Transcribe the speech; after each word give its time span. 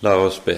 La 0.00 0.14
oss 0.22 0.40
be. 0.44 0.56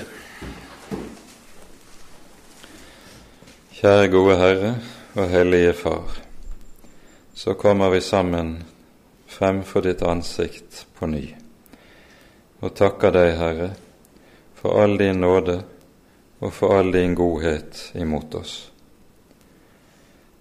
Kjære 3.80 4.08
gode 4.12 4.36
Herre 4.36 4.72
og 5.14 5.28
Hellige 5.32 5.72
Far. 5.72 6.18
Så 7.34 7.54
kommer 7.54 7.90
vi 7.90 8.00
sammen 8.00 8.58
frem 9.26 9.62
for 9.64 9.80
ditt 9.86 10.02
ansikt 10.02 10.84
på 10.98 11.08
ny 11.08 11.24
og 12.60 12.74
takker 12.76 13.14
deg, 13.14 13.30
Herre, 13.40 13.70
for 14.58 14.82
all 14.82 14.98
din 15.00 15.22
nåde 15.22 15.56
og 16.40 16.52
for 16.52 16.76
all 16.76 16.92
din 16.92 17.14
godhet 17.16 17.86
imot 17.96 18.34
oss. 18.36 18.54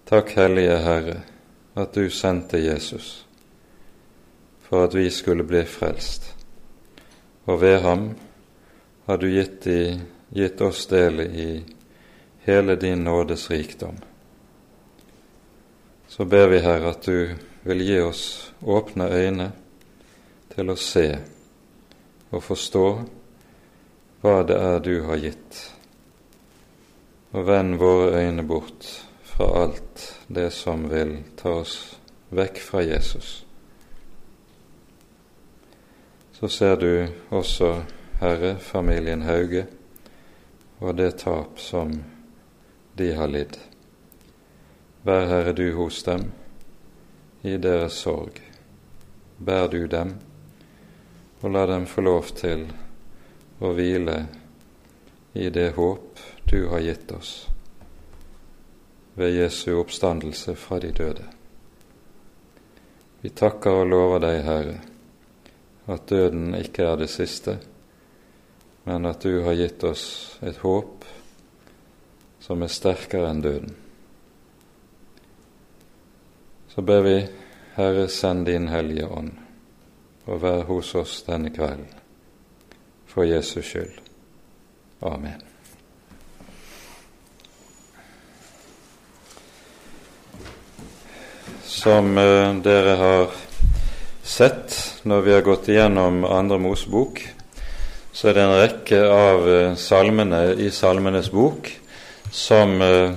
Takk, 0.04 0.34
Hellige 0.36 0.76
Herre, 0.84 1.16
at 1.80 1.94
du 1.96 2.10
sendte 2.12 2.60
Jesus 2.60 3.24
for 4.70 4.84
at 4.84 4.94
vi 4.94 5.08
skulle 5.10 5.44
bli 5.44 5.64
frelst, 5.66 6.34
og 7.50 7.60
ved 7.60 7.80
ham 7.82 8.10
har 9.04 9.18
du 9.18 9.26
gitt, 9.30 9.66
i, 9.66 9.98
gitt 10.30 10.60
oss 10.62 10.84
del 10.86 11.20
i 11.20 11.48
hele 12.46 12.76
din 12.78 13.02
nådes 13.04 13.50
rikdom. 13.50 13.96
Så 16.06 16.24
ber 16.24 16.46
vi, 16.48 16.60
Herre, 16.62 16.92
at 16.94 17.02
du 17.02 17.34
vil 17.66 17.82
gi 17.82 17.98
oss 18.02 18.22
åpne 18.62 19.08
øyne 19.10 19.48
til 20.54 20.70
å 20.70 20.78
se 20.78 21.08
og 22.30 22.42
forstå 22.46 22.86
hva 24.22 24.38
det 24.46 24.62
er 24.62 24.80
du 24.86 24.94
har 25.08 25.18
gitt, 25.18 25.60
og 27.34 27.46
vend 27.50 27.80
våre 27.82 28.22
øyne 28.22 28.46
bort 28.46 28.86
fra 29.26 29.50
alt 29.64 30.06
det 30.28 30.52
som 30.54 30.86
vil 30.90 31.16
ta 31.40 31.60
oss 31.64 31.78
vekk 32.30 32.62
fra 32.62 32.86
Jesus. 32.86 33.40
Så 36.40 36.48
ser 36.48 36.76
du 36.76 37.08
også 37.28 37.82
Herre, 38.20 38.54
familien 38.56 39.22
Hauge 39.22 39.66
og 40.78 40.96
det 40.96 41.18
tap 41.20 41.60
som 41.60 41.92
de 42.96 43.10
har 43.12 43.28
lidd. 43.28 43.58
Vær 45.04 45.26
Herre 45.28 45.52
du 45.52 45.66
hos 45.76 46.00
dem 46.06 46.30
i 47.44 47.58
deres 47.60 48.00
sorg. 48.00 48.40
Bær 49.36 49.68
du 49.68 49.84
dem, 49.86 50.14
og 51.40 51.52
la 51.52 51.66
dem 51.68 51.84
få 51.84 52.08
lov 52.08 52.32
til 52.40 52.64
å 53.60 53.76
hvile 53.76 54.22
i 55.36 55.52
det 55.52 55.74
håp 55.76 56.24
du 56.48 56.62
har 56.72 56.80
gitt 56.80 57.12
oss 57.12 57.34
ved 59.20 59.34
Jesu 59.36 59.74
oppstandelse 59.76 60.54
fra 60.56 60.78
de 60.80 60.92
døde. 60.96 61.26
Vi 63.20 63.28
takker 63.36 63.82
og 63.82 63.90
lover 63.92 64.24
deg, 64.24 64.38
Herre, 64.46 64.78
at 65.90 66.08
døden 66.08 66.54
ikke 66.54 66.86
er 66.86 66.96
det 67.00 67.10
siste, 67.10 67.58
men 68.84 69.06
at 69.06 69.22
du 69.22 69.42
har 69.44 69.58
gitt 69.58 69.84
oss 69.84 70.38
et 70.42 70.60
håp 70.62 71.04
som 72.40 72.62
er 72.62 72.72
sterkere 72.72 73.30
enn 73.30 73.42
døden. 73.44 73.74
Så 76.70 76.82
ber 76.86 77.02
vi, 77.02 77.16
Herre, 77.74 78.06
send 78.08 78.46
din 78.46 78.70
Hellige 78.70 79.08
Ånd, 79.10 79.34
og 80.24 80.42
vær 80.42 80.64
hos 80.70 80.94
oss 80.94 81.20
denne 81.26 81.50
kvelden, 81.50 81.90
for 83.10 83.26
Jesus 83.26 83.66
skyld. 83.66 83.98
Amen. 85.02 85.42
Som 91.64 92.16
uh, 92.18 92.56
dere 92.62 92.96
har 93.00 93.49
sett 94.30 95.00
når 95.02 95.22
vi 95.26 95.32
har 95.34 95.42
gått 95.42 95.68
igjennom 95.68 96.22
Andre 96.24 96.58
Mosebok, 96.62 97.20
så 98.12 98.30
er 98.30 98.36
det 98.36 98.44
en 98.44 98.58
rekke 98.58 99.00
av 99.10 99.48
eh, 99.50 99.74
salmene 99.78 100.42
i 100.54 100.70
Salmenes 100.74 101.30
bok 101.34 101.70
som 102.30 102.76
eh, 102.82 103.12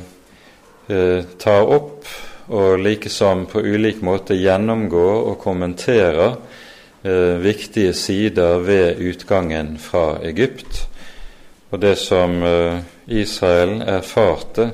eh, 0.89 1.25
tar 1.41 1.69
opp 1.69 2.09
og 2.53 2.81
likesom 2.81 3.45
på 3.51 3.61
ulik 3.61 4.01
måte 4.05 4.37
gjennomgår 4.37 5.29
og 5.29 5.37
kommenterer 5.41 6.33
eh, 7.03 7.37
viktige 7.43 7.93
sider 7.97 8.63
ved 8.65 9.01
utgangen 9.01 9.77
fra 9.81 10.17
Egypt, 10.25 10.87
og 11.71 11.81
det 11.85 11.95
som 12.01 12.41
eh, 12.43 12.81
Israel 13.07 13.81
erfarte 13.85 14.71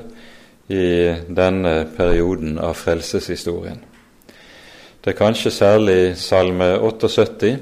i 0.70 0.88
denne 1.28 1.76
perioden 1.96 2.58
av 2.62 2.76
frelseshistorien. 2.80 3.89
Det 5.00 5.14
er 5.14 5.16
kanskje 5.16 5.48
særlig 5.48 6.16
Salme 6.20 6.74
78 6.76 7.54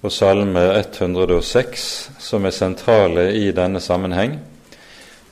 og 0.00 0.12
Salme 0.12 0.62
106 0.78 1.84
som 2.16 2.48
er 2.48 2.54
sentrale 2.56 3.26
i 3.36 3.50
denne 3.52 3.82
sammenheng, 3.84 4.38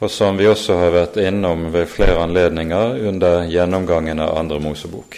og 0.04 0.12
som 0.12 0.36
vi 0.36 0.50
også 0.50 0.76
har 0.82 0.92
vært 0.92 1.16
innom 1.24 1.70
ved 1.72 1.88
flere 1.88 2.18
anledninger 2.26 3.00
under 3.08 3.48
gjennomgangen 3.48 4.20
av 4.20 4.36
Andre 4.36 4.60
Mosebok. 4.60 5.16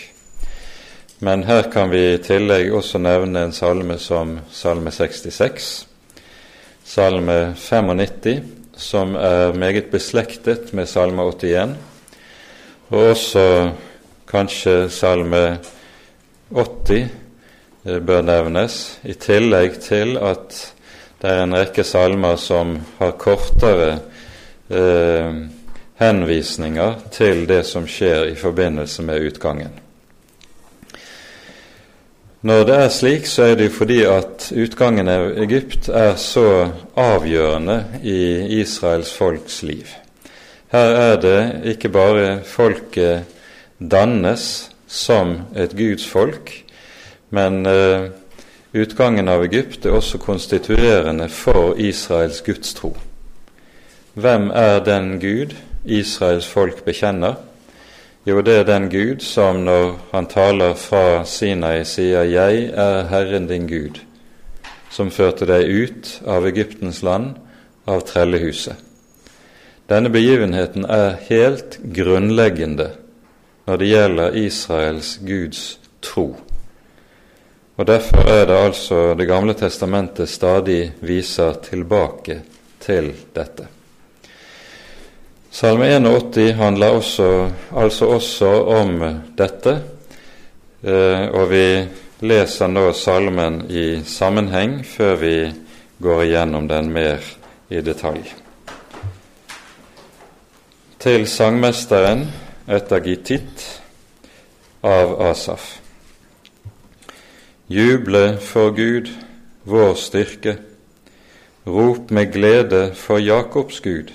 Men 1.27 1.43
her 1.51 1.67
kan 1.75 1.91
vi 1.91 2.05
i 2.13 2.23
tillegg 2.23 2.71
også 2.71 3.03
nevne 3.03 3.49
en 3.49 3.59
salme 3.59 3.99
som 3.99 4.39
Salme 4.55 4.95
66, 4.95 5.71
Salme 6.87 7.41
95, 7.59 8.45
som 8.79 9.19
er 9.19 9.59
meget 9.59 9.91
beslektet 9.91 10.71
med 10.71 10.87
Salme 10.87 11.27
81, 11.35 11.75
og 12.95 13.09
også 13.17 13.49
kanskje 14.31 14.85
Salme 14.87 15.49
80, 16.51 17.09
Eh, 17.87 18.01
bør 18.01 18.23
nevnes, 18.23 18.99
i 19.07 19.15
tillegg 19.15 19.79
til 19.85 20.17
at 20.19 20.55
det 21.23 21.31
er 21.31 21.45
en 21.45 21.55
rekke 21.55 21.85
salmer 21.87 22.37
som 22.41 22.75
har 22.99 23.15
kortere 23.21 23.93
eh, 24.69 25.37
henvisninger 26.01 26.97
til 27.15 27.45
det 27.47 27.63
som 27.69 27.87
skjer 27.87 28.33
i 28.33 28.35
forbindelse 28.35 29.07
med 29.07 29.29
utgangen. 29.29 29.79
Når 32.47 32.67
det 32.67 32.75
er 32.83 32.91
slik, 32.95 33.27
så 33.27 33.53
er 33.53 33.55
det 33.59 33.71
fordi 33.75 34.03
at 34.07 34.51
utgangen 34.55 35.09
av 35.09 35.31
Egypt 35.47 35.89
er 35.89 36.15
så 36.19 36.69
avgjørende 36.99 37.79
i 38.03 38.61
Israels 38.61 39.15
folks 39.15 39.63
liv. 39.63 39.95
Her 40.75 40.95
er 41.07 41.21
det 41.23 41.41
ikke 41.75 41.89
bare 41.95 42.41
folket 42.45 43.39
dannes 43.79 44.71
som 44.87 45.41
et 45.57 45.75
Guds 45.77 46.07
folk, 46.07 46.53
men 47.31 47.67
eh, 47.67 48.09
utgangen 48.73 49.29
av 49.29 49.45
Egypt 49.45 49.87
er 49.87 49.97
også 49.99 50.19
konstituerende 50.23 51.29
for 51.29 51.75
Israels 51.79 52.41
gudstro. 52.47 52.95
Hvem 54.15 54.51
er 54.55 54.81
den 54.85 55.19
Gud 55.21 55.57
Israels 55.85 56.47
folk 56.47 56.85
bekjenner? 56.85 57.35
Jo, 58.27 58.41
det 58.41 58.55
er 58.59 58.65
den 58.67 58.89
Gud 58.91 59.21
som 59.23 59.61
når 59.67 59.99
han 60.13 60.27
taler 60.27 60.75
fra 60.75 61.25
Sinai, 61.25 61.85
sier 61.85 62.25
'Jeg 62.25 62.71
er 62.75 63.07
Herren 63.07 63.47
din 63.47 63.69
Gud', 63.69 64.01
som 64.91 65.11
førte 65.11 65.47
deg 65.47 65.69
ut 65.69 66.23
av 66.27 66.47
Egyptens 66.47 67.03
land, 67.03 67.37
av 67.87 68.01
trellehuset. 68.01 68.75
Denne 69.89 70.11
begivenheten 70.11 70.85
er 70.85 71.17
helt 71.29 71.79
grunnleggende 71.95 72.91
når 73.67 73.77
det 73.77 73.87
gjelder 73.91 74.37
Israels 74.39 75.17
Guds 75.27 75.79
tro. 76.03 76.37
Og 77.77 77.87
Derfor 77.87 78.29
er 78.31 78.47
det 78.47 78.57
altså 78.57 79.15
Det 79.15 79.27
gamle 79.27 79.55
testamentet 79.55 80.29
stadig 80.29 80.93
viser 81.01 81.53
tilbake 81.63 82.41
til 82.81 83.13
dette. 83.35 83.67
Salme 85.51 85.89
81 85.89 86.53
handler 86.55 86.87
også, 86.87 87.51
altså 87.77 88.07
også 88.07 88.49
om 88.77 89.05
dette, 89.39 89.73
eh, 90.85 91.29
og 91.33 91.51
vi 91.51 91.89
leser 92.21 92.69
nå 92.69 92.93
salmen 92.93 93.63
i 93.71 94.03
sammenheng 94.05 94.83
før 94.85 95.15
vi 95.17 95.37
går 96.03 96.23
igjennom 96.23 96.69
den 96.69 96.93
mer 96.93 97.25
i 97.71 97.81
detalj. 97.81 98.29
Til 101.01 101.27
sangmesteren 101.27 102.27
etter 102.67 103.01
Gittit 103.01 103.81
av 104.81 105.21
Asaf. 105.23 105.81
Juble 107.67 108.39
for 108.39 108.71
Gud, 108.71 109.11
vår 109.63 109.95
styrke. 109.95 110.57
Rop 111.65 112.11
med 112.11 112.33
glede 112.33 112.95
for 112.95 113.19
Jakobs 113.19 113.81
Gud. 113.81 114.13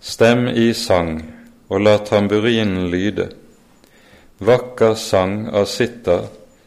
Stem 0.00 0.48
i 0.48 0.74
sang, 0.74 1.24
og 1.68 1.80
la 1.80 1.96
tamburinen 1.98 2.90
lyde. 2.92 3.30
Vakker 4.38 4.94
sang 4.94 5.48
av 5.48 5.64
sitta 5.64 6.20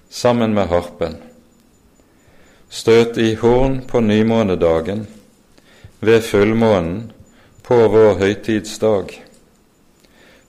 sammen 0.09 0.53
med 0.53 0.67
harpen. 0.73 1.17
Støt 2.69 3.17
i 3.17 3.35
horn 3.35 3.81
på 3.87 4.01
nymånedagen, 4.01 5.07
ved 5.99 6.21
fullmånen 6.21 7.11
på 7.63 7.87
vår 7.87 8.13
høytidsdag. 8.21 9.28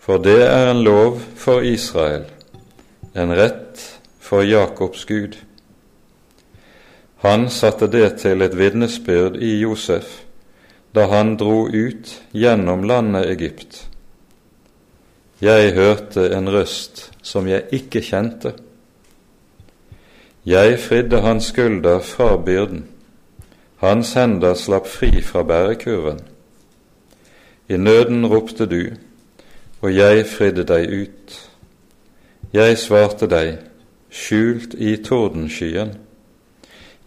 For 0.01 0.19
det 0.19 0.41
er 0.47 0.71
en 0.71 0.83
lov 0.83 1.21
for 1.37 1.61
Israel, 1.61 2.25
en 3.15 3.35
rett 3.37 3.83
for 4.21 4.43
Jakobs 4.43 5.05
Gud. 5.05 5.37
Han 7.21 7.51
satte 7.53 7.87
det 7.93 8.15
til 8.23 8.41
et 8.43 8.57
vitnesbyrd 8.57 9.37
i 9.37 9.59
Josef 9.61 10.23
da 10.97 11.05
han 11.07 11.37
dro 11.39 11.69
ut 11.69 12.09
gjennom 12.35 12.83
landet 12.89 13.29
Egypt. 13.31 13.85
Jeg 15.41 15.75
hørte 15.77 16.25
en 16.35 16.49
røst 16.51 17.11
som 17.23 17.47
jeg 17.47 17.69
ikke 17.73 18.03
kjente. 18.03 18.55
Jeg 20.45 20.81
fridde 20.81 21.21
hans 21.21 21.53
skulder 21.53 22.01
fra 22.01 22.35
byrden, 22.37 22.87
hans 23.85 24.13
hender 24.17 24.57
slapp 24.57 24.89
fri 24.89 25.21
fra 25.23 25.45
bærekurven. 25.47 26.21
I 27.69 27.77
nøden 27.77 28.27
ropte 28.27 28.67
du, 28.67 28.97
og 29.81 29.95
jeg 29.95 30.27
fridde 30.29 30.65
deg 30.69 30.93
ut. 30.93 31.37
Jeg 32.53 32.79
svarte 32.79 33.29
deg, 33.31 33.59
skjult 34.11 34.75
i 34.75 34.97
tordenskyen. 35.05 35.95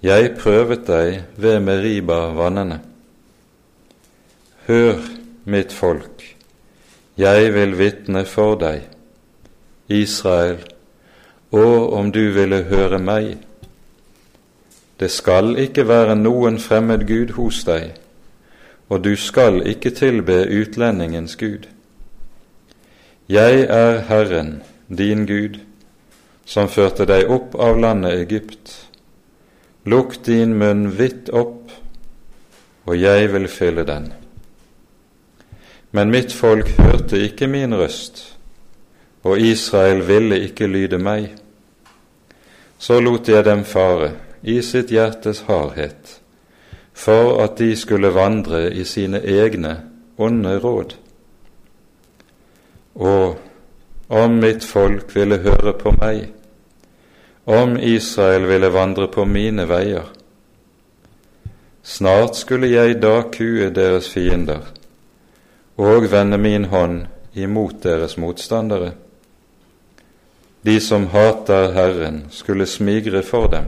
Jeg 0.04 0.34
prøvet 0.40 0.88
deg 0.88 1.24
ved 1.38 1.60
Meriba-vannene. 1.64 2.80
Hør, 4.68 5.00
mitt 5.46 5.74
folk, 5.76 6.24
jeg 7.18 7.54
vil 7.54 7.78
vitne 7.78 8.26
for 8.26 8.56
deg, 8.56 8.88
Israel, 9.88 10.64
og 11.52 11.94
om 11.94 12.12
du 12.12 12.24
ville 12.34 12.64
høre 12.72 13.00
meg. 13.00 13.36
Det 15.00 15.12
skal 15.12 15.58
ikke 15.60 15.88
være 15.88 16.16
noen 16.16 16.58
fremmed 16.64 17.04
gud 17.08 17.36
hos 17.36 17.62
deg, 17.68 17.92
og 18.90 19.04
du 19.04 19.16
skal 19.20 19.62
ikke 19.68 19.92
tilbe 19.92 20.46
utlendingens 20.48 21.36
gud. 21.36 21.68
Jeg 23.30 23.62
er 23.70 24.02
Herren, 24.04 24.64
din 24.90 25.26
Gud, 25.26 25.62
som 26.46 26.68
førte 26.68 27.06
deg 27.08 27.30
opp 27.32 27.54
av 27.56 27.78
landet 27.80 28.18
Egypt. 28.20 28.72
Lukk 29.88 30.18
din 30.26 30.58
munn 30.60 30.90
vidt 30.98 31.30
opp, 31.32 31.72
og 32.84 32.98
jeg 33.00 33.30
vil 33.32 33.48
fylle 33.48 33.86
den. 33.88 34.10
Men 35.96 36.12
mitt 36.12 36.36
folk 36.36 36.68
hørte 36.76 37.22
ikke 37.24 37.48
min 37.48 37.72
røst, 37.80 38.36
og 39.24 39.40
Israel 39.40 40.04
ville 40.04 40.42
ikke 40.44 40.68
lyde 40.68 41.00
meg. 41.00 41.30
Så 42.76 43.00
lot 43.00 43.32
jeg 43.32 43.46
dem 43.48 43.64
fare 43.64 44.18
i 44.44 44.58
sitt 44.60 44.92
hjertes 44.92 45.46
hardhet, 45.48 46.20
for 46.92 47.40
at 47.46 47.56
de 47.56 47.72
skulle 47.80 48.12
vandre 48.12 48.66
i 48.74 48.84
sine 48.84 49.24
egne 49.24 49.78
onde 50.20 50.58
råd. 50.60 50.98
Og 52.94 53.40
om 54.08 54.40
mitt 54.42 54.66
folk 54.66 55.16
ville 55.16 55.40
høre 55.42 55.74
på 55.78 55.94
meg, 55.98 56.28
om 57.46 57.76
Israel 57.80 58.46
ville 58.48 58.70
vandre 58.72 59.08
på 59.12 59.26
mine 59.26 59.66
veier, 59.68 60.06
snart 61.84 62.38
skulle 62.40 62.70
jeg 62.72 63.02
da 63.04 63.18
kue 63.34 63.70
deres 63.74 64.08
fiender 64.14 64.70
og 65.78 66.06
vende 66.12 66.38
min 66.38 66.70
hånd 66.70 67.06
imot 67.34 67.82
deres 67.84 68.18
motstandere. 68.18 68.94
De 70.64 70.80
som 70.80 71.10
hater 71.12 71.74
Herren, 71.74 72.26
skulle 72.30 72.66
smigre 72.70 73.24
for 73.24 73.50
dem, 73.52 73.66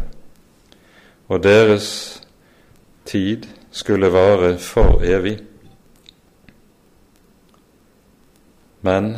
og 1.28 1.44
deres 1.44 2.22
tid 3.06 3.50
skulle 3.72 4.14
vare 4.14 4.58
for 4.58 5.02
evig. 5.04 5.40
Men 8.86 9.16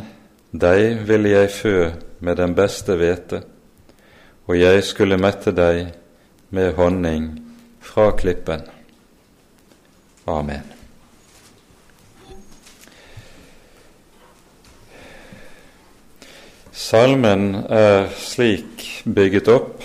deg 0.56 1.02
ville 1.08 1.34
jeg 1.34 1.52
fø 1.52 1.76
med 2.24 2.38
den 2.40 2.54
beste 2.56 2.96
hvete, 2.96 3.42
og 4.48 4.56
jeg 4.56 4.80
skulle 4.86 5.20
mette 5.20 5.52
deg 5.52 5.90
med 6.56 6.72
honning 6.78 7.28
fra 7.84 8.10
klippen. 8.16 8.64
Amen. 10.28 10.64
Salmen 16.72 17.50
er 17.68 18.06
slik 18.16 18.86
bygget 19.04 19.50
opp 19.52 19.82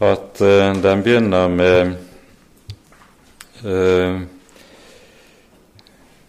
at 0.00 0.40
uh, 0.40 0.72
den 0.80 1.02
begynner 1.04 1.50
med 1.52 1.96
uh, 3.64 4.22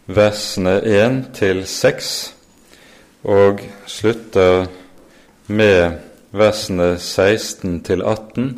versene 0.07 0.79
1 0.81 1.21
til 1.37 1.63
6 1.67 2.36
og 3.27 3.61
slutter 3.87 4.69
med 5.47 5.99
versene 6.31 6.95
16 6.99 7.81
til 7.83 8.01
18, 8.01 8.49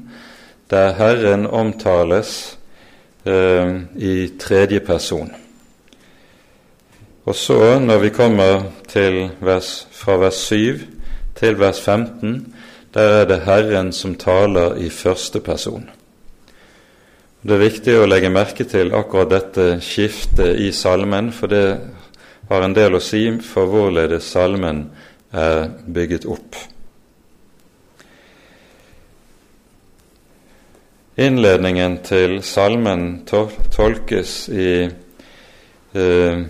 der 0.70 0.94
Herren 0.94 1.48
omtales 1.48 2.58
eh, 3.26 3.76
i 3.98 4.30
tredje 4.40 4.80
person. 4.80 5.32
Og 7.26 7.36
så, 7.36 7.80
når 7.80 7.98
vi 7.98 8.10
kommer 8.10 8.64
vers, 9.42 9.88
fra 9.92 10.18
vers 10.18 10.38
7 10.50 10.80
til 11.36 11.60
vers 11.60 11.82
15, 11.82 12.54
der 12.94 13.22
er 13.22 13.26
det 13.26 13.44
Herren 13.46 13.94
som 13.94 14.16
taler 14.16 14.78
i 14.78 14.90
første 14.90 15.40
person. 15.40 15.90
Det 17.42 17.56
er 17.56 17.62
viktig 17.62 17.94
å 17.96 18.08
legge 18.10 18.32
merke 18.34 18.66
til 18.68 18.90
akkurat 18.98 19.30
dette 19.32 19.68
skiftet 19.82 20.58
i 20.60 20.72
salmen, 20.76 21.32
for 21.32 21.48
det 21.48 21.66
har 22.50 22.66
en 22.66 22.74
del 22.74 22.98
å 22.98 23.04
si 23.04 23.28
for 23.46 23.70
hvorledes 23.70 24.26
salmen 24.34 24.88
er 25.30 25.70
bygget 25.86 26.26
opp. 26.26 26.58
Innledningen 31.20 32.00
til 32.08 32.40
salmen 32.48 33.04
tolkes 33.28 34.34
i 34.50 34.72
eh, 34.88 36.42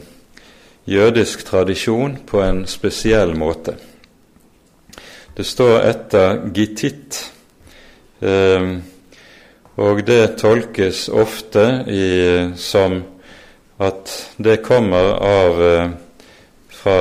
jødisk 0.86 1.44
tradisjon 1.48 2.20
på 2.30 2.44
en 2.46 2.64
spesiell 2.70 3.34
måte. 3.36 3.76
Det 5.36 5.48
står 5.48 5.78
etter 5.90 6.42
gittit, 6.54 7.20
eh, 8.22 8.72
og 9.80 10.04
det 10.06 10.24
tolkes 10.40 11.08
ofte 11.10 11.66
i, 11.90 12.08
som 12.56 13.02
at 13.80 14.14
det 14.38 14.60
kommer 14.66 15.14
av 15.24 15.64
eh, 15.64 15.90
fra 16.70 17.00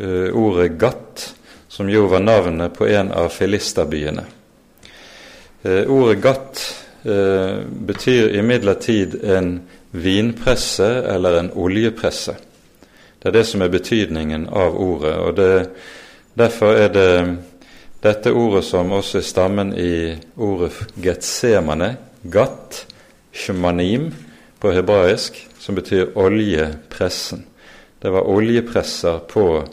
uh, 0.00 0.28
ordet 0.34 0.78
Gatt, 0.78 1.34
som 1.68 1.90
jo 1.90 2.06
var 2.10 2.22
navnet 2.22 2.74
på 2.74 2.86
en 2.86 3.10
av 3.12 3.28
filisterbyene. 3.34 4.24
Uh, 5.66 5.84
ordet 5.86 6.18
Gatt 6.22 6.66
betyr 7.86 8.32
imidlertid 8.34 9.12
en 9.30 9.60
vinpresse 9.94 10.88
eller 11.06 11.38
en 11.38 11.52
oljepresse. 11.54 12.34
Det 13.22 13.28
er 13.28 13.36
det 13.36 13.44
som 13.46 13.62
er 13.62 13.70
betydningen 13.70 14.48
av 14.50 14.74
ordet. 14.74 15.12
og 15.14 15.36
det, 15.36 15.68
Derfor 16.34 16.74
er 16.74 16.88
det 16.92 17.10
dette 18.02 18.32
ordet 18.32 18.64
som 18.64 18.92
også 18.92 19.18
er 19.18 19.24
stammen 19.24 19.72
i 19.78 20.14
ordet 20.36 20.72
getsemane, 21.02 21.94
gatt, 22.22 22.84
shmanim 23.32 24.10
på 24.60 24.72
hebraisk, 24.72 25.38
som 25.66 25.74
betyr 25.74 26.12
oljepressen. 26.14 27.40
Det 27.98 28.10
var 28.10 28.28
oljepresser 28.30 29.18
på 29.26 29.64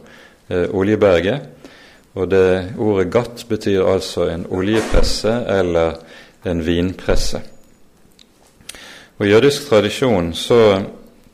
eh, 0.47 0.65
oljeberget. 0.73 1.41
Og 2.17 2.29
det 2.29 2.73
ordet 2.81 3.11
gatt 3.13 3.43
betyr 3.49 3.85
altså 3.85 4.25
en 4.31 4.47
oljepresse 4.49 5.33
eller 5.53 5.99
en 6.49 6.63
vinpresse. 6.65 7.41
Og 9.19 9.25
I 9.27 9.29
jødisk 9.29 9.67
tradisjon 9.69 10.31
så 10.33 10.59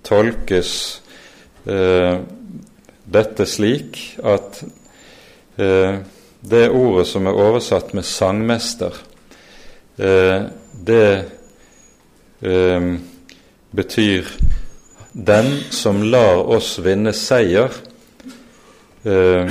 tolkes 0.03 0.73
eh, 1.63 2.19
dette 3.07 3.47
slik 3.47 4.01
at 4.19 4.59
eh, 5.55 6.01
det 6.51 6.65
ordet 6.67 7.07
som 7.07 7.31
er 7.31 7.39
oversatt 7.47 7.93
med 7.93 8.03
'sangmester', 8.03 8.99
eh, 9.99 10.43
det 10.85 11.25
eh, 12.41 12.99
betyr 13.71 14.25
'den 15.13 15.63
som 15.69 16.03
lar 16.03 16.49
oss 16.49 16.79
vinne 16.79 17.11
seier'. 17.13 17.71
Eh, 19.03 19.49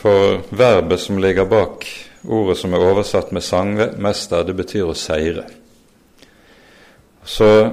for 0.00 0.40
verbet 0.50 1.00
som 1.00 1.18
ligger 1.18 1.44
bak 1.44 1.86
ordet 2.24 2.58
som 2.58 2.74
er 2.74 2.78
oversatt 2.78 3.32
med 3.32 3.42
'sangmester', 3.42 4.42
det 4.42 4.56
betyr 4.56 4.84
å 4.84 4.94
seire. 4.94 5.44
Så 7.24 7.70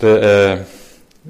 det 0.00 0.24
er 0.24 0.64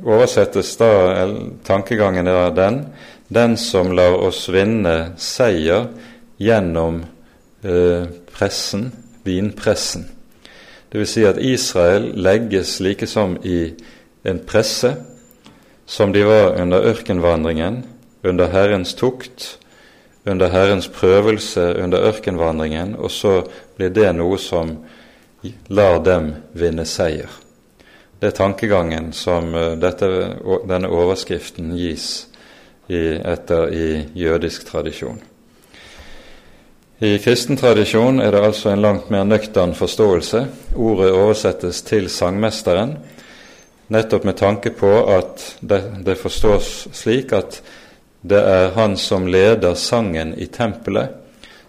oversettes 0.05 0.77
da 0.77 1.29
Tankegangen 1.65 2.27
er 2.27 2.51
den 2.51 2.87
den 3.33 3.57
som 3.57 3.93
lar 3.93 4.15
oss 4.21 4.49
vinne 4.49 5.13
seier 5.17 5.87
gjennom 6.37 7.01
eh, 7.65 8.05
pressen, 8.33 8.91
vinpressen. 9.25 10.05
Dvs. 10.93 11.11
Si 11.11 11.25
at 11.25 11.41
Israel 11.41 12.13
legges 12.15 12.81
like 12.81 13.07
som 13.07 13.39
i 13.43 13.73
en 14.29 14.39
presse, 14.47 14.95
som 15.87 16.13
de 16.13 16.25
var 16.25 16.61
under 16.61 16.85
ørkenvandringen, 16.93 17.83
under 18.23 18.49
Herrens 18.53 18.95
tukt, 18.95 19.59
under 20.27 20.49
Herrens 20.49 20.89
prøvelse 20.89 21.75
under 21.83 22.05
ørkenvandringen, 22.09 22.95
og 22.97 23.11
så 23.11 23.43
blir 23.77 23.91
det 23.91 24.13
noe 24.15 24.39
som 24.39 24.77
lar 25.69 25.99
dem 26.05 26.35
vinne 26.55 26.85
seier. 26.87 27.31
Det 28.21 28.31
er 28.31 28.37
tankegangen 28.37 29.11
som 29.13 29.55
eh, 29.55 29.73
dette, 29.83 30.07
denne 30.71 30.93
overskriften 30.93 31.73
gis 31.75 32.29
i, 32.87 33.19
etter 33.19 33.73
i 33.75 33.87
jødisk 34.15 34.69
tradisjon. 34.69 35.19
I 37.03 37.19
kristen 37.19 37.57
tradisjon 37.59 38.21
er 38.23 38.31
det 38.31 38.41
altså 38.47 38.71
en 38.71 38.83
langt 38.83 39.09
mer 39.11 39.25
nøktern 39.27 39.73
forståelse. 39.75 40.45
Ordet 40.79 41.09
oversettes 41.11 41.81
til 41.83 42.05
sangmesteren, 42.07 42.93
nettopp 43.91 44.29
med 44.29 44.37
tanke 44.39 44.71
på 44.71 44.91
at 45.11 45.43
det, 45.59 45.81
det 46.07 46.15
forstås 46.21 46.69
slik 46.95 47.35
at 47.35 47.59
det 48.23 48.39
er 48.39 48.71
han 48.77 48.95
som 48.95 49.27
leder 49.27 49.75
sangen 49.75 50.31
i 50.39 50.47
tempelet, 50.47 51.11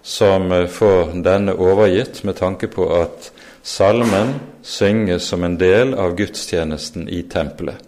som 0.06 0.52
eh, 0.54 0.68
får 0.70 1.16
denne 1.26 1.58
overgitt 1.58 2.22
med 2.30 2.38
tanke 2.38 2.70
på 2.70 2.92
at 3.00 3.32
salmen 3.66 4.36
synges 4.62 5.32
som 5.34 5.42
en 5.50 5.58
del 5.58 5.96
av 5.98 6.14
gudstjenesten 6.20 7.10
i 7.10 7.24
tempelet. 7.26 7.82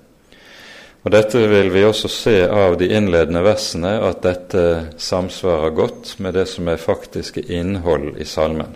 Og 1.05 1.12
Dette 1.13 1.38
vil 1.45 1.67
vi 1.69 1.83
også 1.85 2.09
se 2.09 2.39
av 2.50 2.79
de 2.79 2.88
innledende 2.97 3.43
versene, 3.45 3.91
at 4.01 4.24
dette 4.25 4.62
samsvarer 4.97 5.75
godt 5.77 6.15
med 6.17 6.33
det 6.33 6.47
som 6.50 6.65
er 6.71 6.81
faktiske 6.81 7.43
innhold 7.53 8.15
i 8.17 8.25
salmen. 8.25 8.74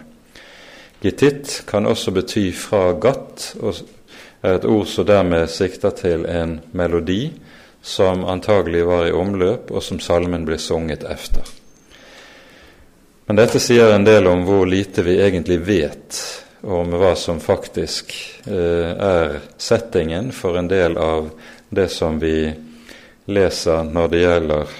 Gittit 1.02 1.64
kan 1.66 1.90
også 1.90 2.14
bety 2.14 2.52
fra 2.54 2.92
gatt, 3.02 3.56
og 3.58 3.82
er 4.46 4.60
et 4.60 4.70
ord 4.70 4.86
som 4.92 5.10
dermed 5.10 5.50
sikter 5.50 5.96
til 5.98 6.28
en 6.30 6.60
melodi 6.72 7.32
som 7.82 8.22
antagelig 8.30 8.86
var 8.86 9.08
i 9.08 9.16
omløp, 9.16 9.72
og 9.74 9.82
som 9.82 9.98
salmen 9.98 10.46
blir 10.46 10.62
sunget 10.62 11.10
efter. 11.10 11.50
Men 13.26 13.42
dette 13.42 13.58
sier 13.58 13.90
en 13.96 14.06
del 14.06 14.30
om 14.30 14.46
hvor 14.46 14.70
lite 14.70 15.02
vi 15.02 15.18
egentlig 15.18 15.64
vet 15.66 16.22
om 16.62 16.94
hva 16.94 17.16
som 17.16 17.40
faktisk 17.40 18.14
eh, 18.46 18.90
er 18.94 19.40
settingen 19.58 20.34
for 20.36 20.60
en 20.60 20.70
del 20.70 20.98
av 21.00 21.30
det 21.70 21.88
som 21.94 22.20
vi 22.20 22.52
leser 23.30 23.84
når 23.84 24.08
det 24.08 24.22
gjelder 24.22 24.74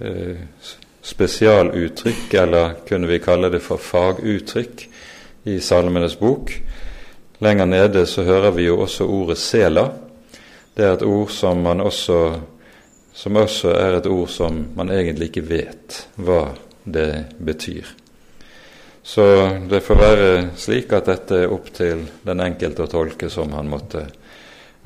eh, 0.00 0.68
spesialuttrykk, 1.02 2.34
eller 2.34 2.74
kunne 2.88 3.10
vi 3.10 3.20
kalle 3.22 3.50
det 3.52 3.60
for 3.64 3.82
faguttrykk, 3.82 4.88
i 5.44 5.56
Salmenes 5.60 6.14
bok. 6.18 6.52
Lenger 7.42 7.66
nede 7.66 8.06
så 8.06 8.22
hører 8.22 8.54
vi 8.54 8.68
jo 8.68 8.76
også 8.84 9.04
ordet 9.04 9.38
'sela'. 9.38 9.90
Det 10.74 10.84
er 10.84 10.92
et 10.92 11.02
ord 11.02 11.30
som 11.30 11.58
man 11.58 11.80
også 11.80 12.40
som 13.12 13.36
også 13.36 13.74
er 13.76 13.98
et 13.98 14.06
ord 14.06 14.28
som 14.28 14.66
man 14.76 14.90
egentlig 14.90 15.28
ikke 15.30 15.48
vet 15.48 15.98
hva 16.16 16.46
det 16.84 17.24
betyr. 17.38 17.84
Så 19.02 19.24
det 19.68 19.82
får 19.84 19.98
være 19.98 20.30
slik 20.56 20.92
at 20.92 21.10
dette 21.10 21.42
er 21.42 21.52
opp 21.52 21.72
til 21.74 22.06
den 22.22 22.40
enkelte 22.40 22.86
å 22.86 22.90
tolke 22.90 23.28
som 23.30 23.52
han 23.52 23.68
måtte 23.68 24.06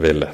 ville. 0.00 0.30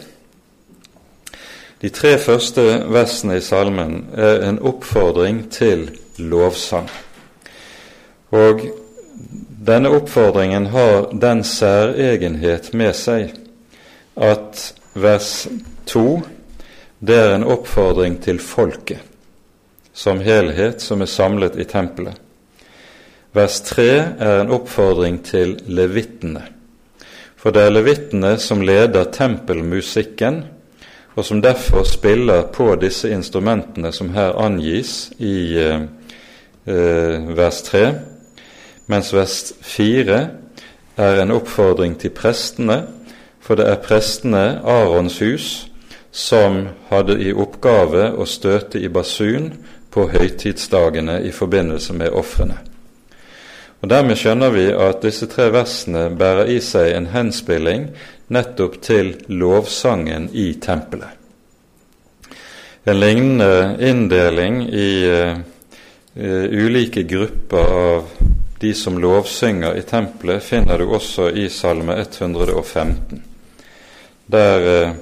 De 1.83 1.91
tre 1.91 2.15
første 2.23 2.63
versene 2.95 3.41
i 3.41 3.43
salmen 3.43 4.05
er 4.15 4.45
en 4.47 4.61
oppfordring 4.63 5.49
til 5.51 5.89
lovsang. 6.23 6.87
Og 8.31 8.63
denne 9.67 9.91
oppfordringen 9.91 10.69
har 10.71 11.09
den 11.11 11.43
særegenhet 11.43 12.71
med 12.79 12.95
seg 12.95 13.35
at 14.15 14.63
vers 14.95 15.49
2 15.91 16.07
det 17.03 17.19
er 17.19 17.35
en 17.35 17.49
oppfordring 17.51 18.21
til 18.23 18.39
folket 18.39 19.03
som 19.93 20.23
helhet 20.23 20.81
som 20.81 21.03
er 21.03 21.11
samlet 21.11 21.59
i 21.59 21.67
tempelet. 21.69 22.15
Vers 23.35 23.61
3 23.67 23.89
er 24.23 24.41
en 24.41 24.53
oppfordring 24.55 25.19
til 25.25 25.57
levittene. 25.67 26.47
For 27.37 27.51
det 27.51 27.67
er 27.67 27.75
levittene 27.75 28.37
som 28.41 28.63
leder 28.63 29.09
tempelmusikken, 29.13 30.45
og 31.15 31.25
som 31.25 31.43
derfor 31.43 31.83
spiller 31.83 32.43
på 32.43 32.75
disse 32.81 33.11
instrumentene 33.11 33.93
som 33.93 34.13
her 34.15 34.39
angis 34.41 35.13
i 35.19 35.59
eh, 35.59 35.83
eh 36.67 37.37
vers 37.37 37.63
3, 37.63 37.95
mens 38.87 39.13
vers 39.15 39.53
4 39.63 40.29
er 40.97 41.23
en 41.23 41.31
oppfordring 41.31 41.99
til 41.99 42.11
prestene, 42.11 42.83
for 43.41 43.55
det 43.55 43.69
er 43.69 43.83
prestene, 43.83 44.61
Arons 44.65 45.19
hus, 45.19 45.69
som 46.13 46.69
hadde 46.89 47.17
i 47.21 47.33
oppgave 47.33 48.13
å 48.13 48.27
støte 48.29 48.81
i 48.81 48.89
basun 48.89 49.53
på 49.91 50.09
høytidsdagene 50.13 51.23
i 51.25 51.31
forbindelse 51.33 51.93
med 51.93 52.13
ofrene. 52.13 52.59
Og 53.83 53.91
Dermed 53.91 54.17
skjønner 54.17 54.53
vi 54.55 54.69
at 54.71 55.03
disse 55.03 55.27
tre 55.27 55.49
versene 55.51 56.07
bærer 56.19 56.53
i 56.55 56.61
seg 56.63 56.93
en 56.95 57.09
henspilling 57.11 57.89
nettopp 58.33 58.79
til 58.83 59.15
lovsangen 59.29 60.31
i 60.33 60.53
tempelet. 60.63 61.19
En 62.85 62.99
lignende 62.99 63.77
inndeling 63.81 64.65
i 64.75 64.93
uh, 65.07 65.37
ulike 66.51 67.05
grupper 67.07 67.75
av 67.79 68.09
de 68.63 68.73
som 68.75 68.99
lovsynger 68.99 69.79
i 69.79 69.85
tempelet, 69.87 70.43
finner 70.43 70.79
du 70.79 70.89
også 70.91 71.29
i 71.31 71.49
Salme 71.51 71.95
115. 72.01 73.23
Der 74.27 74.67
uh, 74.67 74.97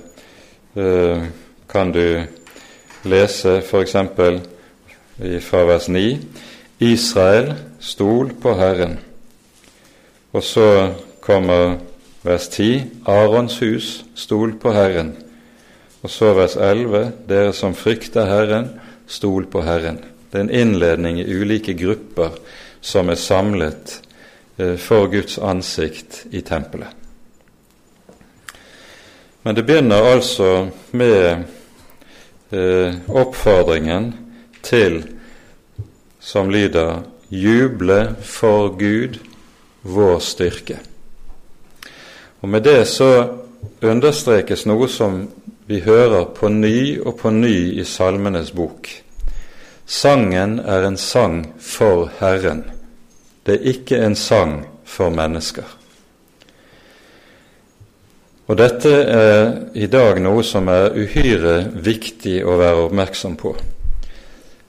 uh, 0.77 1.25
kan 1.71 1.93
du 1.93 2.05
lese 3.09 3.61
f.eks 3.63 3.97
fra 5.45 5.65
vers 5.69 5.89
9 5.89 6.05
Israel, 6.81 7.55
stol 7.81 8.33
på 8.41 8.55
Herren. 8.57 8.99
Og 10.33 10.45
så 10.45 10.67
kommer 11.21 11.79
vers 12.23 12.49
10 12.49 12.85
Arons 13.09 13.61
hus, 13.63 14.05
stol 14.15 14.55
på 14.61 14.73
Herren. 14.75 15.15
Og 16.03 16.13
så 16.13 16.33
vers 16.37 16.57
11 16.57 17.13
Dere 17.29 17.53
som 17.57 17.75
frykter 17.77 18.29
Herren, 18.29 18.71
stol 19.11 19.49
på 19.51 19.63
Herren. 19.65 20.01
Det 20.31 20.39
er 20.39 20.47
en 20.47 20.55
innledning 20.55 21.21
i 21.21 21.27
ulike 21.27 21.75
grupper 21.75 22.37
som 22.81 23.11
er 23.11 23.19
samlet 23.19 23.97
eh, 24.57 24.77
for 24.79 25.11
Guds 25.11 25.39
ansikt 25.39 26.27
i 26.31 26.41
tempelet. 26.47 26.97
Men 29.43 29.57
det 29.57 29.65
begynner 29.65 30.13
altså 30.13 30.69
med 30.93 31.47
eh, 32.53 33.01
oppfordringen 33.09 34.13
til, 34.63 35.01
som 36.21 36.53
lyder, 36.53 37.01
juble 37.31 38.03
for 38.21 38.77
Gud, 38.77 39.19
vår 39.83 40.21
styrke. 40.21 40.79
Og 42.41 42.49
Med 42.49 42.63
det 42.63 42.89
så 42.89 43.29
understrekes 43.83 44.67
noe 44.67 44.89
som 44.89 45.27
vi 45.67 45.81
hører 45.85 46.25
på 46.35 46.49
ny 46.49 46.99
og 46.99 47.19
på 47.21 47.31
ny 47.31 47.81
i 47.81 47.85
Salmenes 47.85 48.51
bok. 48.57 48.89
Sangen 49.87 50.59
er 50.59 50.87
en 50.87 50.97
sang 50.97 51.45
for 51.59 52.11
Herren. 52.21 52.65
Det 53.47 53.59
er 53.59 53.69
ikke 53.75 54.01
en 54.05 54.17
sang 54.17 54.65
for 54.85 55.11
mennesker. 55.11 55.67
Og 58.51 58.59
Dette 58.59 58.91
er 58.91 59.45
i 59.79 59.87
dag 59.87 60.19
noe 60.23 60.43
som 60.43 60.67
er 60.73 60.97
uhyre 60.99 61.69
viktig 61.87 62.41
å 62.43 62.57
være 62.59 62.87
oppmerksom 62.89 63.37
på. 63.39 63.53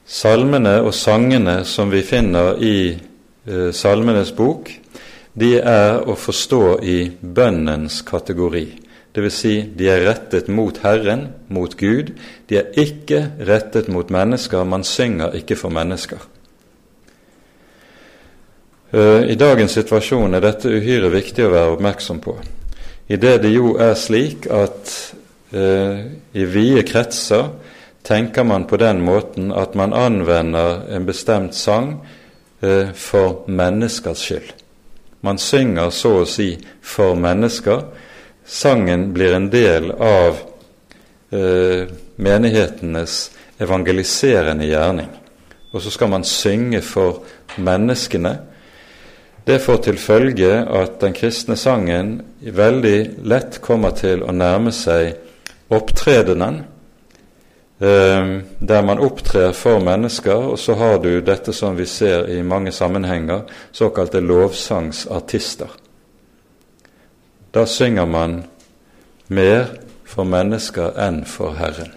Salmene 0.05 0.75
og 0.83 0.93
sangene 0.93 1.63
som 1.65 1.89
vi 1.89 2.03
finner 2.05 2.59
i 2.61 2.75
eh, 2.91 3.71
Salmenes 3.73 4.35
bok, 4.37 4.69
de 5.33 5.55
er 5.59 6.01
å 6.07 6.15
forstå 6.19 6.63
i 6.83 6.97
bønnens 7.21 8.01
kategori. 8.07 8.65
Dvs. 9.11 9.35
Si, 9.35 9.55
de 9.75 9.87
er 9.91 10.05
rettet 10.05 10.47
mot 10.51 10.77
Herren, 10.83 11.29
mot 11.51 11.73
Gud. 11.79 12.13
De 12.47 12.59
er 12.59 12.71
ikke 12.79 13.25
rettet 13.47 13.89
mot 13.91 14.07
mennesker. 14.11 14.63
Man 14.63 14.87
synger 14.87 15.35
ikke 15.35 15.57
for 15.59 15.73
mennesker. 15.73 16.21
Eh, 18.91 19.31
I 19.31 19.35
dagens 19.39 19.75
situasjon 19.77 20.35
er 20.35 20.43
dette 20.43 20.71
uhyre 20.71 21.11
viktig 21.13 21.45
å 21.47 21.51
være 21.53 21.75
oppmerksom 21.77 22.19
på, 22.23 22.35
i 23.07 23.19
det 23.19 23.37
det 23.43 23.51
jo 23.53 23.77
er 23.79 23.93
slik 23.99 24.49
at 24.51 24.91
eh, 25.55 26.01
i 26.35 26.47
vide 26.47 26.83
kretser 26.87 27.53
tenker 28.03 28.43
man 28.47 28.65
på 28.67 28.79
den 28.81 28.99
måten 29.03 29.51
at 29.55 29.77
man 29.79 29.95
anvender 29.95 30.83
en 30.91 31.07
bestemt 31.07 31.55
sang 31.55 31.93
eh, 32.59 32.91
for 32.91 33.45
menneskers 33.47 34.25
skyld. 34.27 34.51
Man 35.21 35.37
synger 35.37 35.91
så 35.93 36.21
å 36.21 36.27
si 36.29 36.55
for 36.81 37.15
mennesker. 37.19 37.83
Sangen 38.45 39.11
blir 39.13 39.35
en 39.37 39.49
del 39.53 39.91
av 39.91 40.39
eh, 41.29 41.91
menighetenes 42.15 43.29
evangeliserende 43.61 44.65
gjerning. 44.65 45.11
Og 45.71 45.83
så 45.83 45.93
skal 45.93 46.09
man 46.11 46.25
synge 46.27 46.81
for 46.81 47.21
menneskene. 47.61 48.33
Det 49.45 49.61
får 49.61 49.77
til 49.85 49.97
følge 49.97 50.51
at 50.65 50.99
den 51.01 51.13
kristne 51.17 51.57
sangen 51.57 52.19
veldig 52.41 53.23
lett 53.25 53.61
kommer 53.61 53.93
til 53.97 54.25
å 54.25 54.33
nærme 54.33 54.73
seg 54.75 55.15
opptredenen 55.71 56.63
der 57.81 58.81
man 58.85 58.99
opptrer 59.01 59.51
for 59.57 59.79
mennesker, 59.81 60.33
og 60.53 60.59
så 60.59 60.75
har 60.77 60.99
du 61.01 61.19
dette 61.25 61.53
som 61.53 61.77
vi 61.77 61.85
ser 61.89 62.27
i 62.29 62.41
mange 62.45 62.71
sammenhenger, 62.71 63.41
såkalte 63.71 64.19
lovsangsartister. 64.19 65.67
da 67.53 67.65
synger 67.65 68.05
man 68.05 68.43
mer 69.27 69.65
for 70.05 70.23
mennesker 70.23 70.95
enn 70.99 71.25
for 71.25 71.55
Herren. 71.59 71.91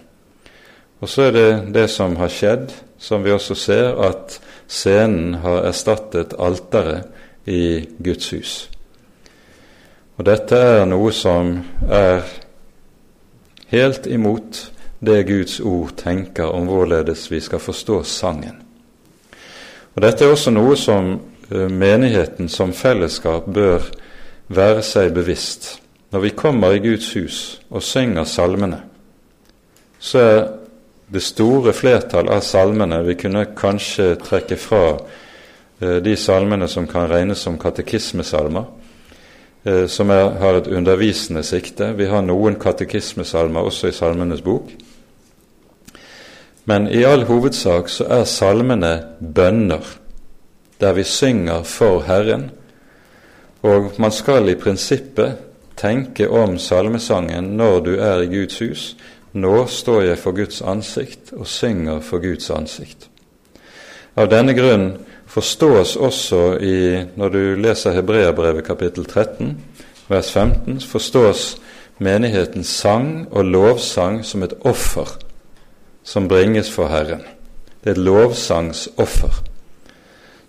Og 0.99 1.09
så 1.09 1.21
er 1.21 1.31
det 1.31 1.73
det 1.73 1.89
som 1.89 2.15
har 2.15 2.27
skjedd, 2.27 2.73
som 2.97 3.23
vi 3.23 3.31
også 3.31 3.55
ser, 3.55 3.95
at 4.01 4.39
scenen 4.67 5.33
har 5.43 5.67
erstattet 5.69 6.33
alteret 6.39 7.03
i 7.45 7.85
Guds 8.03 8.29
hus. 8.29 8.53
Og 10.17 10.25
dette 10.25 10.55
er 10.55 10.85
noe 10.87 11.11
som 11.11 11.59
er 11.91 12.23
helt 13.71 14.07
imot 14.07 14.74
det 15.05 15.27
Guds 15.27 15.59
ord 15.59 15.95
tenker 15.97 16.51
om 16.51 16.67
hvorledes 16.69 17.27
vi 17.31 17.39
skal 17.41 17.61
forstå 17.63 18.03
sangen. 18.03 18.61
Og 19.95 20.01
Dette 20.03 20.25
er 20.25 20.33
også 20.33 20.51
noe 20.51 20.75
som 20.75 21.13
eh, 21.15 21.69
menigheten 21.71 22.49
som 22.51 22.73
fellesskap 22.75 23.47
bør 23.47 23.85
være 24.47 24.83
seg 24.83 25.13
bevisst. 25.15 25.77
Når 26.11 26.19
vi 26.19 26.35
kommer 26.35 26.75
i 26.75 26.81
Guds 26.83 27.13
hus 27.15 27.39
og 27.69 27.83
synger 27.83 28.27
salmene, 28.27 28.81
så 29.99 30.19
er 30.19 30.39
det 31.07 31.21
store 31.23 31.73
flertall 31.73 32.29
av 32.33 32.41
salmene 32.41 33.03
Vi 33.05 33.15
kunne 33.15 33.45
kanskje 33.57 34.15
trekke 34.21 34.57
fra 34.59 34.83
eh, 35.79 36.01
de 36.03 36.15
salmene 36.17 36.67
som 36.67 36.87
kan 36.87 37.07
regnes 37.09 37.39
som 37.45 37.59
katekismesalmer, 37.61 38.65
eh, 39.63 39.85
som 39.87 40.09
er, 40.09 40.35
har 40.41 40.59
et 40.59 40.67
undervisende 40.67 41.43
sikte. 41.43 41.93
Vi 41.95 42.09
har 42.11 42.25
noen 42.25 42.59
katekismesalmer 42.59 43.63
også 43.63 43.87
i 43.87 43.95
Salmenes 43.95 44.43
bok. 44.43 44.73
Men 46.65 46.87
i 46.89 47.03
all 47.05 47.27
hovedsak 47.29 47.89
så 47.93 48.07
er 48.09 48.23
salmene 48.25 48.93
bønner, 49.21 49.85
der 50.81 50.93
vi 50.97 51.03
synger 51.05 51.63
for 51.63 52.01
Herren. 52.07 52.49
Og 53.61 53.93
man 54.01 54.11
skal 54.11 54.49
i 54.49 54.57
prinsippet 54.57 55.37
tenke 55.77 56.29
om 56.29 56.57
salmesangen 56.57 57.51
når 57.57 57.79
du 57.85 57.91
er 57.95 58.23
i 58.23 58.31
Guds 58.31 58.59
hus. 58.59 58.85
Nå 59.33 59.65
står 59.69 60.01
jeg 60.01 60.17
for 60.17 60.33
Guds 60.33 60.61
ansikt 60.61 61.33
og 61.35 61.47
synger 61.47 61.99
for 62.01 62.23
Guds 62.23 62.49
ansikt. 62.49 63.09
Av 64.15 64.29
denne 64.31 64.55
grunn 64.57 64.87
forstås 65.27 65.95
også 65.99 66.41
i, 66.63 66.77
når 67.19 67.29
du 67.29 67.41
leser 67.59 67.93
Hebreabrevet 67.93 68.65
kapittel 68.65 69.05
13, 69.05 69.53
vers 70.07 70.31
15, 70.31 70.79
forstås 70.79 71.45
menighetens 71.99 72.71
sang 72.79 73.27
og 73.31 73.45
lovsang 73.45 74.23
som 74.25 74.43
et 74.47 74.55
offer 74.63 75.17
som 76.05 76.27
bringes 76.27 76.69
for 76.69 76.87
Herren. 76.87 77.25
Det 77.81 77.89
er 77.89 77.97
et 77.97 78.05
lovsangsoffer. 78.05 79.41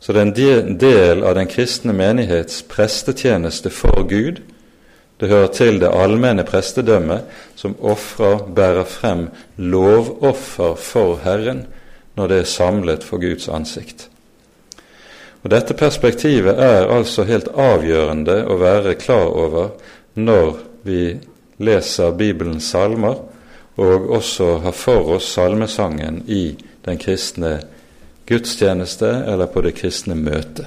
Så 0.00 0.12
det 0.12 0.20
er 0.20 0.26
en 0.28 0.78
del 0.78 1.24
av 1.24 1.34
den 1.34 1.48
kristne 1.50 1.94
menighets 1.96 2.60
prestetjeneste 2.68 3.72
for 3.72 4.04
Gud. 4.08 4.42
Det 5.16 5.30
hører 5.32 5.48
til 5.56 5.80
det 5.80 5.88
allmenne 5.88 6.44
prestedømmet, 6.44 7.24
som 7.56 7.74
ofrer, 7.80 8.44
bærer 8.54 8.84
frem 8.84 9.28
lovoffer 9.56 10.76
for 10.76 11.16
Herren 11.24 11.64
når 12.16 12.28
det 12.28 12.38
er 12.40 12.52
samlet 12.52 13.04
for 13.04 13.20
Guds 13.20 13.48
ansikt. 13.48 14.08
Og 15.42 15.50
Dette 15.50 15.74
perspektivet 15.74 16.58
er 16.58 16.88
altså 16.90 17.24
helt 17.24 17.48
avgjørende 17.48 18.42
å 18.50 18.56
være 18.60 18.96
klar 19.00 19.28
over 19.30 19.72
når 20.14 20.56
vi 20.84 21.00
leser 21.58 22.16
Bibelens 22.16 22.68
salmer 22.72 23.20
og 23.76 24.10
også 24.10 24.58
har 24.64 24.72
for 24.72 25.16
oss 25.16 25.32
salmesangen 25.36 26.22
i 26.28 26.56
den 26.84 26.98
kristne 26.98 27.60
gudstjeneste 28.26 29.08
eller 29.26 29.46
på 29.46 29.62
det 29.66 29.74
kristne 29.78 30.16
møtet. 30.18 30.66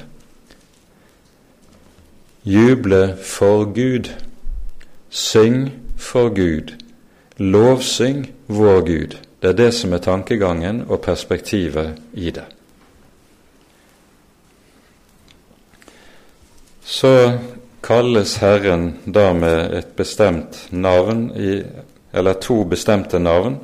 Juble 2.43 3.17
for 3.23 3.65
Gud, 3.75 4.11
syng 5.09 5.71
for 5.97 6.29
Gud, 6.29 6.71
lovsyng 7.37 8.29
vår 8.47 8.81
Gud. 8.87 9.17
Det 9.41 9.49
er 9.49 9.57
det 9.57 9.73
som 9.73 9.93
er 9.93 10.03
tankegangen 10.03 10.83
og 10.87 11.01
perspektivet 11.01 11.99
i 12.13 12.31
det. 12.31 12.45
Så 16.83 17.37
kalles 17.83 18.37
Herren 18.41 18.97
da 19.05 19.33
med 19.33 19.73
et 19.77 19.93
bestemt 19.95 20.67
navn 20.71 21.29
i 21.37 21.61
eller 22.13 22.39
to 22.41 22.63
bestemte 22.63 23.19
navn, 23.19 23.59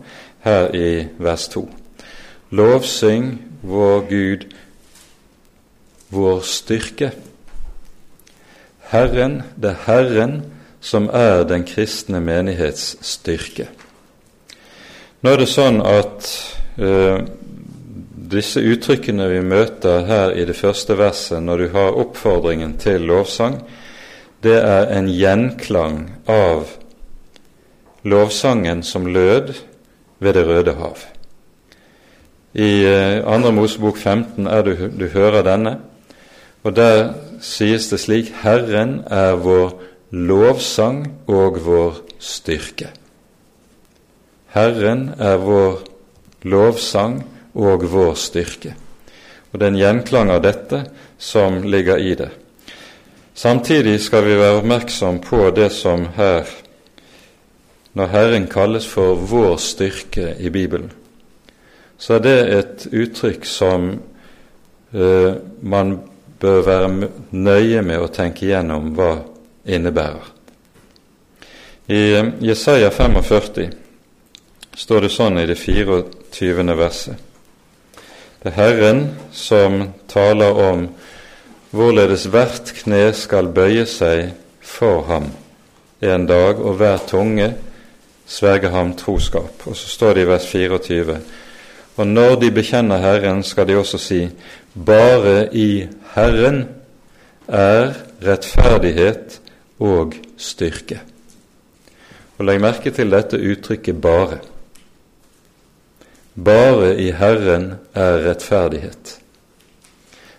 her 0.46 0.76
i 0.76 1.08
vers 1.18 1.48
2. 1.48 1.66
Lovsyng 2.50 3.38
vår 3.62 4.02
Gud, 4.10 4.46
vår 6.10 6.42
styrke. 6.46 7.12
Herren, 8.92 9.42
det 9.58 9.74
er 9.74 9.82
Herren 9.88 10.36
som 10.86 11.10
er 11.14 11.44
den 11.50 11.66
kristne 11.66 12.22
menighets 12.22 12.94
styrke. 13.02 13.68
Nå 15.26 15.34
er 15.34 15.42
det 15.42 15.50
sånn 15.50 15.80
at 15.82 16.28
uh, 16.78 17.26
disse 18.30 18.62
uttrykkene 18.62 19.26
vi 19.32 19.42
møter 19.42 20.06
her 20.06 20.36
i 20.38 20.46
det 20.46 20.58
første 20.58 20.98
verset, 21.00 21.42
når 21.42 21.64
du 21.64 21.68
har 21.74 21.98
oppfordringen 22.04 22.78
til 22.82 23.08
lovsang, 23.10 23.58
det 24.46 24.60
er 24.62 24.92
en 24.94 25.10
gjenklang 25.10 26.04
av 26.30 26.70
lovsangen 28.06 28.84
som 28.84 29.06
lød 29.06 29.54
ved 30.20 30.34
Det 30.34 30.48
røde 30.48 30.74
hav. 30.74 30.98
I 32.54 32.86
eh, 32.86 33.24
Andre 33.28 33.52
Mosebok 33.52 33.98
15 33.98 34.48
er 34.48 34.62
du, 34.64 34.76
du 35.00 35.08
hører 35.08 35.44
denne, 35.44 35.80
og 36.64 36.76
der 36.76 37.14
sies 37.42 37.90
det 37.92 38.00
slik 38.00 38.32
Herren 38.44 39.02
er 39.12 39.36
vår 39.36 39.76
lovsang 40.12 41.04
og 41.28 41.60
vår 41.66 42.00
styrke. 42.20 42.94
Herren 44.56 45.10
er 45.20 45.36
vår 45.44 45.84
lovsang 46.48 47.20
og 47.54 47.84
vår 47.92 48.14
styrke. 48.16 48.76
Og 49.52 49.60
det 49.60 49.68
er 49.68 49.74
en 49.74 49.82
gjenklang 49.82 50.32
av 50.32 50.42
dette 50.44 50.86
som 51.18 51.62
ligger 51.64 52.00
i 52.00 52.16
det. 52.16 52.30
Samtidig 53.36 54.00
skal 54.00 54.24
vi 54.24 54.38
være 54.40 54.62
oppmerksom 54.62 55.20
på 55.24 55.50
det 55.56 55.74
som 55.76 56.08
her 56.16 56.48
når 57.96 58.12
Herren 58.12 58.48
kalles 58.52 58.88
for 58.88 59.16
vår 59.16 59.56
styrke 59.64 60.34
i 60.40 60.52
Bibelen, 60.52 60.92
så 61.98 62.18
er 62.18 62.26
det 62.26 62.40
et 62.58 62.88
uttrykk 62.92 63.48
som 63.48 63.88
eh, 64.92 65.32
man 65.64 65.96
bør 66.40 66.62
være 66.66 67.10
nøye 67.32 67.82
med 67.86 68.04
å 68.04 68.12
tenke 68.12 68.46
igjennom 68.46 68.92
hva 68.98 69.14
innebærer. 69.66 70.32
I 71.88 72.02
uh, 72.18 72.32
Jesaja 72.42 72.90
45 72.90 73.70
står 74.76 75.06
det 75.06 75.12
sånn 75.14 75.38
i 75.38 75.46
det 75.46 75.56
24. 75.62 76.66
verset. 76.76 77.20
Det 78.42 78.52
er 78.52 78.58
Herren 78.58 79.04
som 79.34 79.84
taler 80.10 80.58
om 80.66 80.88
hvorledes 81.76 82.26
hvert 82.34 82.74
kne 82.82 83.08
skal 83.18 83.52
bøye 83.54 83.86
seg 83.90 84.34
for 84.66 85.06
ham 85.10 85.30
en 86.02 86.26
dag, 86.28 86.60
og 86.60 86.76
hver 86.82 87.00
tunge 87.08 87.54
sverger 88.26 88.70
ham 88.70 88.96
troskap. 88.96 89.68
Og 89.68 89.76
så 89.76 89.90
står 89.90 90.14
det 90.14 90.22
i 90.22 90.28
vers 90.28 90.48
24.: 90.48 91.20
Og 91.98 92.08
når 92.08 92.36
de 92.36 92.52
bekjenner 92.52 92.98
Herren, 92.98 93.44
skal 93.44 93.68
de 93.68 93.78
også 93.78 93.98
si:" 93.98 94.30
Bare 94.86 95.56
i 95.56 95.88
Herren 96.16 96.66
er 97.48 97.94
rettferdighet 98.26 99.42
og 99.80 100.14
styrke. 100.38 101.00
Og 102.38 102.46
Legg 102.46 102.62
merke 102.62 102.92
til 102.92 103.12
dette 103.12 103.40
uttrykket 103.40 103.96
'bare'. 103.96 104.44
Bare 106.46 106.98
i 107.00 107.12
Herren 107.12 107.74
er 107.94 108.30
rettferdighet. 108.30 109.20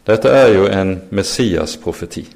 Dette 0.07 0.29
er 0.29 0.49
jo 0.49 0.67
en 0.67 1.03
Messias-profeti. 1.11 2.29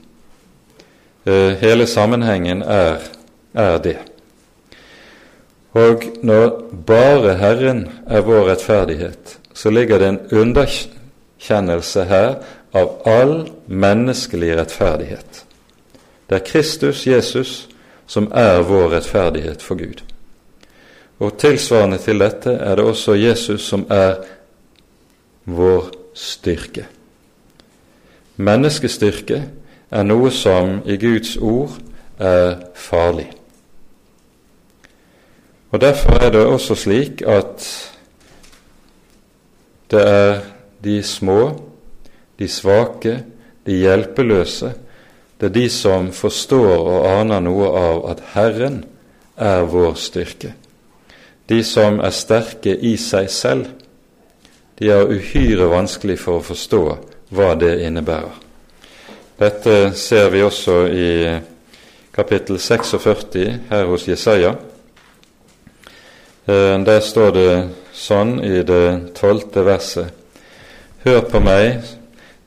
Eh, 1.27 1.51
hele 1.61 1.87
sammenhengen 1.87 2.63
er, 2.63 2.97
er 3.55 3.79
det. 3.79 3.97
Og 5.73 6.03
når 6.23 6.57
bare 6.87 7.37
Herren 7.39 7.85
er 8.07 8.25
vår 8.27 8.49
rettferdighet, 8.51 9.39
så 9.55 9.71
ligger 9.71 9.99
det 9.99 10.09
en 10.09 10.21
underkjennelse 10.33 12.05
her 12.05 12.35
av 12.75 13.03
all 13.07 13.35
menneskelig 13.67 14.57
rettferdighet. 14.59 15.45
Det 16.31 16.39
er 16.39 16.47
Kristus, 16.47 17.07
Jesus, 17.07 17.69
som 18.07 18.31
er 18.35 18.63
vår 18.67 18.89
rettferdighet 18.97 19.63
for 19.63 19.79
Gud. 19.79 20.03
Og 21.21 21.39
tilsvarende 21.39 21.99
til 21.99 22.19
dette 22.19 22.51
er 22.51 22.77
det 22.77 22.85
også 22.85 23.15
Jesus 23.15 23.67
som 23.69 23.85
er 23.91 24.23
vår 25.45 25.91
styrke. 26.15 26.87
Menneskestyrke 28.37 29.43
er 29.91 30.07
noe 30.07 30.31
som 30.33 30.81
i 30.87 30.97
Guds 30.97 31.37
ord 31.37 31.77
er 32.19 32.57
farlig. 32.75 33.29
Og 35.71 35.81
Derfor 35.81 36.19
er 36.19 36.31
det 36.31 36.47
også 36.47 36.75
slik 36.75 37.23
at 37.23 37.67
det 39.91 40.03
er 40.07 40.41
de 40.85 41.03
små, 41.03 41.61
de 42.39 42.49
svake, 42.49 43.25
de 43.67 43.73
hjelpeløse 43.73 44.73
Det 45.41 45.47
er 45.47 45.53
de 45.53 45.69
som 45.71 46.13
forstår 46.13 46.89
og 46.89 47.07
aner 47.21 47.41
noe 47.41 47.69
av 47.79 48.03
at 48.11 48.19
Herren 48.35 48.83
er 49.37 49.63
vår 49.65 49.95
styrke. 49.97 50.53
De 51.49 51.63
som 51.65 51.97
er 52.05 52.13
sterke 52.13 52.75
i 52.77 52.97
seg 53.01 53.31
selv, 53.33 53.71
de 54.79 54.91
har 54.93 55.09
uhyre 55.09 55.71
vanskelig 55.73 56.19
for 56.21 56.39
å 56.39 56.45
forstå 56.45 56.83
hva 57.33 57.55
det 57.57 57.73
innebærer. 57.87 58.37
Dette 59.41 59.95
ser 59.97 60.29
vi 60.29 60.43
også 60.45 60.77
i 60.93 61.09
kapittel 62.13 62.61
46 62.61 63.47
her 63.71 63.89
hos 63.89 64.05
Jesaja. 64.09 64.53
Eh, 66.51 66.79
der 66.83 67.03
står 67.05 67.35
det 67.37 67.51
sånn 67.95 68.39
i 68.43 68.63
det 68.67 69.13
tolvte 69.15 69.63
verset 69.63 70.17
Hør 71.05 71.21
på 71.31 71.41
meg, 71.41 71.85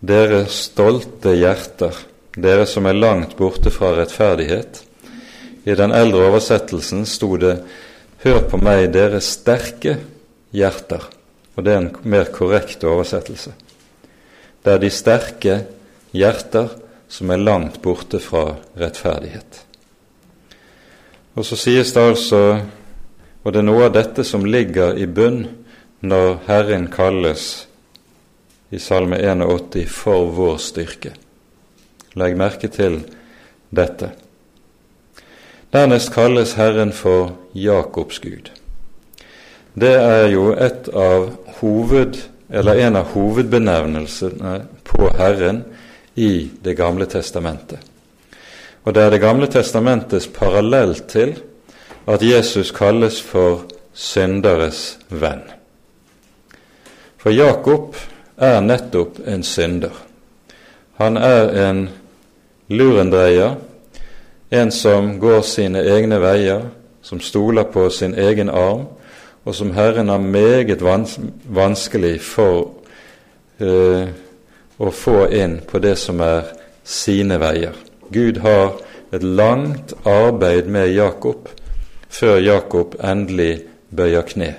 dere 0.03 0.43
stolte 0.51 1.31
hjerter, 1.37 1.95
dere 2.35 2.65
som 2.69 2.85
er 2.89 2.99
langt 2.99 3.37
borte 3.39 3.71
fra 3.73 3.93
rettferdighet. 3.97 4.81
I 5.65 5.77
den 5.79 5.93
eldre 5.95 6.27
oversettelsen 6.27 7.05
sto 7.09 7.31
det 7.41 7.55
Hør 8.25 8.43
på 8.51 8.59
meg, 8.61 8.91
dere 8.93 9.23
sterke 9.23 9.95
hjerter. 10.53 11.07
Og 11.55 11.65
det 11.65 11.73
er 11.73 11.81
en 11.81 11.89
mer 12.03 12.29
korrekt 12.33 12.83
oversettelse. 12.85 13.55
Det 14.63 14.75
er 14.75 14.83
de 14.83 14.93
sterke 14.93 15.57
hjerter 16.13 16.69
som 17.09 17.33
er 17.33 17.41
langt 17.41 17.81
borte 17.81 18.21
fra 18.21 18.51
rettferdighet. 18.77 19.63
Og 21.33 21.45
så 21.47 21.57
sies 21.57 21.93
det 21.95 22.09
altså, 22.13 22.43
og 23.43 23.51
det 23.51 23.59
er 23.59 23.67
noe 23.67 23.87
av 23.89 23.93
dette 23.95 24.23
som 24.23 24.45
ligger 24.47 24.95
i 24.95 25.05
bunn 25.05 25.43
når 26.03 26.37
Herren 26.47 26.87
kalles 26.91 27.67
i 28.73 28.79
Salme 28.79 29.19
81 29.19 29.85
for 29.91 30.31
vår 30.33 30.57
styrke. 30.63 31.13
Legg 32.19 32.37
merke 32.39 32.69
til 32.71 33.01
dette. 33.73 34.13
Dernest 35.73 36.13
kalles 36.13 36.55
Herren 36.57 36.93
for 36.95 37.33
Jakobs 37.57 38.19
Gud. 38.23 38.51
Det 39.73 39.93
er 39.97 40.27
jo 40.29 40.51
et 40.53 40.89
av 40.93 41.31
hoved, 41.59 42.19
eller 42.53 42.81
en 42.85 42.99
av 42.99 43.13
hovedbenevnelsene 43.15 44.57
på 44.85 45.09
Herren 45.17 45.63
i 46.15 46.49
Det 46.61 46.75
gamle 46.77 47.05
testamentet. 47.09 47.79
Og 48.83 48.93
det 48.93 49.03
er 49.03 49.09
Det 49.09 49.21
gamle 49.21 49.47
testamentets 49.47 50.27
parallell 50.27 50.95
til 51.07 51.33
at 52.07 52.21
Jesus 52.21 52.71
kalles 52.71 53.21
for 53.21 53.63
synderes 53.93 54.97
venn. 55.09 55.43
For 57.17 57.31
Jakob 57.31 57.95
er 58.37 58.59
nettopp 58.61 59.21
en 59.27 59.43
synder. 59.43 59.93
Han 60.99 61.17
er 61.17 61.69
en 61.69 61.85
lurendreier, 62.67 63.55
en 64.51 64.71
som 64.71 65.19
går 65.19 65.41
sine 65.41 65.79
egne 65.79 66.19
veier, 66.21 66.67
som 67.01 67.21
stoler 67.21 67.63
på 67.63 67.89
sin 67.89 68.15
egen 68.15 68.49
arm, 68.49 68.85
og 69.45 69.55
som 69.55 69.73
Herren 69.75 70.09
har 70.09 70.17
meget 70.17 70.83
vanskelig 70.83 72.21
for 72.21 72.69
eh, 73.59 74.07
å 74.79 74.91
få 74.91 75.25
inn 75.31 75.59
på 75.67 75.79
det 75.83 75.97
som 75.99 76.21
er 76.23 76.53
sine 76.83 77.39
veier. 77.39 77.75
Gud 78.11 78.39
har 78.43 78.77
et 79.13 79.23
langt 79.23 79.93
arbeid 80.05 80.67
med 80.71 80.93
Jakob 80.95 81.49
før 82.13 82.37
Jakob 82.43 82.95
endelig 83.03 83.63
bøyer 83.95 84.25
kne. 84.29 84.53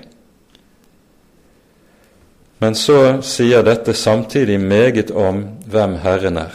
Men 2.62 2.76
så 2.78 3.20
sier 3.26 3.64
dette 3.66 3.94
samtidig 3.94 4.58
meget 4.60 5.10
om 5.10 5.42
hvem 5.70 5.98
Herren 6.02 6.38
er. 6.40 6.54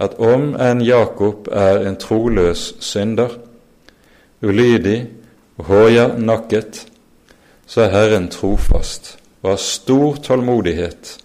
At 0.00 0.16
om 0.18 0.54
en 0.60 0.80
Jakob 0.82 1.48
er 1.52 1.84
en 1.86 1.96
troløs 2.00 2.72
synder, 2.82 3.36
ulydig 4.42 4.98
og 5.58 5.68
hårnakket, 5.70 6.86
så 7.66 7.86
er 7.86 7.92
Herren 7.94 8.28
trofast 8.28 9.14
og 9.42 9.54
har 9.54 9.60
stor 9.60 10.16
tålmodighet 10.24 11.18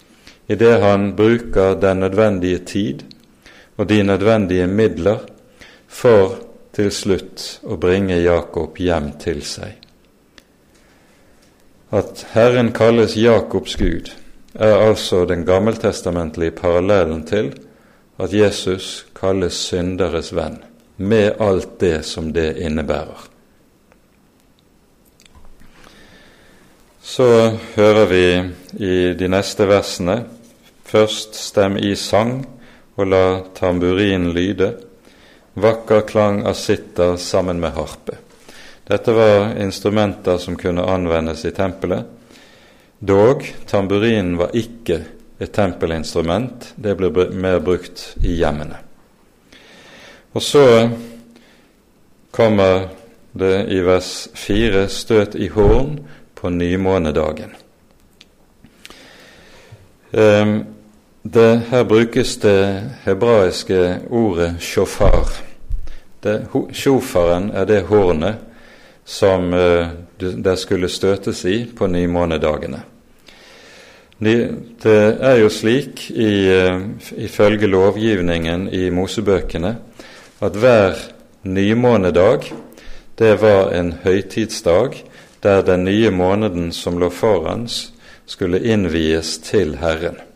idet 0.50 0.80
han 0.82 1.12
bruker 1.16 1.76
den 1.80 2.02
nødvendige 2.02 2.58
tid 2.58 3.02
og 3.76 3.88
de 3.88 4.02
nødvendige 4.02 4.66
midler 4.66 5.18
for 5.88 6.49
til 6.76 6.90
slutt 6.94 7.60
å 7.66 7.76
bringe 7.80 8.18
Jakob 8.20 8.78
hjem 8.78 9.12
til 9.22 9.42
seg. 9.46 9.76
At 11.90 12.24
Herren 12.34 12.70
kalles 12.72 13.16
Jakobs 13.18 13.74
Gud, 13.80 14.12
er 14.54 14.76
altså 14.78 15.24
den 15.26 15.44
gammeltestamentlige 15.46 16.54
parallellen 16.58 17.24
til 17.26 17.52
at 18.20 18.34
Jesus 18.34 19.06
kalles 19.16 19.58
synderes 19.58 20.30
venn, 20.36 20.60
med 20.96 21.40
alt 21.40 21.78
det 21.80 22.04
som 22.06 22.30
det 22.34 22.52
innebærer. 22.62 23.26
Så 27.02 27.56
hører 27.74 28.06
vi 28.06 28.26
i 28.84 28.96
de 29.18 29.28
neste 29.28 29.66
versene 29.66 30.20
Først 30.90 31.36
stem 31.38 31.76
i 31.78 31.92
sang 31.94 32.40
og 32.98 33.06
la 33.06 33.24
tamburinen 33.54 34.32
lyde, 34.34 34.72
vakker 35.54 36.00
klang 36.00 36.42
av 36.46 36.54
sitter 36.54 37.16
sammen 37.16 37.60
med 37.60 37.72
harpe. 37.72 38.18
Dette 38.86 39.12
var 39.12 39.56
instrumenter 39.62 40.38
som 40.38 40.56
kunne 40.56 40.82
anvendes 40.82 41.44
i 41.44 41.50
tempelet. 41.50 42.04
Dog, 42.98 43.44
tamburinen 43.66 44.36
var 44.36 44.54
ikke 44.56 45.02
et 45.40 45.52
tempelinstrument, 45.56 46.72
det 46.76 46.96
ble 46.98 47.10
mer 47.32 47.60
brukt 47.64 48.02
i 48.20 48.34
hjemmene. 48.36 48.76
Og 50.36 50.42
så 50.42 50.64
kommer 52.30 52.90
det 53.32 53.54
i 53.72 53.80
vers 53.82 54.28
fire 54.34 54.84
støt 54.88 55.34
i 55.34 55.48
horn 55.54 55.96
på 56.34 56.50
nymånedagen. 56.50 57.54
Um, 60.10 60.79
det, 61.22 61.60
her 61.70 61.84
brukes 61.84 62.36
det 62.36 62.90
hebraiske 63.04 63.98
ordet 64.10 64.54
shofar. 64.60 65.28
Det, 66.20 66.46
shofaren 66.72 67.50
er 67.50 67.64
det 67.64 67.82
hornet 67.88 68.34
som 69.04 69.52
uh, 69.52 69.88
det 70.18 70.56
skulle 70.56 70.88
støtes 70.88 71.44
i 71.44 71.64
på 71.76 71.86
nymånedagene. 71.86 72.80
Det 74.20 74.96
er 75.20 75.36
jo 75.40 75.48
slik 75.48 76.10
i, 76.10 76.32
uh, 76.52 76.80
ifølge 77.16 77.66
lovgivningen 77.66 78.68
i 78.68 78.90
Mosebøkene 78.90 79.76
at 80.40 80.56
hver 80.56 80.96
nymånedag 81.42 82.52
det 83.18 83.34
var 83.40 83.72
en 83.76 83.92
høytidsdag 84.04 85.02
der 85.42 85.62
den 85.62 85.84
nye 85.84 86.10
måneden 86.10 86.72
som 86.72 86.98
lå 86.98 87.10
foran, 87.10 87.68
skulle 88.26 88.60
innvies 88.64 89.38
til 89.38 89.76
Herren. 89.80 90.29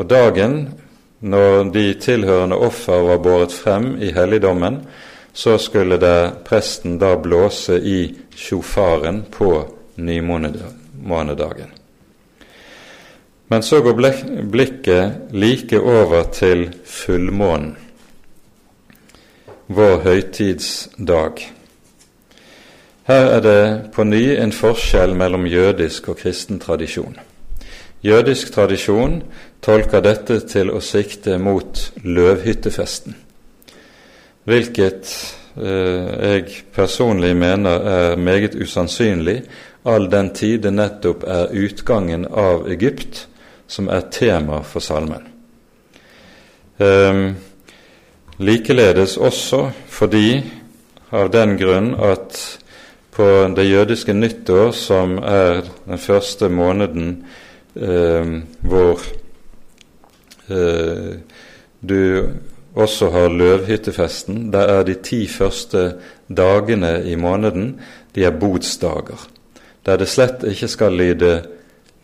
Og 0.00 0.06
dagen 0.08 0.62
når 1.20 1.68
de 1.74 1.84
tilhørende 2.00 2.56
offer 2.56 3.02
var 3.04 3.20
båret 3.20 3.52
frem 3.52 3.92
i 4.00 4.08
helligdommen, 4.16 4.80
så 5.32 5.58
skulle 5.60 5.98
det 6.00 6.44
presten 6.46 6.96
da 6.98 7.12
blåse 7.20 7.76
i 7.76 7.98
sjofaren 8.36 9.26
på 9.30 9.50
nymånedagen. 10.00 11.76
Men 13.50 13.62
så 13.62 13.82
går 13.82 13.98
blikket 14.50 15.32
like 15.32 15.78
over 15.78 16.22
til 16.32 16.68
fullmånen, 16.84 17.76
vår 19.66 20.00
høytidsdag. 20.02 21.42
Her 23.10 23.26
er 23.36 23.40
det 23.42 23.62
på 23.94 24.04
ny 24.06 24.22
en 24.38 24.52
forskjell 24.54 25.14
mellom 25.18 25.46
jødisk 25.46 26.08
og 26.08 26.22
kristen 26.22 26.60
tradisjon. 26.62 27.18
Jødisk 28.02 28.52
tradisjon 28.54 29.20
tolker 29.60 30.04
dette 30.04 30.40
til 30.48 30.70
å 30.72 30.80
sikte 30.84 31.36
mot 31.38 31.82
løvhyttefesten, 32.04 33.16
hvilket 34.48 35.10
eh, 35.60 36.06
jeg 36.30 36.62
personlig 36.74 37.34
mener 37.36 37.90
er 37.94 38.16
meget 38.16 38.56
usannsynlig, 38.56 39.42
all 39.84 40.08
den 40.12 40.32
tid 40.36 40.64
det 40.64 40.72
nettopp 40.76 41.24
er 41.24 41.52
utgangen 41.56 42.26
av 42.28 42.66
Egypt 42.68 43.26
som 43.70 43.88
er 43.88 44.08
tema 44.12 44.62
for 44.66 44.84
salmen. 44.84 45.28
Eh, 46.80 47.22
likeledes 48.40 49.16
også 49.16 49.68
fordi 49.88 50.40
av 51.12 51.30
den 51.30 51.56
grunn 51.58 51.94
at 51.94 52.38
på 53.10 53.26
det 53.56 53.66
jødiske 53.66 54.14
nyttår, 54.14 54.70
som 54.72 55.18
er 55.18 55.64
den 55.84 55.98
første 55.98 56.48
måneden 56.48 57.26
eh, 57.76 58.38
hvor 58.60 59.02
Eh, 60.50 61.18
du 61.88 62.26
også 62.74 63.10
har 63.10 63.28
løvhyttefesten. 63.28 64.52
Der 64.52 64.58
er 64.58 64.82
de 64.82 64.94
ti 64.94 65.26
første 65.28 65.94
dagene 66.36 67.02
i 67.06 67.14
måneden 67.14 67.80
de 68.14 68.24
er 68.24 68.30
bodsdager, 68.30 69.28
der 69.86 69.96
det 69.96 70.08
slett 70.08 70.42
ikke 70.46 70.68
skal 70.68 70.92
lyde 70.92 71.42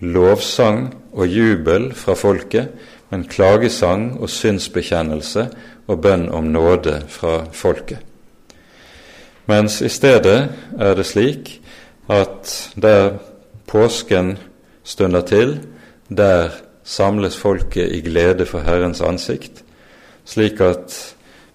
lovsang 0.01 0.95
og 1.13 1.27
jubel 1.27 1.95
fra 1.95 2.15
folket, 2.15 2.69
men 3.11 3.25
klagesang 3.25 4.21
og 4.21 4.31
synsbekjennelse 4.31 5.49
og 5.87 6.01
bønn 6.03 6.29
om 6.29 6.45
nåde 6.45 7.01
fra 7.09 7.45
folket. 7.53 7.99
Mens 9.47 9.81
i 9.81 9.89
stedet 9.89 10.49
er 10.79 10.95
det 10.95 11.07
slik 11.07 11.61
at 12.11 12.73
der 12.83 13.19
påsken 13.67 14.39
stunder 14.85 15.21
til, 15.21 15.61
der 16.09 16.51
samles 16.87 17.37
folket 17.37 17.93
i 17.93 18.01
glede 18.01 18.47
for 18.47 18.63
Herrens 18.63 19.03
ansikt, 19.03 19.65
slik 20.25 20.61
at 20.63 20.95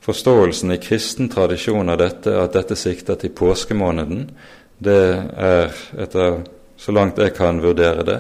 forståelsen 0.04 0.74
i 0.76 0.80
kristen 0.82 1.30
tradisjon 1.32 1.90
av 1.90 2.02
dette, 2.02 2.34
at 2.36 2.58
dette 2.58 2.76
sikter 2.76 3.20
til 3.22 3.32
påskemåneden, 3.36 4.26
det 4.82 5.04
er, 5.38 5.72
etter 6.04 6.42
så 6.82 6.92
langt 6.92 7.22
jeg 7.22 7.36
kan 7.38 7.62
vurdere 7.64 8.04
det, 8.04 8.18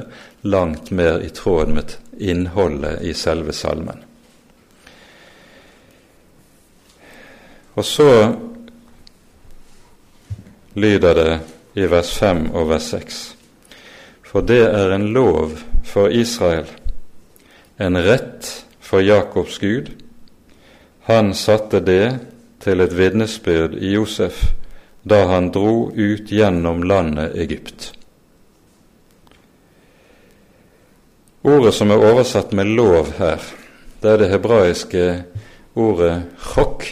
langt 0.47 0.91
mer 0.91 1.19
i 1.25 1.29
tråd 1.33 1.73
med 1.73 1.97
innholdet 2.21 3.01
i 3.01 3.13
selve 3.17 3.53
salmen. 3.53 4.03
Og 7.73 7.85
så 7.87 8.11
lyder 10.73 11.15
det 11.17 11.31
i 11.81 11.87
vers 11.89 12.11
5 12.19 12.51
og 12.51 12.69
vers 12.69 12.91
6. 12.93 13.21
For 14.27 14.45
det 14.45 14.63
er 14.69 14.93
en 14.95 15.09
lov 15.15 15.57
for 15.87 16.11
Israel, 16.13 16.69
en 17.81 17.97
rett 17.97 18.65
for 18.79 19.01
Jakobs 19.01 19.57
Gud. 19.57 19.89
Han 21.01 21.33
satte 21.33 21.79
det 21.81 22.19
til 22.61 22.81
et 22.83 22.93
vitnesbyrd 22.93 23.73
i 23.81 23.95
Josef 23.95 24.51
da 25.01 25.23
han 25.31 25.49
dro 25.49 25.89
ut 25.89 26.29
gjennom 26.29 26.83
landet 26.85 27.33
Egypt. 27.41 27.87
Ordet 31.41 31.73
som 31.73 31.89
er 31.89 32.05
oversatt 32.05 32.53
med 32.53 32.69
lov 32.77 33.15
her, 33.17 33.41
det 34.01 34.11
er 34.11 34.21
det 34.21 34.29
hebraiske 34.29 35.05
ordet 35.73 36.19
chok, 36.37 36.85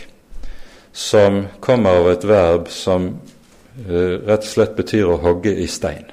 som 0.94 1.44
kommer 1.62 2.02
av 2.02 2.10
et 2.16 2.26
verb 2.26 2.72
som 2.74 3.12
uh, 3.86 4.16
rett 4.26 4.42
og 4.42 4.50
slett 4.50 4.74
betyr 4.74 5.06
å 5.06 5.22
hogge 5.22 5.54
i 5.54 5.70
stein. 5.70 6.10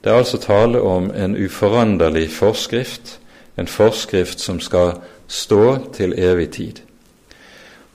Det 0.00 0.12
er 0.12 0.22
altså 0.22 0.40
tale 0.40 0.80
om 0.80 1.10
en 1.12 1.36
uforanderlig 1.36 2.30
forskrift, 2.32 3.18
en 3.56 3.66
forskrift 3.66 4.40
som 4.40 4.60
skal 4.60 4.98
stå 5.28 5.92
til 5.96 6.14
evig 6.18 6.50
tid. 6.50 6.82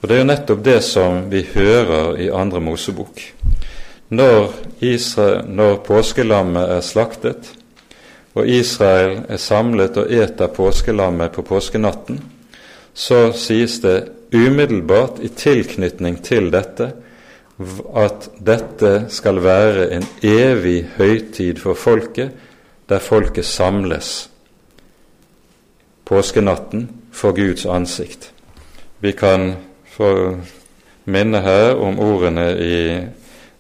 Og 0.01 0.09
Det 0.09 0.15
er 0.15 0.23
jo 0.23 0.29
nettopp 0.29 0.63
det 0.65 0.79
som 0.83 1.27
vi 1.29 1.43
hører 1.53 2.17
i 2.17 2.29
Andre 2.33 2.59
Mosebok. 2.61 3.21
Når, 4.09 4.53
Israel, 4.81 5.45
når 5.47 5.75
påskelammet 5.85 6.71
er 6.77 6.81
slaktet, 6.81 7.53
og 8.33 8.47
Israel 8.47 9.21
er 9.29 9.37
samlet 9.37 9.97
og 9.97 10.11
eter 10.11 10.47
påskelammet 10.47 11.31
på 11.31 11.41
påskenatten, 11.41 12.19
så 12.93 13.31
sies 13.35 13.79
det 13.83 14.09
umiddelbart 14.33 15.21
i 15.21 15.27
tilknytning 15.27 16.17
til 16.23 16.49
dette 16.51 16.91
at 17.95 18.29
dette 18.39 18.91
skal 19.13 19.43
være 19.43 19.91
en 19.93 20.05
evig 20.23 20.87
høytid 20.97 21.59
for 21.61 21.77
folket, 21.77 22.31
der 22.89 22.99
folket 22.99 23.45
samles 23.45 24.30
påskenatten 26.11 26.89
for 27.11 27.31
Guds 27.31 27.65
ansikt. 27.65 28.33
Vi 28.99 29.11
kan 29.15 29.53
få 29.87 30.37
minne 31.05 31.39
her 31.41 31.75
om 31.79 31.99
ordene 31.99 32.47
i 32.59 32.77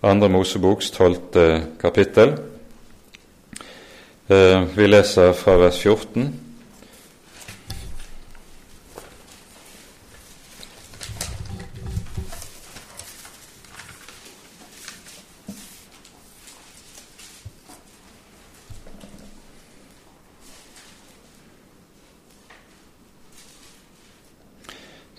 Andre 0.03 0.29
Moseboks 0.29 0.91
tolvte 0.91 1.61
kapittel. 1.79 2.33
Eh, 4.27 4.63
vi 4.75 4.87
leser 4.87 5.31
fra 5.33 5.55
vers 5.61 5.79
14. 5.79 6.27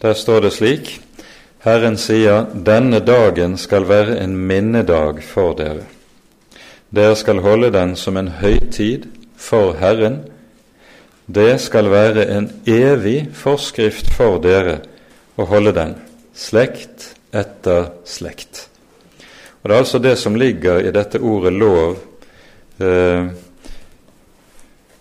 Der 0.03 0.15
står 0.15 0.41
det 0.41 0.51
slik 0.57 0.97
Herren 1.62 1.95
sier, 1.95 2.49
denne 2.67 2.99
dagen 3.07 3.55
skal 3.55 3.85
være 3.87 4.17
en 4.19 4.33
minnedag 4.35 5.21
for 5.23 5.55
dere. 5.55 5.85
Dere 6.91 7.15
skal 7.15 7.38
holde 7.45 7.71
den 7.71 7.95
som 7.97 8.19
en 8.19 8.33
høytid 8.41 9.07
for 9.38 9.77
Herren. 9.79 10.25
Det 11.31 11.61
skal 11.62 11.93
være 11.93 12.27
en 12.35 12.51
evig 12.67 13.29
forskrift 13.38 14.11
for 14.17 14.43
dere 14.43 14.81
å 15.38 15.47
holde 15.47 15.71
den, 15.79 15.95
slekt 16.35 17.12
etter 17.31 17.93
slekt. 18.03 18.67
Og 19.62 19.71
Det 19.71 19.77
er 19.77 19.85
altså 19.85 20.03
det 20.03 20.19
som 20.19 20.35
ligger 20.35 20.83
i 20.83 20.91
dette 20.91 21.23
ordet 21.23 21.55
lov, 21.55 21.99
eh, 22.83 23.31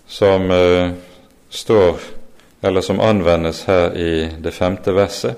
som 0.06 0.52
eh, 0.52 0.94
står 1.50 2.21
eller 2.62 2.82
som 2.82 3.00
anvendes 3.00 3.64
her 3.66 3.96
i 3.98 4.30
det 4.44 4.52
femte 4.52 4.94
verset. 4.94 5.38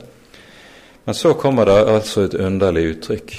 Men 1.06 1.16
så 1.16 1.34
kommer 1.34 1.66
det 1.66 1.80
altså 1.96 2.28
et 2.28 2.34
underlig 2.40 2.84
uttrykk 2.94 3.36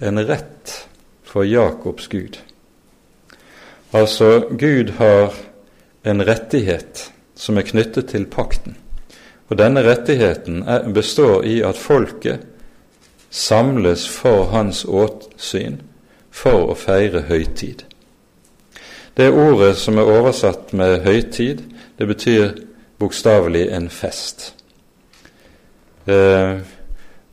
en 0.00 0.26
rett 0.26 0.88
for 1.22 1.44
Jakobs 1.44 2.08
Gud. 2.08 2.38
Altså, 3.90 4.48
Gud 4.50 4.90
har 4.90 5.34
en 6.02 6.26
rettighet 6.26 7.12
som 7.34 7.58
er 7.58 7.66
knyttet 7.68 8.08
til 8.08 8.24
pakten. 8.26 8.76
Og 9.50 9.58
denne 9.58 9.82
rettigheten 9.84 10.62
består 10.94 11.44
i 11.44 11.60
at 11.66 11.78
folket 11.78 12.46
samles 13.30 14.08
for 14.08 14.48
hans 14.54 14.84
åtsyn 14.84 15.80
for 16.30 16.70
å 16.70 16.78
feire 16.78 17.26
høytid. 17.28 17.84
Det 19.18 19.28
ordet 19.30 19.74
som 19.76 19.98
er 19.98 20.08
oversatt 20.08 20.72
med 20.72 21.02
høytid, 21.04 21.60
det 21.98 22.06
betyr 22.08 22.52
bokstavelig 23.00 23.68
en 23.72 23.88
fest. 23.90 24.52
Eh, 26.04 26.60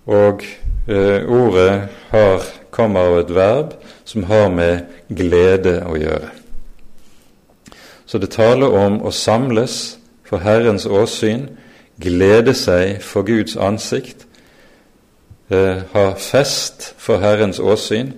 og 0.07 0.43
eh, 0.87 1.23
ordet 1.27 1.87
har, 2.11 2.43
kommer 2.71 3.09
av 3.09 3.19
et 3.19 3.33
verb 3.35 3.73
som 4.07 4.27
har 4.29 4.49
med 4.53 4.85
glede 5.11 5.81
å 5.87 5.97
gjøre. 5.99 6.31
Så 8.07 8.19
det 8.23 8.31
taler 8.31 8.71
om 8.71 9.01
å 9.03 9.11
samles 9.11 9.97
for 10.27 10.43
Herrens 10.43 10.87
åsyn, 10.87 11.49
glede 11.99 12.53
seg 12.55 13.01
for 13.03 13.27
Guds 13.27 13.57
ansikt, 13.59 14.23
eh, 15.51 15.83
ha 15.91 16.05
fest 16.15 16.93
for 16.95 17.19
Herrens 17.23 17.59
åsyn, 17.59 18.13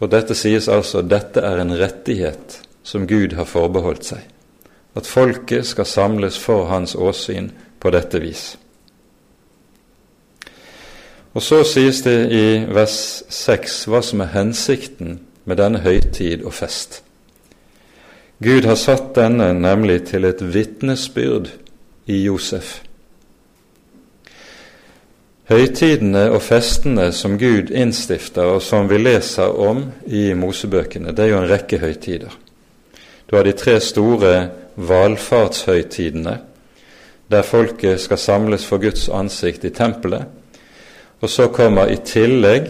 og 0.00 0.12
dette 0.12 0.36
sies 0.36 0.68
altså 0.68 1.02
dette 1.04 1.44
er 1.44 1.60
en 1.60 1.76
rettighet 1.76 2.60
som 2.86 3.04
Gud 3.08 3.36
har 3.36 3.48
forbeholdt 3.48 4.12
seg 4.12 4.35
at 4.96 5.06
folket 5.06 5.66
skal 5.66 5.86
samles 5.86 6.38
for 6.38 6.66
hans 6.70 6.94
åsyn 6.94 7.50
på 7.80 7.90
dette 7.90 8.20
vis. 8.20 8.56
Og 11.36 11.42
Så 11.42 11.64
sies 11.68 12.00
det 12.00 12.32
i 12.32 12.64
vers 12.72 13.22
6 13.28 13.84
hva 13.90 14.00
som 14.02 14.22
er 14.24 14.32
hensikten 14.32 15.18
med 15.44 15.60
denne 15.60 15.82
høytid 15.84 16.46
og 16.48 16.54
fest. 16.56 17.02
Gud 18.40 18.64
har 18.64 18.76
satt 18.80 19.14
denne 19.16 19.50
nemlig 19.52 20.06
til 20.08 20.24
et 20.24 20.40
vitnesbyrd 20.40 21.50
i 22.06 22.22
Josef. 22.24 22.80
Høytidene 25.46 26.24
og 26.32 26.40
festene 26.42 27.12
som 27.14 27.36
Gud 27.38 27.70
innstifter, 27.70 28.56
og 28.56 28.62
som 28.62 28.88
vi 28.90 28.98
leser 28.98 29.60
om 29.62 29.84
i 30.06 30.32
Mosebøkene, 30.34 31.12
det 31.12 31.24
er 31.24 31.30
jo 31.34 31.38
en 31.42 31.50
rekke 31.52 31.78
høytider. 31.78 32.32
Du 33.26 33.36
har 33.36 33.44
de 33.44 33.52
tre 33.52 33.80
store 33.80 34.48
valfartshøytidene, 34.76 36.38
der 37.30 37.42
folket 37.42 38.00
skal 38.00 38.18
samles 38.18 38.66
for 38.66 38.78
Guds 38.78 39.08
ansikt 39.08 39.64
i 39.64 39.72
tempelet. 39.74 40.26
Og 41.20 41.30
så 41.30 41.48
kommer 41.48 41.90
i 41.90 41.98
tillegg 42.06 42.68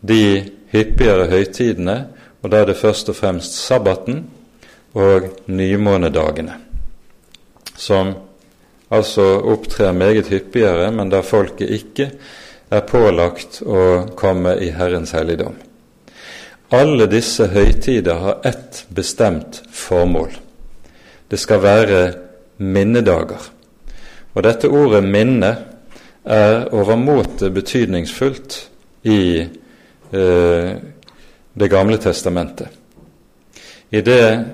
de 0.00 0.50
hyppigere 0.72 1.28
høytidene, 1.30 1.96
og 2.42 2.50
da 2.50 2.62
er 2.62 2.72
det 2.72 2.80
først 2.80 3.12
og 3.12 3.16
fremst 3.16 3.54
sabbaten 3.62 4.24
og 4.98 5.28
nymånedagene, 5.46 6.56
som 7.76 8.14
altså 8.90 9.38
opptrer 9.54 9.92
meget 9.92 10.32
hyppigere, 10.32 10.90
men 10.90 11.12
der 11.12 11.22
folket 11.22 11.70
ikke 11.70 12.10
er 12.72 12.88
pålagt 12.88 13.62
å 13.62 14.08
komme 14.18 14.56
i 14.64 14.72
Herrens 14.74 15.14
helligdom. 15.14 15.54
Alle 16.72 17.04
disse 17.06 17.50
høytider 17.52 18.14
har 18.14 18.46
ett 18.48 18.86
bestemt 18.88 19.60
formål. 19.68 20.30
Det 21.28 21.36
skal 21.40 21.60
være 21.60 22.00
minnedager. 22.56 23.50
Og 24.34 24.42
dette 24.44 24.68
ordet 24.68 25.04
'minne' 25.04 25.56
er 26.24 26.68
overmåte 26.72 27.50
betydningsfullt 27.50 28.70
i 29.02 29.40
eh, 30.12 30.70
Det 31.54 31.70
gamle 31.70 31.98
testamentet. 31.98 32.68
I 33.90 34.00
det 34.00 34.44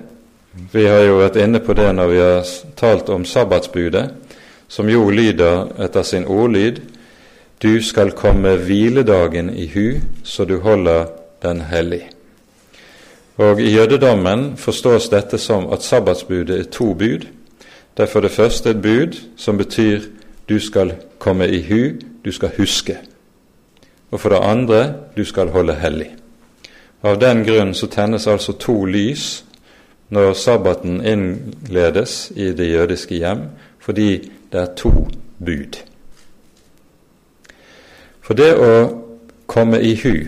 Vi 0.73 0.87
har 0.87 0.99
jo 0.99 1.19
vært 1.19 1.37
inne 1.37 1.61
på 1.61 1.73
det 1.73 1.93
når 1.95 2.07
vi 2.09 2.19
har 2.19 2.47
talt 2.77 3.09
om 3.09 3.25
sabbatsbudet. 3.25 4.11
som 4.69 4.89
jo 4.89 5.11
lyder 5.11 5.69
etter 5.85 6.03
sin 6.03 6.25
ordlyd 6.25 6.81
Du 7.63 7.83
skal 7.83 8.11
komme 8.11 8.57
hviledagen 8.57 9.51
i 9.51 9.67
hu, 9.67 10.01
så 10.25 10.45
du 10.45 10.61
holder 10.61 11.18
den 11.43 11.61
hellig. 11.61 12.11
Og 13.39 13.61
I 13.61 13.71
jødedommen 13.71 14.57
forstås 14.57 15.09
dette 15.09 15.39
som 15.39 15.69
at 15.73 15.83
sabbatsbudet 15.83 16.61
er 16.61 16.71
to 16.71 16.95
bud. 16.95 17.27
Det 17.97 18.03
er 18.03 18.07
for 18.07 18.21
det 18.21 18.31
første 18.31 18.71
et 18.71 18.83
bud 18.83 19.19
som 19.37 19.59
betyr 19.59 20.01
du 20.49 20.59
skal 20.61 20.95
komme 21.19 21.49
i 21.49 21.63
hu, 21.63 21.93
du 22.25 22.33
skal 22.33 22.51
huske. 22.57 22.99
Og 24.11 24.21
for 24.21 24.29
det 24.29 24.39
andre 24.43 24.95
du 25.17 25.25
skal 25.25 25.49
holde 25.49 25.75
hellig. 25.75 26.11
Av 27.03 27.21
den 27.21 27.45
grunn 27.45 27.75
så 27.75 27.87
tennes 27.87 28.27
altså 28.27 28.53
to 28.53 28.85
lys 28.85 29.45
når 30.11 30.33
sabbaten 30.33 31.05
innledes 31.07 32.33
i 32.37 32.53
det 32.53 32.71
jødiske 32.73 33.15
hjem, 33.15 33.43
fordi 33.79 34.31
det 34.53 34.61
er 34.61 34.75
to 34.77 35.09
bud. 35.39 35.79
For 38.21 38.35
det 38.35 38.51
å 38.57 38.73
komme 39.47 39.81
i 39.81 39.95
hu, 40.03 40.27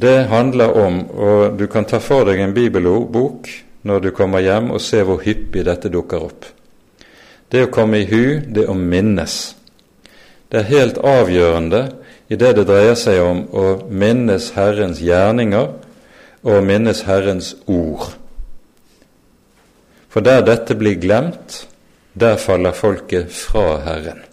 det 0.00 0.28
handler 0.30 0.76
om 0.78 1.00
Og 1.10 1.58
du 1.58 1.66
kan 1.66 1.84
ta 1.84 1.98
for 1.98 2.28
deg 2.28 2.40
en 2.40 2.54
bibelbok 2.54 3.48
når 3.88 4.00
du 4.00 4.10
kommer 4.12 4.42
hjem, 4.42 4.72
og 4.74 4.82
se 4.82 5.00
hvor 5.06 5.22
hyppig 5.22 5.62
dette 5.64 5.88
dukker 5.88 6.24
opp. 6.26 6.46
Det 7.48 7.62
å 7.64 7.70
komme 7.72 8.02
i 8.02 8.08
hu, 8.10 8.40
det 8.44 8.66
å 8.68 8.74
minnes. 8.76 9.36
Det 10.50 10.60
er 10.60 10.68
helt 10.72 10.98
avgjørende 10.98 11.82
i 12.28 12.36
det 12.36 12.50
det 12.58 12.66
dreier 12.68 12.98
seg 12.98 13.22
om 13.24 13.44
å 13.56 13.64
minnes 13.88 14.50
Herrens 14.56 15.00
gjerninger 15.00 15.70
og 16.48 16.66
minnes 16.66 17.02
Herrens 17.08 17.54
ord. 17.66 18.10
For 20.08 20.24
der 20.24 20.44
dette 20.44 20.76
blir 20.76 20.98
glemt, 21.00 21.62
der 22.18 22.36
faller 22.40 22.76
folket 22.76 23.32
fra 23.32 23.78
Herren. 23.86 24.24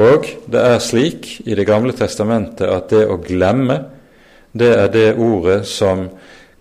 Og 0.00 0.26
det 0.48 0.60
er 0.60 0.78
slik 0.80 1.42
i 1.44 1.54
Det 1.54 1.66
gamle 1.68 1.92
testamentet 1.92 2.66
at 2.66 2.88
det 2.90 3.04
å 3.06 3.18
glemme, 3.20 3.82
det 4.52 4.72
er 4.76 4.88
det 4.92 5.08
ordet 5.16 5.66
som 5.66 6.08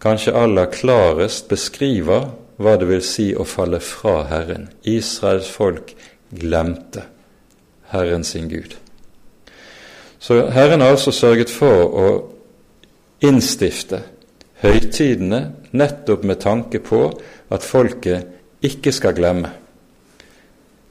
kanskje 0.01 0.35
aller 0.37 0.69
klarest 0.71 1.49
beskriver 1.51 2.29
hva 2.61 2.77
det 2.77 2.87
vil 2.89 3.03
si 3.05 3.31
å 3.35 3.45
falle 3.47 3.81
fra 3.83 4.21
Herren. 4.29 4.69
Israels 4.83 5.49
folk 5.49 5.93
glemte 6.31 7.03
Herren 7.91 8.23
sin 8.23 8.49
Gud. 8.49 8.75
Så 10.19 10.45
Herren 10.53 10.81
har 10.81 10.93
altså 10.93 11.11
sørget 11.11 11.49
for 11.49 11.95
å 11.97 12.09
innstifte 13.25 14.03
høytidene 14.61 15.41
nettopp 15.73 16.23
med 16.23 16.41
tanke 16.41 16.79
på 16.85 17.07
at 17.51 17.65
folket 17.65 18.63
ikke 18.65 18.93
skal 18.93 19.17
glemme. 19.17 19.49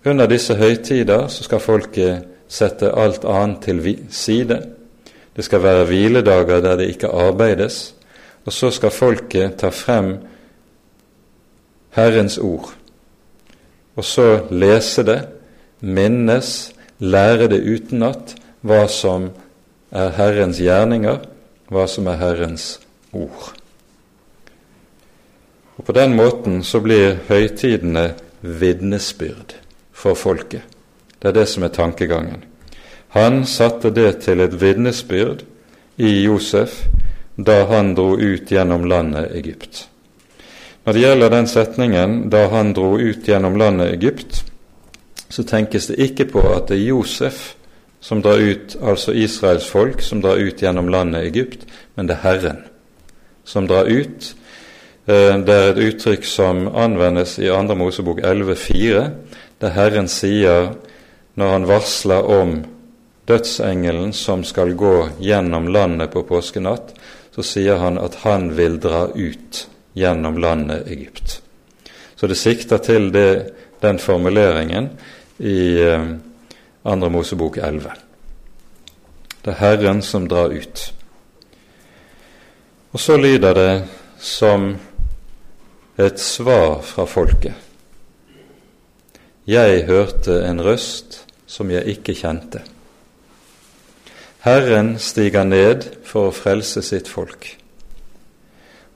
Under 0.05 0.27
disse 0.27 0.57
høytider 0.59 1.29
så 1.29 1.47
skal 1.47 1.63
folket 1.63 2.27
sette 2.51 2.91
alt 2.97 3.25
annet 3.29 3.63
til 3.63 3.83
side. 4.11 4.59
Det 5.37 5.45
skal 5.45 5.63
være 5.63 5.87
hviledager 5.89 6.61
der 6.61 6.77
det 6.77 6.89
ikke 6.91 7.09
arbeides, 7.09 7.95
og 8.45 8.53
så 8.53 8.71
skal 8.71 8.91
folket 8.91 9.57
ta 9.61 9.69
frem 9.69 10.17
Herrens 11.95 12.39
ord, 12.39 12.73
og 13.97 14.05
så 14.05 14.47
lese 14.51 15.05
det, 15.07 15.21
minnes, 15.81 16.73
lære 16.99 17.49
det 17.51 17.63
utenat, 17.65 18.35
hva 18.61 18.85
som 18.89 19.31
er 19.91 20.13
Herrens 20.17 20.61
gjerninger, 20.61 21.19
hva 21.71 21.87
som 21.89 22.07
er 22.11 22.21
Herrens 22.21 22.75
ord. 23.13 23.55
Og 25.77 25.85
På 25.85 25.93
den 25.97 26.15
måten 26.15 26.63
så 26.65 26.81
blir 26.85 27.19
høytidene 27.29 28.13
vitnesbyrd 28.41 29.57
for 29.93 30.15
folket. 30.15 30.63
Det 31.23 31.29
er 31.29 31.37
det 31.37 31.49
som 31.49 31.65
er 31.65 31.73
tankegangen. 31.73 32.45
Han 33.11 33.47
satte 33.47 33.91
det 33.91 34.21
til 34.25 34.41
et 34.41 34.55
vitnesbyrd 34.61 35.43
i 35.99 36.23
Josef 36.23 36.85
da 37.37 37.65
han 37.71 37.95
dro 37.95 38.15
ut 38.19 38.51
gjennom 38.53 38.85
landet 38.87 39.33
Egypt. 39.35 39.89
Når 40.85 40.93
det 40.93 41.01
gjelder 41.01 41.31
den 41.31 41.47
setningen 41.47 42.31
'da 42.31 42.49
han 42.49 42.73
dro 42.73 42.99
ut 42.99 43.29
gjennom 43.29 43.57
landet 43.57 43.95
Egypt', 43.95 44.45
så 45.29 45.43
tenkes 45.43 45.87
det 45.87 45.99
ikke 45.99 46.25
på 46.25 46.41
at 46.55 46.69
det 46.69 46.77
er 46.77 46.89
Josef 46.89 47.55
som 48.01 48.23
drar 48.23 48.39
ut, 48.39 48.77
altså 48.83 49.13
Israels 49.13 49.67
folk, 49.67 50.01
som 50.01 50.23
drar 50.23 50.37
ut 50.37 50.63
gjennom 50.63 50.89
landet 50.89 51.27
Egypt, 51.27 51.67
men 51.97 52.07
det 52.07 52.17
er 52.17 52.23
Herren 52.23 52.59
som 53.45 53.67
drar 53.67 53.85
ut. 53.85 54.35
Eh, 55.07 55.39
det 55.39 55.55
er 55.55 55.71
et 55.71 55.95
uttrykk 55.95 56.25
som 56.25 56.69
anvendes 56.75 57.39
i 57.39 57.49
2. 57.49 57.75
Mosebok 57.75 58.21
11,4, 58.21 59.11
der 59.61 59.69
Herren 59.69 60.09
sier, 60.09 60.75
når 61.35 61.53
han 61.53 61.69
varsler 61.69 62.23
om 62.23 62.65
dødsengelen 63.31 64.13
som 64.17 64.43
skal 64.45 64.75
gå 64.75 65.09
gjennom 65.23 65.69
landet 65.71 66.11
på 66.11 66.25
påskenatt, 66.27 66.95
så 67.31 67.45
sier 67.47 67.79
han 67.79 67.99
at 68.03 68.21
han 68.25 68.51
vil 68.59 68.81
dra 68.83 69.07
ut 69.15 69.67
gjennom 69.95 70.39
landet 70.43 70.89
Egypt. 70.91 71.39
Så 72.17 72.27
det 72.27 72.37
sikter 72.37 72.83
til 72.83 73.13
det, 73.15 73.55
den 73.81 73.99
formuleringen 73.99 74.91
i 75.39 75.79
eh, 75.81 76.11
andre 76.83 77.11
Mosebok 77.11 77.57
11. 77.57 77.95
Det 79.41 79.55
er 79.55 79.61
Herren 79.63 80.03
som 80.05 80.27
drar 80.29 80.53
ut. 80.53 80.83
Og 82.93 83.01
så 83.01 83.17
lyder 83.17 83.55
det 83.55 83.73
som 84.21 84.75
et 85.97 86.21
svar 86.21 86.83
fra 86.85 87.07
folket. 87.09 87.55
Jeg 89.49 89.87
hørte 89.89 90.43
en 90.45 90.61
røst 90.63 91.23
som 91.49 91.71
jeg 91.73 91.97
ikke 91.97 92.15
kjente. 92.19 92.61
Herren 94.41 94.95
stiger 94.99 95.45
ned 95.45 95.85
for 96.09 96.31
å 96.31 96.37
frelse 96.37 96.81
sitt 96.85 97.09
folk. 97.13 97.45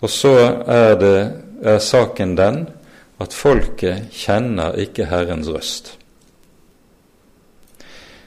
Og 0.00 0.10
så 0.12 0.32
er, 0.64 0.94
det, 1.00 1.18
er 1.64 1.82
saken 1.84 2.32
den 2.36 2.64
at 3.20 3.36
folket 3.36 4.08
kjenner 4.12 4.76
ikke 4.80 5.08
Herrens 5.10 5.48
røst. 5.52 5.94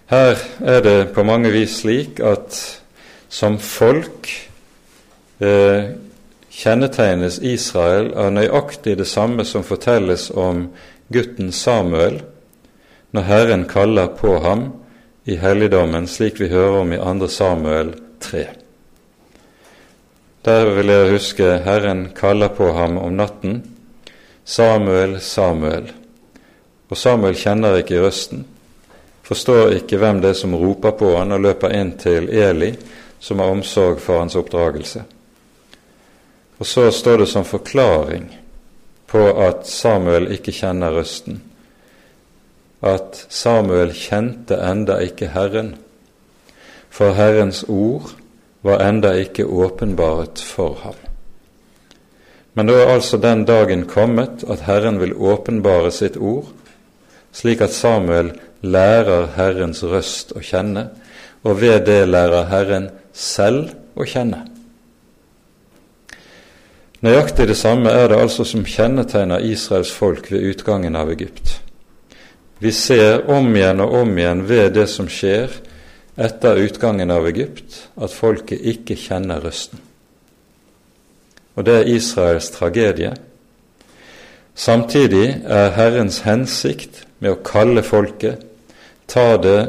Her 0.08 0.38
er 0.64 0.84
det 0.86 0.98
på 1.14 1.26
mange 1.28 1.52
vis 1.52 1.82
slik 1.82 2.22
at 2.24 2.56
som 3.28 3.58
folk 3.60 4.30
eh, 5.44 5.90
kjennetegnes 6.54 7.42
Israel 7.44 8.14
av 8.16 8.32
nøyaktig 8.38 8.96
det 9.02 9.10
samme 9.10 9.44
som 9.46 9.66
fortelles 9.68 10.30
om 10.32 10.70
gutten 11.14 11.52
Samuel 11.52 12.22
når 13.12 13.28
Herren 13.28 13.66
kaller 13.68 14.14
på 14.16 14.38
ham 14.46 14.70
i 15.28 15.38
helligdommen, 15.38 16.08
slik 16.08 16.40
vi 16.42 16.50
hører 16.52 16.82
om 16.82 16.94
i 16.96 17.00
2. 17.04 17.28
Samuel 17.28 17.94
3. 18.24 18.44
Der 20.48 20.74
vil 20.78 20.94
jeg 20.96 21.12
huske 21.12 21.54
Herren 21.68 22.08
kaller 22.16 22.54
på 22.56 22.72
ham 22.74 22.98
om 22.98 23.18
natten. 23.20 23.60
Samuel, 24.48 25.20
Samuel. 25.20 25.92
Og 26.88 26.98
Samuel 26.98 27.36
kjenner 27.36 27.82
ikke 27.82 28.00
røsten 28.06 28.48
forstår 29.28 29.74
ikke 29.76 30.00
hvem 30.00 30.22
det 30.24 30.32
er 30.32 30.40
som 30.40 30.56
roper 30.56 30.96
på 30.96 31.12
han 31.18 31.36
og 31.36 31.44
løper 31.44 31.74
inn 31.76 31.94
til 32.00 32.30
Eli, 32.32 32.72
som 33.20 33.42
har 33.44 33.52
omsorg 33.52 34.00
for 34.00 34.22
hans 34.22 34.38
oppdragelse. 34.40 35.04
Og 36.58 36.66
så 36.66 36.88
står 36.92 37.24
det 37.24 37.30
som 37.30 37.46
forklaring 37.46 38.30
på 39.08 39.24
at 39.44 39.68
Samuel 39.68 40.30
ikke 40.36 40.56
kjenner 40.56 40.96
røsten, 40.96 41.42
at 42.82 43.26
Samuel 43.30 43.92
kjente 43.96 44.58
enda 44.62 45.00
ikke 45.02 45.32
Herren, 45.34 45.76
for 46.90 47.18
Herrens 47.18 47.64
ord 47.68 48.14
var 48.66 48.84
enda 48.86 49.14
ikke 49.18 49.46
åpenbaret 49.46 50.42
for 50.42 50.78
ham. 50.84 50.98
Men 52.54 52.70
da 52.70 52.74
er 52.82 52.94
altså 52.96 53.18
den 53.22 53.46
dagen 53.46 53.86
kommet 53.86 54.44
at 54.50 54.66
Herren 54.66 55.00
vil 55.00 55.14
åpenbare 55.14 55.92
sitt 55.94 56.18
ord, 56.18 56.50
slik 57.34 57.62
at 57.62 57.74
Samuel 57.74 58.32
lærer 58.66 59.28
Herrens 59.36 59.84
røst 59.86 60.34
å 60.34 60.42
kjenne, 60.42 60.88
og 61.46 61.62
ved 61.62 61.86
det 61.86 62.08
lærer 62.10 62.50
Herren 62.50 62.90
selv 63.14 63.76
å 63.96 64.06
kjenne. 64.10 64.42
Nøyaktig 67.06 67.46
det 67.52 67.60
samme 67.60 67.94
er 67.94 68.10
det 68.10 68.18
altså 68.18 68.42
som 68.46 68.66
kjennetegner 68.66 69.46
Israels 69.46 69.92
folk 69.94 70.32
ved 70.32 70.50
utgangen 70.50 70.98
av 70.98 71.12
Egypt. 71.14 71.60
Vi 72.60 72.72
ser 72.72 73.30
om 73.30 73.52
igjen 73.56 73.82
og 73.84 73.94
om 74.02 74.16
igjen 74.18 74.42
ved 74.50 74.74
det 74.78 74.88
som 74.90 75.10
skjer 75.12 75.52
etter 76.18 76.58
utgangen 76.64 77.12
av 77.14 77.28
Egypt, 77.30 77.84
at 77.94 78.14
folket 78.14 78.64
ikke 78.66 78.98
kjenner 78.98 79.44
røsten. 79.46 79.78
Og 81.58 81.66
det 81.66 81.76
er 81.80 81.92
Israels 81.94 82.50
tragedie. 82.54 83.12
Samtidig 84.58 85.44
er 85.46 85.76
Herrens 85.78 86.24
hensikt 86.26 87.04
med 87.22 87.36
å 87.36 87.44
kalle 87.46 87.86
folket, 87.86 88.42
ta 89.06 89.38
det 89.42 89.60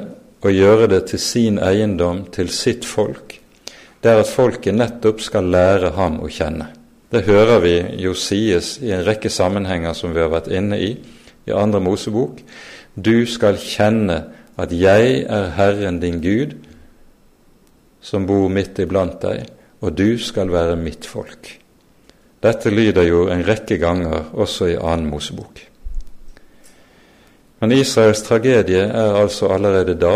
og 0.40 0.54
gjøre 0.54 0.88
det 0.88 1.02
til 1.10 1.20
sin 1.20 1.60
eiendom, 1.60 2.24
til 2.32 2.48
sitt 2.52 2.88
folk, 2.88 3.36
det 4.00 4.10
er 4.12 4.22
at 4.22 4.30
folket 4.30 4.76
nettopp 4.78 5.20
skal 5.20 5.48
lære 5.52 5.92
ham 5.96 6.20
å 6.22 6.30
kjenne. 6.30 6.70
Det 7.10 7.24
hører 7.26 7.60
vi 7.64 7.76
jo 8.00 8.14
sies 8.16 8.76
i 8.84 8.92
en 8.94 9.04
rekke 9.04 9.30
sammenhenger 9.32 9.96
som 9.96 10.12
vi 10.14 10.22
har 10.22 10.32
vært 10.32 10.52
inne 10.52 10.80
i 10.80 10.90
i 11.48 11.54
andre 11.56 11.80
Mosebok, 11.80 12.42
Du 12.94 13.26
skal 13.26 13.58
kjenne 13.60 14.22
at 14.58 14.72
jeg 14.74 15.22
er 15.28 15.52
Herren 15.54 16.00
din 16.02 16.20
Gud, 16.22 16.56
som 18.00 18.26
bor 18.26 18.48
midt 18.50 18.78
iblant 18.82 19.20
deg, 19.22 19.46
og 19.80 19.94
du 19.98 20.18
skal 20.18 20.50
være 20.50 20.78
mitt 20.80 21.06
folk. 21.06 21.50
Dette 22.42 22.70
lyder 22.70 23.06
jo 23.06 23.26
en 23.30 23.42
rekke 23.46 23.78
ganger 23.82 24.30
også 24.32 24.72
i 24.72 24.78
annen 24.78 25.10
Mosebok. 25.10 25.60
Men 27.58 27.74
Israels 27.74 28.22
tragedie 28.22 28.84
er 28.86 29.16
altså 29.18 29.50
allerede 29.50 29.96
da 29.98 30.14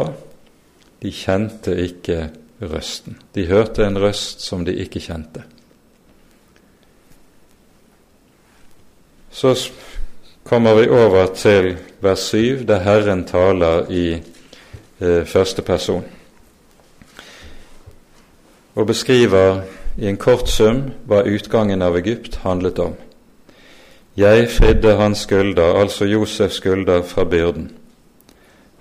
de 1.02 1.10
kjente 1.10 1.74
ikke 1.82 2.28
røsten. 2.62 3.18
De 3.34 3.46
hørte 3.50 3.82
en 3.86 3.98
røst 3.98 4.44
som 4.46 4.62
de 4.64 4.76
ikke 4.84 5.02
kjente. 5.02 5.42
Så 9.32 9.56
kommer 10.52 10.74
vi 10.74 10.88
over 10.88 11.26
til 11.34 11.78
vers 12.00 12.18
7, 12.18 12.66
der 12.68 12.82
Herren 12.84 13.24
taler 13.24 13.86
i 13.90 14.22
eh, 15.00 15.24
første 15.24 15.62
person 15.62 16.04
og 18.74 18.86
beskriver 18.86 19.62
i 19.96 20.10
en 20.10 20.18
kort 20.20 20.50
sum 20.52 20.82
hva 21.08 21.22
utgangen 21.24 21.80
av 21.82 21.96
Egypt 21.96 22.36
handlet 22.42 22.78
om. 22.84 22.92
Jeg 24.16 24.50
fridde 24.52 24.92
hans 25.00 25.22
skulder, 25.24 25.72
altså 25.80 26.04
Josefs 26.04 26.58
skulder, 26.60 27.00
fra 27.02 27.24
byrden. 27.24 27.70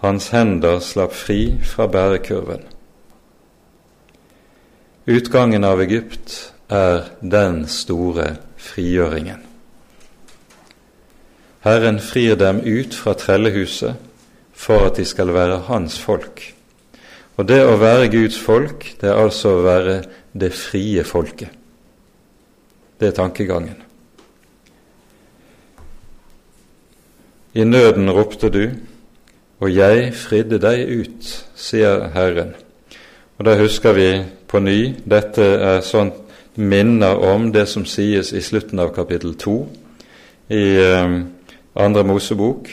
Hans 0.03 0.27
hender 0.35 0.79
slapp 0.79 1.13
fri 1.15 1.53
fra 1.63 1.87
bærekurven. 1.87 2.65
Utgangen 5.07 5.63
av 5.63 5.79
Egypt 5.87 6.51
er 6.69 7.07
den 7.21 7.63
store 7.67 8.35
frigjøringen. 8.57 9.50
Herren 11.61 11.99
frir 11.99 12.35
dem 12.35 12.63
ut 12.65 12.95
fra 12.97 13.13
trellehuset 13.13 13.93
for 14.53 14.87
at 14.87 14.97
de 14.97 15.05
skal 15.05 15.33
være 15.33 15.59
hans 15.67 15.99
folk. 16.01 16.41
Og 17.37 17.47
det 17.49 17.61
å 17.65 17.77
være 17.81 18.09
Guds 18.13 18.37
folk, 18.41 18.85
det 19.01 19.09
er 19.09 19.17
altså 19.21 19.55
å 19.55 19.63
være 19.65 20.01
det 20.33 20.51
frie 20.57 21.03
folket. 21.05 21.49
Det 22.99 23.09
er 23.09 23.17
tankegangen. 23.17 23.77
I 27.53 27.65
nøden 27.65 28.09
ropte 28.13 28.49
du, 28.49 28.63
og 29.61 29.73
jeg 29.73 30.13
fridde 30.15 30.59
deg 30.61 30.85
ut, 31.01 31.31
sier 31.57 32.07
Herren. 32.15 32.55
Og 33.37 33.45
Da 33.45 33.57
husker 33.57 33.93
vi 33.97 34.09
på 34.47 34.61
ny 34.61 34.95
dette 35.05 35.41
er 35.41 35.81
sånn 35.81 36.11
minner 36.55 37.17
om 37.17 37.51
det 37.51 37.65
som 37.67 37.85
sies 37.85 38.33
i 38.33 38.41
slutten 38.41 38.79
av 38.79 38.93
kapittel 38.93 39.33
to 39.39 39.63
i 40.51 40.63
eh, 40.77 41.15
andre 41.75 42.03
Mosebok. 42.03 42.69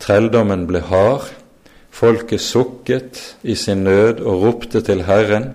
Trelldommen 0.00 0.66
ble 0.66 0.80
hard, 0.80 1.30
Folket 1.90 2.40
sukket 2.40 3.18
i 3.42 3.54
sin 3.54 3.84
nød 3.84 4.22
og 4.24 4.42
ropte 4.44 4.80
til 4.80 5.02
Herren. 5.04 5.50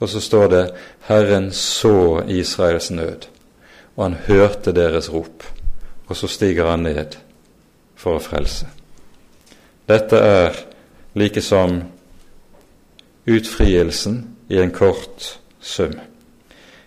Og 0.00 0.08
så 0.08 0.20
står 0.20 0.48
det 0.48 0.70
'Herren 1.08 1.52
så 1.52 2.22
Israels 2.28 2.90
nød', 2.90 3.28
og 3.96 4.04
han 4.04 4.14
hørte 4.14 4.72
deres 4.72 5.12
rop. 5.12 5.44
Og 6.06 6.16
så 6.16 6.26
stiger 6.26 6.70
han 6.70 6.82
ned 6.82 7.16
for 7.94 8.16
å 8.16 8.18
frelse. 8.18 8.66
Dette 9.88 10.16
er 10.16 10.50
like 11.14 11.40
som 11.40 11.82
utfrielsen 13.26 14.36
i 14.48 14.58
en 14.58 14.70
kort 14.70 15.40
sum. 15.60 15.92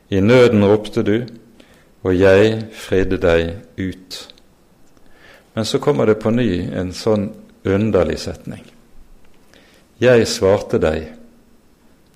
I 0.10 0.20
nøden 0.20 0.66
ropte 0.66 1.04
du, 1.04 1.26
og 2.04 2.20
jeg 2.20 2.66
fridde 2.74 3.18
deg 3.18 3.56
ut. 3.78 4.35
Men 5.56 5.66
så 5.66 5.80
kommer 5.80 6.06
det 6.06 6.20
på 6.20 6.34
ny 6.36 6.68
en 6.76 6.92
sånn 6.94 7.30
underlig 7.64 8.18
setning. 8.20 8.66
Jeg 10.04 10.28
svarte 10.28 10.80
deg 10.84 11.06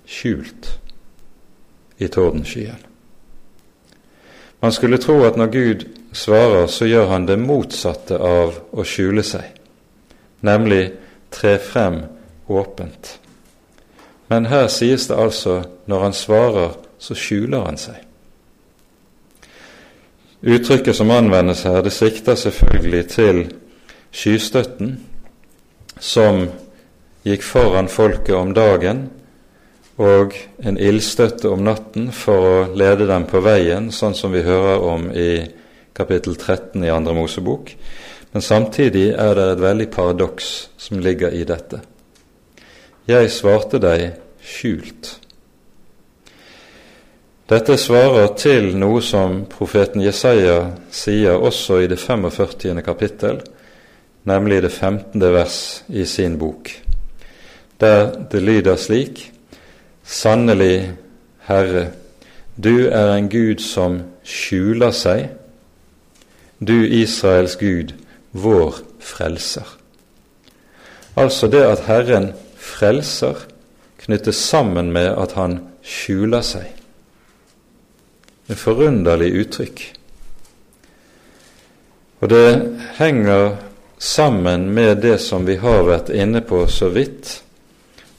skjult 0.04 0.68
i 1.96 2.08
tordenskyen. 2.12 2.82
Man 4.60 4.72
skulle 4.76 5.00
tro 5.00 5.22
at 5.24 5.38
når 5.40 5.52
Gud 5.54 5.86
svarer, 6.12 6.66
så 6.68 6.84
gjør 6.84 7.08
han 7.14 7.24
det 7.26 7.38
motsatte 7.40 8.18
av 8.20 8.58
å 8.76 8.84
skjule 8.84 9.24
seg, 9.24 9.46
nemlig 10.44 10.82
tre 11.32 11.56
frem 11.64 12.02
åpent. 12.50 13.14
Men 14.28 14.50
her 14.52 14.68
sies 14.68 15.08
det 15.08 15.16
altså 15.16 15.62
når 15.88 16.04
han 16.04 16.14
svarer, 16.14 16.76
så 17.00 17.16
skjuler 17.16 17.64
han 17.64 17.80
seg. 17.80 18.09
Uttrykket 20.40 20.96
som 20.96 21.10
anvendes 21.10 21.62
her, 21.68 21.82
det 21.84 21.92
sikter 21.92 22.34
selvfølgelig 22.34 23.06
til 23.12 23.40
skystøtten 24.10 24.94
som 26.00 26.46
gikk 27.28 27.44
foran 27.44 27.90
folket 27.92 28.32
om 28.34 28.54
dagen 28.56 29.02
og 30.00 30.32
en 30.64 30.78
ildstøtte 30.80 31.50
om 31.52 31.60
natten 31.66 32.08
for 32.16 32.46
å 32.48 32.54
lede 32.72 33.04
dem 33.10 33.26
på 33.28 33.42
veien, 33.44 33.90
sånn 33.92 34.16
som 34.16 34.32
vi 34.32 34.40
hører 34.46 34.80
om 34.80 35.10
i 35.12 35.44
kapittel 35.92 36.38
13 36.38 36.86
i 36.88 36.92
Andre 36.92 37.12
Mosebok. 37.18 37.74
Men 38.32 38.42
samtidig 38.42 39.10
er 39.12 39.34
det 39.36 39.46
et 39.50 39.60
veldig 39.60 39.88
paradoks 39.92 40.70
som 40.80 41.02
ligger 41.04 41.36
i 41.36 41.44
dette. 41.44 41.82
Jeg 43.10 43.28
svarte 43.34 43.80
deg 43.82 44.14
skjult. 44.40 45.18
Dette 47.50 47.74
svarer 47.74 48.28
til 48.38 48.76
noe 48.78 49.00
som 49.02 49.40
profeten 49.50 50.04
Jesaja 50.04 50.68
sier 50.94 51.34
også 51.34 51.80
i 51.82 51.88
det 51.90 51.96
45. 51.98 52.78
kapittel, 52.86 53.40
nemlig 54.30 54.60
det 54.62 54.70
15. 54.70 55.24
vers 55.34 55.56
i 55.88 56.04
sin 56.06 56.36
bok, 56.38 56.70
der 57.82 58.14
det 58.30 58.42
lyder 58.42 58.76
slik:" 58.76 59.32
Sannelig, 60.04 60.92
Herre, 61.48 61.90
du 62.56 62.86
er 62.86 63.16
en 63.16 63.28
Gud 63.28 63.58
som 63.58 64.00
skjuler 64.22 64.94
seg, 64.94 65.28
du 66.60 66.86
Israels 66.86 67.56
Gud, 67.56 67.94
vår 68.32 68.78
frelser. 69.00 69.66
Altså 71.16 71.48
det 71.50 71.66
at 71.66 71.86
Herren 71.86 72.32
frelser, 72.56 73.34
knyttes 73.98 74.36
sammen 74.36 74.92
med 74.92 75.16
at 75.18 75.32
han 75.32 75.60
skjuler 75.82 76.42
seg. 76.46 76.79
Et 78.50 78.58
forunderlig 78.58 79.30
uttrykk. 79.44 79.82
Og 82.20 82.28
det 82.28 82.78
henger 82.98 83.56
sammen 83.98 84.70
med 84.74 85.02
det 85.04 85.18
som 85.22 85.46
vi 85.46 85.56
har 85.60 85.84
vært 85.86 86.10
inne 86.10 86.42
på 86.44 86.64
så 86.68 86.90
vidt, 86.92 87.38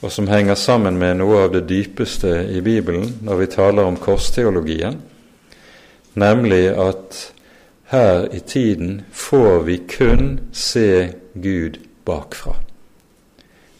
og 0.01 0.11
som 0.13 0.29
henger 0.31 0.57
sammen 0.57 0.97
med 0.97 1.19
noe 1.19 1.43
av 1.45 1.51
det 1.53 1.67
dypeste 1.69 2.31
i 2.49 2.61
Bibelen 2.65 3.19
når 3.21 3.43
vi 3.43 3.51
taler 3.53 3.85
om 3.85 3.99
korsteologien, 4.01 4.97
nemlig 6.17 6.63
at 6.73 7.19
her 7.91 8.25
i 8.33 8.39
tiden 8.39 9.01
får 9.11 9.63
vi 9.67 9.77
kun 9.89 10.39
se 10.53 11.11
Gud 11.33 11.77
bakfra. 12.05 12.55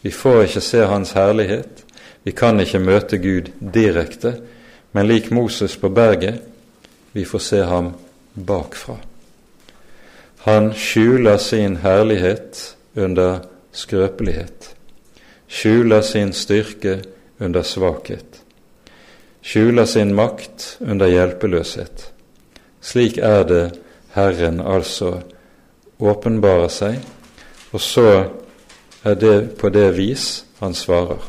Vi 0.02 0.12
får 0.12 0.44
ikke 0.44 0.62
se 0.66 0.86
Hans 0.86 1.14
herlighet, 1.18 1.86
vi 2.24 2.34
kan 2.38 2.60
ikke 2.60 2.82
møte 2.84 3.18
Gud 3.18 3.50
direkte, 3.74 4.36
men 4.92 5.08
lik 5.08 5.32
Moses 5.32 5.78
på 5.78 5.90
berget, 5.90 6.42
vi 7.12 7.26
får 7.26 7.40
se 7.40 7.62
ham 7.64 7.94
bakfra. 8.34 8.98
Han 10.44 10.74
skjuler 10.74 11.38
sin 11.38 11.78
herlighet 11.78 12.76
under 12.96 13.40
skrøpelighet, 13.72 14.76
skjuler 15.48 16.02
sin 16.02 16.34
styrke 16.34 17.02
under 17.40 17.62
svakhet, 17.62 18.42
skjuler 19.42 19.86
sin 19.86 20.16
makt 20.16 20.78
under 20.82 21.08
hjelpeløshet. 21.08 22.12
Slik 22.82 23.18
er 23.18 23.44
det 23.44 23.66
Herren 24.16 24.60
altså 24.60 25.20
åpenbarer 26.00 26.72
seg, 26.74 26.98
og 27.72 27.82
så 27.82 28.08
er 29.04 29.16
det 29.16 29.38
på 29.62 29.70
det 29.70 29.92
vis 29.98 30.44
han 30.60 30.74
svarer. 30.74 31.22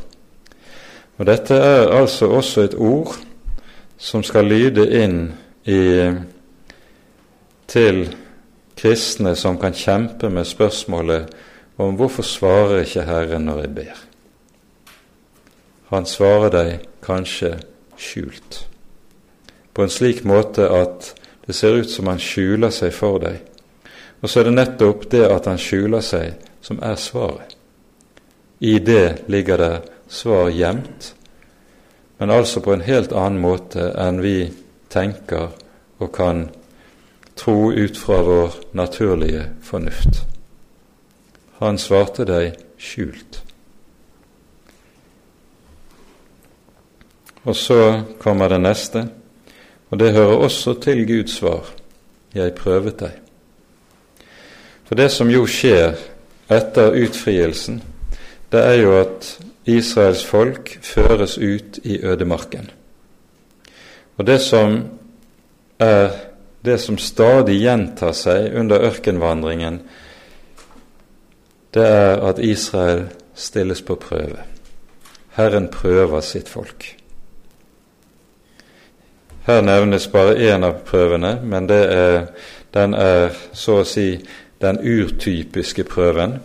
Og 1.19 1.27
Dette 1.29 1.55
er 1.55 1.93
altså 1.93 2.31
også 2.33 2.65
et 2.65 2.75
ord 2.75 3.15
som 4.03 4.25
skal 4.27 4.49
lyde 4.51 4.83
inn 4.99 5.19
i, 5.71 5.79
til 7.71 8.01
kristne 8.75 9.37
som 9.39 9.61
kan 9.63 9.77
kjempe 9.79 10.31
med 10.33 10.49
spørsmålet 10.49 11.31
om 11.79 11.95
hvorfor 11.97 12.27
svarer 12.27 12.83
ikke 12.83 13.07
Herren 13.07 13.47
når 13.47 13.61
jeg 13.63 13.75
ber? 13.77 14.03
Han 15.93 16.09
svarer 16.09 16.51
deg 16.51 16.89
kanskje 17.05 17.55
skjult, 18.01 18.65
på 19.73 19.87
en 19.87 19.93
slik 19.93 20.25
måte 20.27 20.67
at 20.67 21.13
det 21.47 21.55
ser 21.55 21.79
ut 21.79 21.91
som 21.91 22.11
han 22.11 22.21
skjuler 22.23 22.75
seg 22.75 22.95
for 22.97 23.23
deg. 23.23 23.39
Og 24.23 24.31
så 24.31 24.41
er 24.41 24.49
det 24.49 24.57
nettopp 24.57 25.09
det 25.11 25.25
at 25.27 25.47
han 25.51 25.59
skjuler 25.59 26.03
seg, 26.03 26.39
som 26.63 26.79
er 26.83 26.99
svaret. 26.99 27.57
I 28.63 28.79
det 28.79 29.25
ligger 29.31 29.59
det 29.59 29.75
svar 30.11 30.51
gjemt, 30.55 31.13
men 32.23 32.31
altså 32.31 32.61
på 32.61 32.71
en 32.73 32.85
helt 32.87 33.11
annen 33.19 33.41
måte 33.43 33.89
enn 33.99 34.21
vi 34.23 34.45
tenker 34.95 35.49
og 35.99 36.13
kan 36.15 36.45
tro 37.35 37.73
ut 37.75 37.99
fra 37.99 38.21
vår 38.23 38.61
naturlige 38.79 39.49
fornuft. 39.67 40.21
Han 41.59 41.83
svarte 41.83 42.23
deg 42.23 42.61
skjult. 42.79 43.41
Og 47.43 47.59
så 47.59 47.83
kommer 48.23 48.55
det 48.55 48.63
neste, 48.63 49.09
og 49.91 49.99
det 49.99 50.15
hører 50.15 50.47
også 50.47 50.79
til 50.79 51.03
Guds 51.11 51.41
svar. 51.43 51.75
Jeg 52.39 52.55
prøvet 52.55 53.01
deg. 53.03 53.19
For 54.87 54.95
det 54.95 55.11
som 55.11 55.27
jo 55.27 55.43
skjer 55.51 55.99
etter 56.47 57.03
utfrielsen, 57.03 57.83
det 58.55 58.63
er 58.63 58.85
jo 58.85 59.01
at 59.01 59.41
Israels 59.67 60.25
folk 60.25 60.79
føres 60.83 61.39
ut 61.39 61.79
i 61.85 62.01
ødemarken. 62.03 62.71
Og 64.17 64.27
det 64.27 64.41
som 64.41 64.83
er 65.79 66.11
det 66.65 66.79
som 66.79 66.99
stadig 66.99 67.59
gjentar 67.59 68.13
seg 68.15 68.55
under 68.55 68.85
ørkenvandringen, 68.87 69.81
det 71.75 71.87
er 71.87 72.23
at 72.29 72.39
Israel 72.39 73.09
stilles 73.35 73.83
på 73.83 73.97
prøve. 73.99 74.45
Herren 75.35 75.69
prøver 75.73 76.21
sitt 76.21 76.49
folk. 76.49 76.87
Her 79.47 79.61
nevnes 79.61 80.07
bare 80.07 80.37
én 80.39 80.63
av 80.63 80.85
prøvene, 80.87 81.41
men 81.43 81.71
er, 81.71 82.29
den 82.75 82.95
er 82.95 83.35
så 83.53 83.81
å 83.81 83.89
si 83.89 84.21
den 84.63 84.79
urtypiske 84.79 85.83
prøven. 85.85 86.37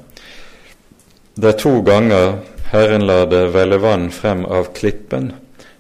Det 1.38 1.51
er 1.51 1.59
to 1.61 1.76
ganger 1.86 2.39
Herren 2.68 3.05
lar 3.07 3.26
det 3.32 3.45
velle 3.47 3.78
vann 3.78 4.09
frem 4.11 4.45
av 4.45 4.74
klippen 4.76 5.30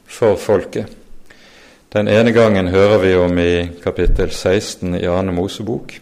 for 0.07 0.37
folket. 0.39 0.87
Den 1.91 2.07
ene 2.07 2.31
gangen 2.31 2.69
hører 2.71 3.01
vi 3.03 3.11
om 3.19 3.39
i 3.39 3.67
kapittel 3.83 4.31
16 4.31 4.95
i 4.95 5.03
Ane 5.11 5.35
Mosebok. 5.35 5.97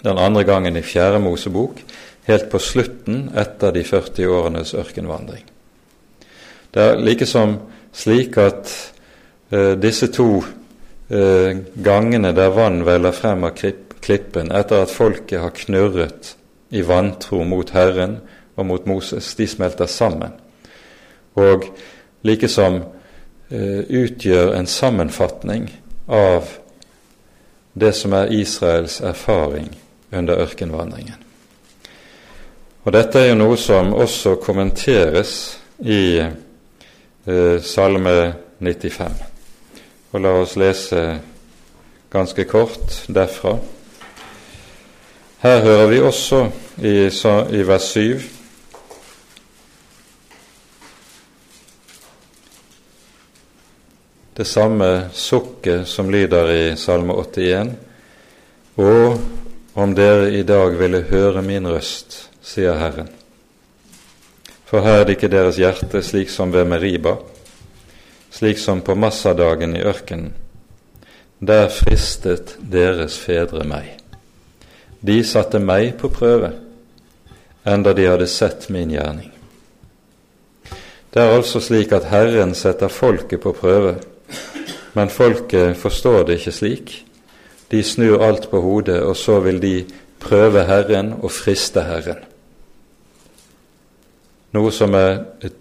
Den 0.00 0.18
andre 0.18 0.46
gangen 0.48 0.80
i 0.80 0.82
Fjerde 0.82 1.20
Mosebok, 1.20 1.84
helt 2.24 2.48
på 2.48 2.58
slutten 2.58 3.28
etter 3.36 3.76
de 3.76 3.84
40 3.84 4.32
årenes 4.32 4.72
ørkenvandring. 4.72 5.44
Det 6.72 6.88
er 6.88 7.04
likesom 7.04 7.58
slik 7.92 8.40
at 8.40 8.72
eh, 9.52 9.74
disse 9.76 10.08
to 10.08 10.40
eh, 10.40 11.52
gangene 11.76 12.32
der 12.32 12.56
vann 12.56 12.80
veller 12.88 13.12
frem 13.12 13.44
av 13.44 13.60
klippen 13.60 14.56
etter 14.56 14.86
at 14.86 14.96
folket 14.96 15.44
har 15.44 15.52
knurret 15.52 16.32
i 16.72 16.80
vantro 16.80 17.44
mot 17.44 17.76
Herren 17.76 18.22
og 18.56 18.66
mot 18.66 18.86
Moses, 18.86 19.34
de 19.34 19.46
smelter 19.46 19.86
sammen. 19.86 20.32
Og 21.34 21.64
likesom 22.22 22.82
Eh, 23.52 23.84
utgjør 23.88 24.54
en 24.54 24.66
sammenfatning 24.66 25.66
av 26.06 26.48
det 27.72 27.90
som 27.92 28.14
er 28.16 28.32
Israels 28.32 29.00
erfaring 29.04 29.66
under 30.12 30.40
ørkenvandringen. 30.40 31.18
Og 32.84 32.96
Dette 32.96 33.20
er 33.20 33.28
jo 33.28 33.36
noe 33.42 33.58
som 33.60 33.92
også 33.92 34.38
kommenteres 34.40 35.34
i 35.84 36.16
eh, 36.16 37.60
Salme 37.60 38.16
95. 38.58 39.20
Og 40.12 40.24
La 40.24 40.32
oss 40.40 40.56
lese 40.56 41.04
ganske 42.08 42.48
kort 42.48 43.02
derfra. 43.12 43.58
Her 45.44 45.60
hører 45.60 45.90
vi 45.92 46.00
også 46.00 46.46
i, 46.80 46.96
i 47.60 47.66
vers 47.68 47.92
7 47.98 48.41
det 54.34 54.44
samme 54.44 55.08
sukket 55.12 55.88
som 55.88 56.10
lyder 56.10 56.50
i 56.50 56.76
Salme 56.76 57.12
81. 57.12 57.70
Og 58.74 59.18
om 59.74 59.94
dere 59.94 60.30
i 60.32 60.42
dag 60.42 60.76
ville 60.80 61.02
høre 61.10 61.42
min 61.44 61.66
røst, 61.68 62.30
sier 62.40 62.78
Herren. 62.80 63.10
For 64.64 64.80
her 64.80 65.02
er 65.02 65.04
det 65.04 65.18
ikke 65.18 65.28
deres 65.32 65.58
hjerte 65.60 66.00
slik 66.00 66.32
som 66.32 66.52
ved 66.52 66.64
Meriba, 66.64 67.18
slik 68.32 68.58
som 68.58 68.80
på 68.80 68.96
massadagen 68.96 69.76
i 69.76 69.84
ørkenen. 69.84 70.32
Der 71.42 71.68
fristet 71.68 72.54
deres 72.60 73.18
fedre 73.18 73.66
meg. 73.68 73.98
De 75.02 75.18
satte 75.26 75.58
meg 75.58 75.98
på 76.00 76.08
prøve, 76.08 76.52
enda 77.66 77.92
de 77.92 78.06
hadde 78.06 78.30
sett 78.30 78.68
min 78.70 78.94
gjerning. 78.94 79.28
Det 81.12 81.20
er 81.20 81.34
altså 81.34 81.60
slik 81.60 81.92
at 81.92 82.08
Herren 82.08 82.54
setter 82.56 82.88
folket 82.88 83.42
på 83.42 83.52
prøve 83.52 83.98
men 84.92 85.10
folket 85.10 85.76
forstår 85.76 86.26
det 86.28 86.38
ikke 86.40 86.52
slik. 86.52 86.92
De 87.70 87.82
snur 87.82 88.22
alt 88.24 88.50
på 88.50 88.60
hodet, 88.60 89.00
og 89.00 89.16
så 89.16 89.40
vil 89.40 89.62
de 89.62 89.84
prøve 90.20 90.64
Herren 90.68 91.14
og 91.22 91.32
friste 91.32 91.82
Herren. 91.86 92.20
Noe 94.52 94.72
som 94.72 94.94
er 94.94 95.22
et 95.40 95.56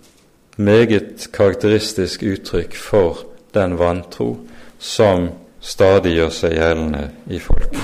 meget 0.59 1.29
karakteristisk 1.33 2.25
uttrykk 2.27 2.75
for 2.75 3.23
den 3.55 3.77
vantro 3.79 4.33
som 4.79 5.29
stadig 5.63 6.17
gjør 6.17 6.33
seg 6.35 6.57
gjeldende 6.57 7.05
i 7.31 7.39
folket. 7.39 7.79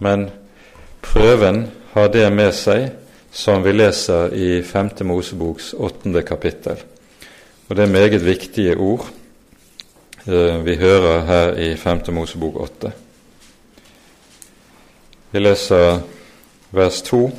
Men 0.00 0.30
prøven 1.04 1.66
har 1.92 2.08
det 2.12 2.26
med 2.32 2.52
seg 2.56 2.88
som 3.36 3.60
vi 3.64 3.72
leser 3.76 4.32
i 4.32 4.62
5. 4.64 4.90
Moseboks 5.04 5.74
8. 5.76 6.22
kapittel. 6.24 6.80
Og 7.68 7.76
det 7.76 7.84
er 7.84 7.92
meget 7.92 8.24
viktige 8.24 8.76
ord 8.76 9.10
Eh, 10.28 10.64
vi 10.64 10.74
hører 10.76 11.20
her 11.24 11.52
i 11.54 11.76
5. 11.76 12.00
Mosebok 12.10 12.56
8. 12.60 12.90
Vi 15.30 15.38
leser 15.38 16.00
vers 16.74 17.02
2. 17.02 17.30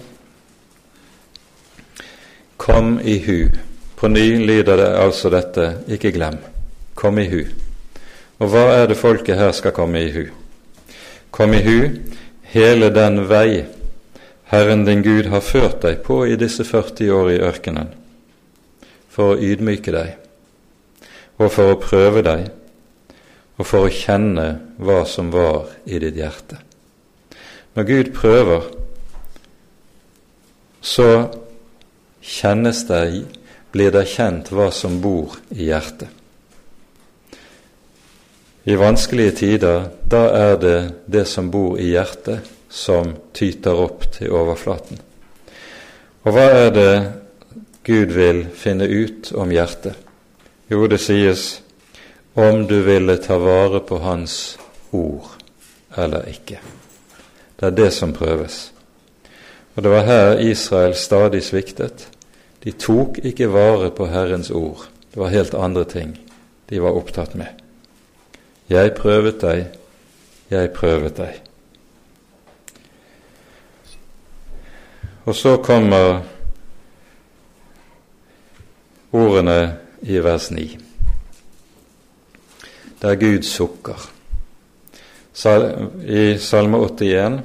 Kom 2.57 2.99
i 3.03 3.17
hu. 3.25 3.49
På 3.97 4.07
ny 4.07 4.39
lyder 4.39 4.79
det 4.79 4.87
altså 5.03 5.29
dette, 5.29 5.65
ikke 5.87 6.13
glem. 6.15 6.37
Kom 6.95 7.19
i 7.19 7.27
hu. 7.27 7.41
Og 8.39 8.53
hva 8.53 8.63
er 8.77 8.87
det 8.87 8.97
folket 8.97 9.35
her 9.35 9.51
skal 9.51 9.75
komme 9.75 10.05
i 10.05 10.11
hu? 10.15 10.23
Kom 11.31 11.53
i 11.53 11.59
hu 11.65 11.89
hele 12.55 12.87
den 12.95 13.25
vei 13.27 13.65
Herren 14.47 14.85
din 14.87 15.03
Gud 15.03 15.27
har 15.27 15.43
ført 15.43 15.81
deg 15.83 16.05
på 16.07 16.23
i 16.23 16.39
disse 16.39 16.63
40 16.63 17.11
år 17.11 17.33
i 17.33 17.39
ørkenen, 17.43 17.91
for 19.17 19.33
å 19.33 19.41
ydmyke 19.41 19.93
deg 19.93 20.13
og 21.41 21.49
for 21.53 21.73
å 21.73 21.81
prøve 21.81 22.21
deg 22.25 22.47
og 23.57 23.65
for 23.65 23.87
å 23.87 23.93
kjenne 23.93 24.47
hva 24.77 25.01
som 25.09 25.31
var 25.33 25.71
i 25.89 25.97
ditt 26.01 26.17
hjerte. 26.19 26.59
Når 27.73 27.87
Gud 27.89 28.11
prøver, 28.13 28.67
så 30.81 31.09
kjennes 32.21 32.83
det, 32.89 33.01
blir 33.73 33.91
det 33.93 34.05
kjent 34.13 34.51
hva 34.53 34.69
som 34.73 34.99
bor 35.01 35.39
i 35.53 35.71
hjertet. 35.71 36.13
I 38.67 38.75
vanskelige 38.77 39.35
tider, 39.41 39.89
da 40.05 40.23
er 40.37 40.57
det 40.61 40.79
det 41.09 41.25
som 41.29 41.49
bor 41.49 41.77
i 41.79 41.93
hjertet, 41.93 42.45
som 42.69 43.13
tyter 43.33 43.79
opp 43.79 44.09
til 44.13 44.33
overflaten. 44.35 44.99
Og 46.27 46.35
hva 46.35 46.49
er 46.65 46.73
det 46.75 46.91
Gud 47.87 48.11
vil 48.11 48.41
finne 48.51 48.83
ut 48.83 49.31
om 49.31 49.51
hjertet? 49.51 49.95
Jo, 50.67 50.87
det 50.91 50.99
sies 50.99 51.61
om 52.35 52.65
du 52.67 52.81
ville 52.83 53.15
ta 53.23 53.37
vare 53.39 53.79
på 53.79 54.01
Hans 54.03 54.57
ord 54.91 55.29
eller 55.95 56.27
ikke. 56.27 56.59
Det 57.55 57.69
er 57.69 57.77
det 57.79 57.93
som 57.95 58.11
prøves. 58.13 58.73
Og 59.75 59.83
det 59.83 59.91
var 59.91 60.03
her 60.03 60.43
Israel 60.43 60.95
stadig 60.99 61.45
sviktet. 61.47 62.09
De 62.63 62.75
tok 62.75 63.21
ikke 63.23 63.47
vare 63.55 63.89
på 63.95 64.11
Herrens 64.11 64.51
ord. 64.51 64.83
Det 65.13 65.23
var 65.23 65.31
helt 65.31 65.55
andre 65.55 65.85
ting 65.87 66.17
de 66.69 66.83
var 66.83 66.99
opptatt 66.99 67.35
med. 67.39 67.47
Jeg 68.67 68.97
prøvet 68.99 69.39
deg, 69.41 69.67
jeg 70.51 70.75
prøvet 70.75 71.17
deg. 71.17 71.37
Og 75.23 75.35
så 75.35 75.57
kommer 75.63 76.25
ordene 79.11 79.61
i 80.03 80.19
vers 80.23 80.51
9 80.51 80.87
der 83.01 83.15
Gud 83.15 83.43
sukker. 83.43 84.09
I 86.07 86.37
Salme 86.37 86.77
81 86.77 87.41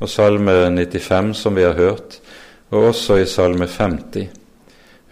og 0.00 0.08
Salme 0.08 0.52
95, 0.70 1.36
som 1.36 1.56
vi 1.56 1.62
har 1.62 1.72
hørt, 1.72 2.20
og 2.70 2.90
også 2.90 3.16
i 3.22 3.26
Salme 3.26 3.66
50, 3.66 4.28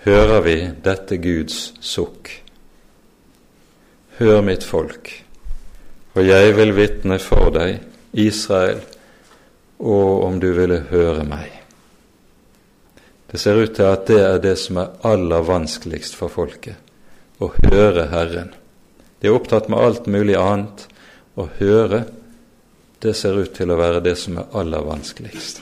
hører 0.04 0.40
vi 0.40 0.56
dette 0.84 1.18
Guds 1.22 1.74
sukk. 1.80 2.30
Hør 4.18 4.40
mitt 4.40 4.64
folk, 4.64 5.10
og 6.14 6.26
jeg 6.26 6.56
vil 6.56 6.72
vitne 6.76 7.18
for 7.20 7.52
deg, 7.54 7.82
Israel, 8.12 8.80
og 9.78 10.24
om 10.24 10.40
du 10.40 10.50
ville 10.56 10.86
høre 10.90 11.26
meg. 11.28 11.55
Det 13.36 13.40
ser 13.40 13.58
ut 13.60 13.74
til 13.76 13.84
at 13.84 14.06
det 14.08 14.16
er 14.24 14.38
det 14.40 14.54
som 14.56 14.78
er 14.80 14.92
aller 15.04 15.42
vanskeligst 15.44 16.14
for 16.16 16.32
folket 16.32 16.78
å 17.36 17.50
høre 17.66 18.06
Herren. 18.08 18.54
De 19.20 19.28
er 19.28 19.34
opptatt 19.36 19.66
med 19.68 19.76
alt 19.76 20.06
mulig 20.08 20.38
annet. 20.40 20.86
Å 21.36 21.44
høre, 21.58 21.98
det 23.04 23.12
ser 23.12 23.36
ut 23.36 23.52
til 23.52 23.68
å 23.68 23.76
være 23.76 24.00
det 24.06 24.14
som 24.16 24.38
er 24.40 24.56
aller 24.56 24.86
vanskeligst. 24.88 25.60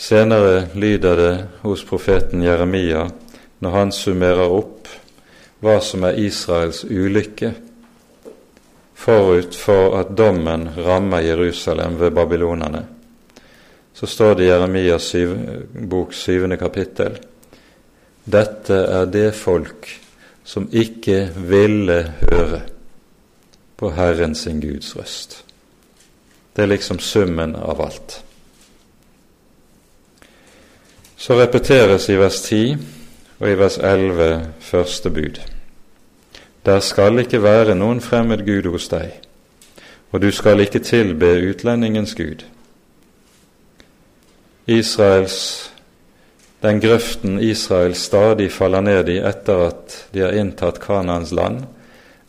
Senere 0.00 0.70
lyder 0.80 1.20
det 1.20 1.34
hos 1.66 1.84
profeten 1.84 2.40
Jeremia, 2.48 3.04
når 3.60 3.76
han 3.76 3.92
summerer 3.92 4.48
opp 4.62 4.88
hva 5.60 5.76
som 5.84 6.08
er 6.08 6.16
Israels 6.24 6.86
ulykke, 6.88 7.52
forut 8.94 9.54
for 9.54 9.98
at 10.00 10.14
dommen 10.18 10.68
rammer 10.76 11.20
Jerusalem 11.20 12.00
ved 12.00 12.10
babylonerne. 12.10 12.86
Så 13.94 14.06
står 14.06 14.34
det 14.34 14.44
i 14.44 14.48
Jeremias 14.48 15.02
syv, 15.02 15.36
bok 15.90 16.14
syvende 16.14 16.56
kapittel 16.56 17.18
dette 18.24 18.74
er 18.74 19.06
det 19.06 19.34
folk 19.36 19.88
som 20.44 20.68
ikke 20.72 21.28
ville 21.36 21.98
høre 22.20 22.62
på 23.76 23.90
Herren 23.92 24.34
sin 24.34 24.60
Guds 24.60 24.96
røst. 24.96 25.42
Det 26.56 26.62
er 26.62 26.72
liksom 26.72 26.98
summen 26.98 27.56
av 27.56 27.82
alt. 27.84 28.20
Så 31.16 31.36
repeteres 31.36 32.08
i 32.08 32.16
vers 32.20 32.40
10 32.42 32.76
og 33.40 33.48
i 33.50 33.58
vers 33.58 33.78
11 33.78 34.52
første 34.60 35.10
bud. 35.10 35.40
Der 36.64 36.80
skal 36.80 37.20
ikke 37.20 37.42
være 37.44 37.74
noen 37.76 38.00
fremmed 38.00 38.44
gud 38.46 38.70
hos 38.72 38.88
deg, 38.88 39.18
og 40.12 40.22
du 40.24 40.30
skal 40.32 40.62
ikke 40.64 40.80
tilbe 40.80 41.28
utlendingens 41.50 42.14
gud. 42.16 42.44
Israels, 44.66 45.70
den 46.64 46.80
grøften 46.80 47.36
Israel 47.40 47.94
stadig 47.94 48.48
faller 48.52 48.80
ned 48.80 49.12
i 49.12 49.18
etter 49.20 49.66
at 49.66 49.98
de 50.14 50.24
har 50.24 50.32
inntatt 50.40 50.80
Kanans 50.80 51.34
land, 51.36 51.66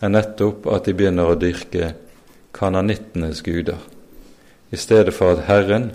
er 0.03 0.11
nettopp 0.11 0.67
at 0.67 0.89
de 0.89 0.93
begynner 0.93 1.31
å 1.31 1.39
dyrke 1.39 1.93
kananittenes 2.55 3.39
guder 3.43 3.79
i 4.75 4.77
stedet 4.77 5.13
for 5.13 5.35
at 5.35 5.45
Herren 5.47 5.91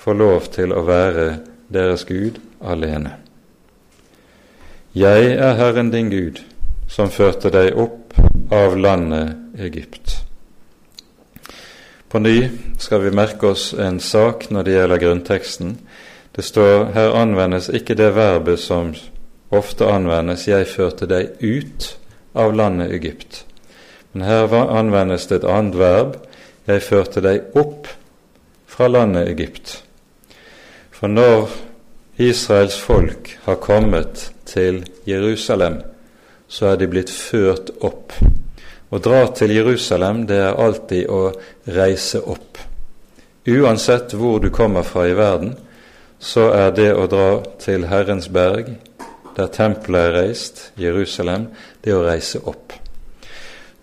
får 0.00 0.14
lov 0.16 0.48
til 0.54 0.72
å 0.72 0.84
være 0.86 1.40
deres 1.72 2.06
Gud 2.08 2.38
alene. 2.64 3.16
Jeg 4.96 5.34
er 5.34 5.58
Herren 5.58 5.90
din 5.92 6.08
Gud, 6.08 6.40
som 6.88 7.10
førte 7.10 7.50
deg 7.50 7.76
opp 7.76 8.14
av 8.52 8.76
landet 8.78 9.60
Egypt. 9.60 10.16
På 12.08 12.18
ny 12.18 12.48
skal 12.78 13.02
vi 13.02 13.10
merke 13.10 13.50
oss 13.50 13.74
en 13.74 13.98
sak 14.00 14.48
når 14.50 14.62
det 14.62 14.76
gjelder 14.76 15.02
grunnteksten. 15.02 15.74
Det 16.32 16.44
står 16.44 16.92
her 16.94 17.16
anvendes 17.18 17.68
ikke 17.68 17.96
det 17.98 18.12
verbet 18.16 18.62
som 18.62 18.94
ofte 19.50 19.88
anvendes 19.90 20.46
'jeg 20.48 20.66
førte 20.66 21.06
deg 21.06 21.28
ut 21.40 21.96
av 22.34 22.54
landet 22.54 22.92
Egypt'. 22.92 23.44
Men 24.12 24.22
her 24.22 24.54
anvendes 24.54 25.26
det 25.26 25.36
et 25.36 25.50
annet 25.50 25.78
verb 25.78 26.16
'jeg 26.66 26.82
førte 26.82 27.20
deg 27.20 27.42
opp 27.54 27.88
fra 28.66 28.88
landet 28.88 29.28
Egypt. 29.28 29.82
For 30.90 31.06
når 31.08 31.48
Israels 32.18 32.78
folk 32.80 33.38
har 33.44 33.54
kommet 33.54 34.32
til 34.46 34.86
Jerusalem, 35.06 35.82
så 36.48 36.72
er 36.72 36.80
de 36.80 36.88
blitt 36.90 37.10
ført 37.10 37.70
opp. 37.84 38.14
Å 38.90 38.98
dra 39.02 39.26
til 39.34 39.54
Jerusalem, 39.56 40.24
det 40.30 40.38
er 40.38 40.60
alltid 40.62 41.10
å 41.10 41.32
reise 41.74 42.22
opp. 42.22 42.58
Uansett 43.46 44.14
hvor 44.14 44.40
du 44.42 44.50
kommer 44.54 44.86
fra 44.86 45.06
i 45.08 45.14
verden, 45.14 45.56
så 46.18 46.48
er 46.54 46.72
det 46.74 46.92
å 46.94 47.06
dra 47.10 47.30
til 47.62 47.86
Herrens 47.90 48.28
berg, 48.32 48.72
der 49.36 49.50
tempelet 49.52 50.08
er 50.08 50.14
reist, 50.16 50.62
Jerusalem, 50.80 51.50
det 51.84 51.94
å 51.94 52.04
reise 52.06 52.40
opp. 52.46 52.72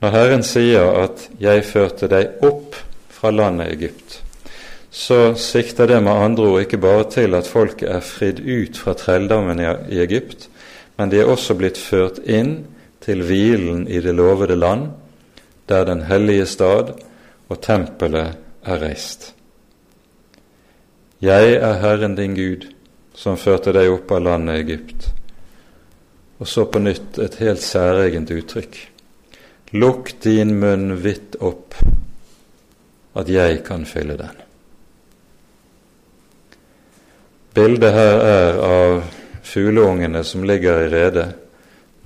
Når 0.02 0.12
Herren 0.12 0.44
sier 0.44 1.04
at 1.04 1.30
'jeg 1.40 1.64
førte 1.64 2.08
deg 2.08 2.44
opp 2.44 2.76
fra 3.10 3.32
landet 3.32 3.72
Egypt', 3.72 4.22
så 4.92 5.34
sikter 5.36 5.88
det 5.88 6.04
med 6.04 6.12
andre 6.14 6.44
ord 6.44 6.62
ikke 6.62 6.78
bare 6.78 7.06
til 7.10 7.36
at 7.36 7.48
folket 7.48 7.90
er 7.90 8.00
fridd 8.00 8.40
ut 8.40 8.78
fra 8.78 8.94
trelldommen 8.94 9.60
i 9.90 10.00
Egypt, 10.00 10.50
men 10.98 11.10
de 11.10 11.22
er 11.22 11.30
også 11.30 11.56
blitt 11.58 11.80
ført 11.80 12.20
inn 12.26 12.64
til 13.04 13.24
hvilen 13.26 13.88
i 13.88 14.00
det 14.04 14.14
lovede 14.16 14.56
land, 14.56 14.92
der 15.70 15.86
den 15.86 16.04
hellige 16.08 16.46
stad 16.46 16.94
og 17.50 17.62
tempelet 17.62 18.38
er 18.64 18.82
reist. 18.84 19.34
Jeg 21.24 21.56
er 21.56 21.80
Herren 21.80 22.16
din 22.16 22.36
Gud, 22.36 22.68
som 23.16 23.40
førte 23.40 23.72
deg 23.76 23.92
opp 23.94 24.12
av 24.12 24.26
landet 24.26 24.64
Egypt. 24.64 25.10
Og 26.44 26.50
så 26.50 26.66
på 26.68 26.82
nytt 26.84 27.20
et 27.24 27.38
helt 27.40 27.62
særegent 27.64 28.34
uttrykk. 28.34 28.80
Lukk 29.80 30.12
din 30.26 30.58
munn 30.60 30.98
vidt 31.04 31.38
opp, 31.40 31.78
at 33.16 33.30
jeg 33.30 33.62
kan 33.64 33.86
fylle 33.88 34.18
den. 34.20 34.42
Bildet 37.54 37.94
her 37.94 38.20
er 38.26 38.60
av 38.66 39.13
fugleungene 39.44 40.24
som 40.24 40.44
ligger 40.48 40.86
i 40.86 40.90
redet 40.92 41.28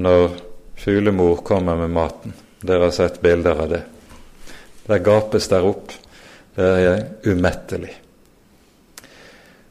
når 0.01 0.35
fuglemor 0.77 1.41
kommer 1.45 1.77
med 1.77 1.93
maten. 1.93 2.33
Dere 2.61 2.89
har 2.89 2.95
sett 2.95 3.21
bilder 3.21 3.61
av 3.61 3.69
det. 3.69 3.83
Der 4.87 5.03
gapes 5.03 5.47
der 5.47 5.65
opp. 5.65 5.93
Det 6.57 6.65
er 6.65 7.03
umettelig. 7.29 7.93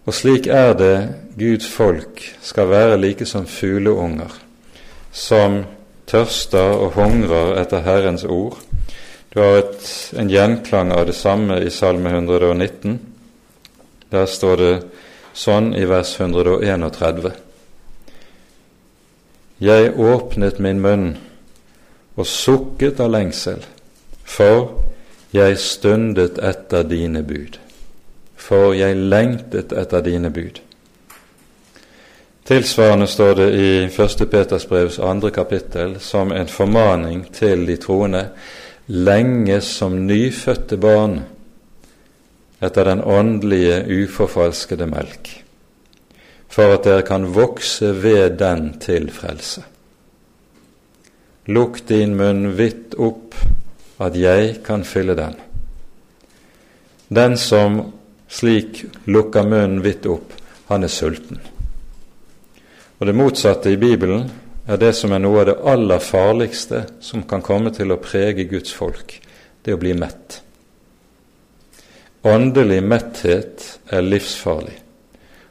Og 0.07 0.15
slik 0.15 0.47
er 0.47 0.75
det 0.79 0.97
Guds 1.39 1.67
folk 1.67 2.23
skal 2.43 2.69
være 2.71 2.99
like 3.01 3.27
som 3.27 3.47
fugleunger, 3.51 4.31
som 5.11 5.65
tørster 6.07 6.79
og 6.79 6.95
hungrer 6.95 7.57
etter 7.59 7.83
Herrens 7.83 8.23
ord. 8.25 8.61
Du 9.35 9.41
har 9.43 9.59
et, 9.59 9.89
en 10.17 10.31
gjenklang 10.31 10.95
av 10.95 11.09
det 11.09 11.17
samme 11.19 11.59
i 11.61 11.73
Salme 11.75 12.15
119. 12.15 13.01
Der 14.15 14.31
står 14.31 14.63
det 14.63 14.71
sånn 15.35 15.75
i 15.75 15.83
vers 15.91 16.15
131. 16.21 17.35
Jeg 19.59 19.95
åpnet 19.97 20.59
min 20.59 20.81
munn 20.85 21.07
og 22.17 22.27
sukket 22.29 23.01
av 23.01 23.13
lengsel, 23.13 23.63
for 24.25 24.83
jeg 25.33 25.59
stundet 25.61 26.39
etter 26.39 26.85
dine 26.89 27.23
bud. 27.25 27.57
For 28.37 28.75
jeg 28.77 28.97
lengtet 28.97 29.73
etter 29.73 30.05
dine 30.05 30.31
bud. 30.31 30.61
Tilsvarende 32.47 33.07
står 33.11 33.35
det 33.35 33.47
i 33.59 33.71
1. 33.89 34.29
Peters 34.31 34.69
brevs 34.71 35.01
andre 35.03 35.33
kapittel 35.35 35.97
som 36.01 36.31
en 36.33 36.47
formaning 36.47 37.25
til 37.35 37.65
de 37.67 37.75
troende 37.83 38.29
lenge 38.87 39.61
som 39.67 39.97
nyfødte 40.07 40.79
barn 40.79 41.25
etter 42.63 42.87
den 42.87 43.03
åndelige, 43.03 43.83
uforfalskede 44.05 44.87
melk, 44.87 45.33
for 46.49 46.77
at 46.77 46.87
dere 46.87 47.05
kan 47.07 47.27
vokse 47.35 47.91
ved 48.03 48.39
den 48.41 48.77
til 48.81 49.11
frelse. 49.13 49.65
Lukk 51.47 51.83
din 51.89 52.17
munn 52.19 52.57
vidt 52.59 52.97
opp, 52.99 53.35
at 54.03 54.17
jeg 54.19 54.63
kan 54.67 54.85
fylle 54.85 55.15
den. 55.19 55.37
Den 57.09 57.37
som 57.39 57.79
slik 58.29 58.83
lukker 59.07 59.47
munnen 59.47 59.83
vidt 59.85 60.09
opp, 60.11 60.33
han 60.67 60.83
er 60.83 60.91
sulten. 60.91 61.39
Og 62.99 63.07
det 63.07 63.15
motsatte 63.15 63.71
i 63.71 63.79
Bibelen 63.79 64.27
er 64.67 64.81
det 64.81 64.95
som 64.99 65.13
er 65.15 65.23
noe 65.23 65.45
av 65.45 65.47
det 65.51 65.59
aller 65.71 66.03
farligste 66.03 66.83
som 67.05 67.23
kan 67.29 67.45
komme 67.45 67.71
til 67.77 67.93
å 67.93 68.01
prege 68.03 68.49
Guds 68.51 68.75
folk, 68.75 69.21
det 69.63 69.77
å 69.77 69.81
bli 69.81 69.95
mett. 69.95 70.41
Åndelig 72.27 72.81
metthet 72.83 73.69
er 73.95 74.03
livsfarlig 74.03 74.81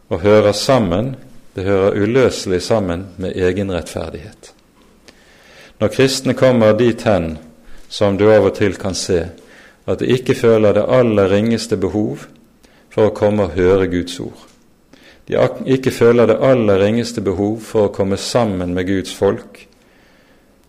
og 0.09 0.19
hører 0.19 0.51
sammen, 0.51 1.15
det 1.55 1.63
hører 1.63 1.95
uløselig 2.01 2.61
sammen 2.61 3.07
med 3.17 3.35
egenrettferdighet. 3.35 4.53
Når 5.79 5.87
kristne 5.87 6.33
kommer 6.33 6.73
dit 6.77 7.01
hen 7.03 7.37
som 7.89 8.17
du 8.17 8.27
av 8.31 8.47
og 8.47 8.55
til 8.57 8.75
kan 8.79 8.95
se, 8.95 9.25
at 9.85 9.99
de 9.99 10.09
ikke 10.17 10.35
føler 10.35 10.73
det 10.73 10.85
aller 10.89 11.29
ringeste 11.31 11.77
behov 11.77 12.25
for 12.89 13.09
å 13.09 13.15
komme 13.15 13.47
og 13.47 13.55
høre 13.55 13.87
Guds 13.91 14.19
ord. 14.19 14.45
De 15.27 15.39
ikke 15.65 15.91
føler 15.91 16.29
det 16.29 16.37
aller 16.41 16.79
ringeste 16.79 17.21
behov 17.21 17.59
for 17.65 17.87
å 17.87 17.93
komme 17.93 18.17
sammen 18.17 18.73
med 18.73 18.87
Guds 18.87 19.13
folk, 19.13 19.65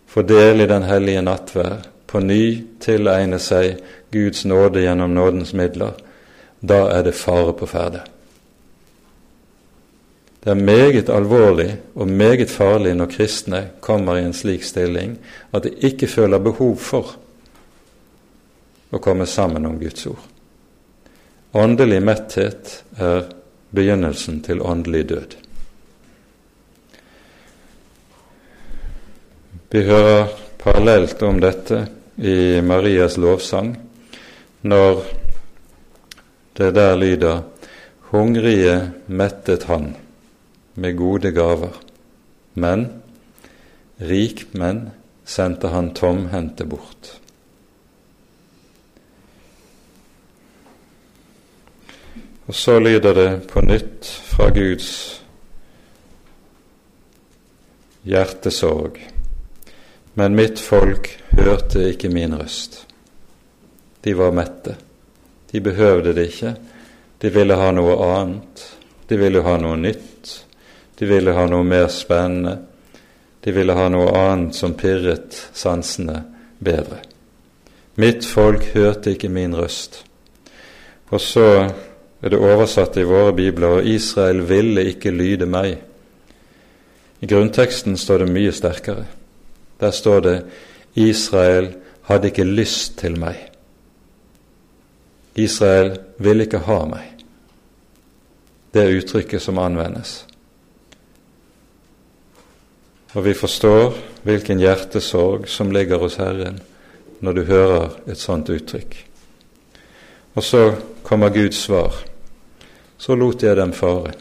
få 0.07 0.23
del 0.25 0.63
i 0.63 0.69
den 0.69 0.83
hellige 0.87 1.21
nattvær, 1.21 1.85
på 2.07 2.19
ny 2.23 2.63
tilegne 2.79 3.39
seg 3.43 3.81
Guds 4.11 4.45
nåde 4.47 4.81
gjennom 4.85 5.13
nådens 5.13 5.53
midler, 5.53 5.97
da 6.59 6.87
er 6.95 7.03
det 7.03 7.15
fare 7.19 7.53
på 7.53 7.67
ferde. 7.69 8.05
Det 10.47 10.53
er 10.53 10.63
meget 10.63 11.09
alvorlig 11.11 11.73
og 11.99 12.07
meget 12.07 12.47
farlig 12.47 12.93
når 12.95 13.09
kristne 13.11 13.57
kommer 13.83 14.15
i 14.15 14.21
en 14.23 14.33
slik 14.33 14.61
stilling 14.63 15.17
at 15.51 15.65
de 15.65 15.73
ikke 15.83 16.07
føler 16.07 16.39
behov 16.39 16.77
for 16.79 17.09
å 18.95 19.01
komme 19.03 19.27
sammen 19.27 19.67
om 19.67 19.75
Guds 19.81 20.07
ord. 20.07 20.23
Åndelig 21.51 21.99
metthet 21.99 22.77
er 22.95 23.27
begynnelsen 23.75 24.39
til 24.47 24.63
åndelig 24.63 25.03
død. 25.11 25.35
Vi 29.75 29.83
hører 29.91 30.31
parallelt 30.63 31.27
om 31.27 31.43
dette 31.43 31.83
i 32.15 32.63
Marias 32.63 33.19
lovsang 33.19 33.75
når 34.63 35.05
det 36.55 36.71
der 36.79 36.95
lyder 36.95 37.43
Hungrige 38.15 38.79
mettet 39.11 39.67
han 39.67 39.97
med 40.77 40.97
gode 40.97 41.31
gaver, 41.33 41.73
men 42.53 42.85
rikmenn 43.97 44.89
sendte 45.25 45.71
han 45.73 45.89
tomhendte 45.97 46.65
bort. 46.69 47.17
Og 52.47 52.55
så 52.55 52.77
lyder 52.79 53.13
det 53.13 53.31
på 53.49 53.61
nytt 53.65 54.07
fra 54.07 54.47
Guds 54.55 54.91
hjertesorg. 58.07 59.01
Men 60.13 60.37
mitt 60.37 60.61
folk 60.63 61.09
hørte 61.35 61.89
ikke 61.91 62.09
min 62.13 62.37
røst. 62.39 62.85
De 64.01 64.13
var 64.15 64.31
mette. 64.31 64.77
De 65.51 65.61
behøvde 65.61 66.13
det 66.15 66.29
ikke. 66.31 66.53
De 67.21 67.33
ville 67.33 67.57
ha 67.59 67.73
noe 67.75 67.97
annet. 68.05 68.63
De 69.09 69.19
ville 69.19 69.43
ha 69.43 69.57
noe 69.59 69.75
nytt. 69.81 70.16
De 70.99 71.05
ville 71.05 71.33
ha 71.33 71.45
noe 71.49 71.63
mer 71.63 71.87
spennende. 71.93 72.57
De 73.43 73.53
ville 73.53 73.73
ha 73.73 73.87
noe 73.89 74.11
annet 74.17 74.55
som 74.57 74.73
pirret 74.73 75.35
sansene 75.53 76.23
bedre. 76.59 76.99
Mitt 77.97 78.25
folk 78.25 78.65
hørte 78.73 79.13
ikke 79.13 79.29
min 79.29 79.55
røst. 79.57 80.03
Og 81.09 81.21
så 81.21 81.47
er 82.21 82.33
det 82.33 82.39
oversatt 82.41 82.97
i 82.97 83.05
våre 83.07 83.33
bibler, 83.33 83.79
og 83.79 83.87
Israel 83.87 84.41
ville 84.49 84.83
ikke 84.91 85.13
lyde 85.13 85.45
meg. 85.49 85.77
I 87.21 87.29
grunnteksten 87.29 87.97
står 87.97 88.25
det 88.25 88.31
mye 88.33 88.53
sterkere. 88.53 89.05
Der 89.79 89.91
står 89.91 90.19
det 90.25 90.37
Israel 90.97 91.71
hadde 92.09 92.31
ikke 92.31 92.45
lyst 92.45 92.97
til 92.97 93.17
meg. 93.19 93.37
Israel 95.37 95.97
ville 96.17 96.47
ikke 96.47 96.65
ha 96.65 96.79
meg. 96.89 97.13
Det 98.73 98.83
er 98.83 98.97
uttrykket 98.97 99.41
som 99.41 99.59
anvendes. 99.61 100.23
Og 103.17 103.23
vi 103.25 103.33
forstår 103.33 103.95
hvilken 104.27 104.59
hjertesorg 104.61 105.47
som 105.49 105.71
ligger 105.73 105.97
hos 106.03 106.19
Herren 106.21 106.59
når 107.25 107.33
du 107.33 107.43
hører 107.47 107.95
et 108.05 108.21
sånt 108.21 108.51
uttrykk. 108.53 108.93
Og 110.37 110.45
så 110.45 110.61
kommer 111.01 111.33
Guds 111.33 111.63
svar. 111.65 111.95
Så 112.97 113.17
lot 113.17 113.41
jeg 113.41 113.57
dem 113.57 113.73
fare 113.73 114.13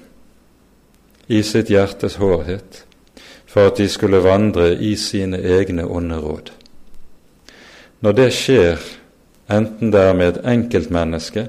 i 1.28 1.42
sitt 1.44 1.68
hjertes 1.68 2.16
hårhet 2.22 2.86
for 3.44 3.68
at 3.68 3.76
de 3.76 3.88
skulle 3.88 4.22
vandre 4.24 4.70
i 4.80 4.94
sine 4.96 5.42
egne 5.44 5.84
onde 5.84 6.16
råd. 6.16 6.54
Når 8.00 8.16
det 8.16 8.30
skjer, 8.32 8.80
enten 9.52 9.92
det 9.92 10.08
er 10.08 10.16
med 10.16 10.32
et 10.32 10.42
enkeltmenneske 10.56 11.48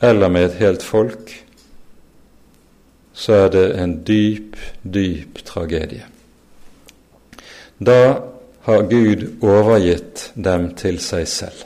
eller 0.00 0.32
med 0.32 0.48
et 0.48 0.60
helt 0.64 0.82
folk, 0.84 1.36
så 3.12 3.44
er 3.44 3.48
det 3.52 3.70
en 3.80 3.98
dyp, 4.08 4.56
dyp 4.84 5.44
tragedie. 5.44 6.15
Da 7.78 8.22
har 8.66 8.82
Gud 8.82 9.26
overgitt 9.44 10.30
dem 10.34 10.70
til 10.74 10.98
seg 11.02 11.26
selv. 11.28 11.64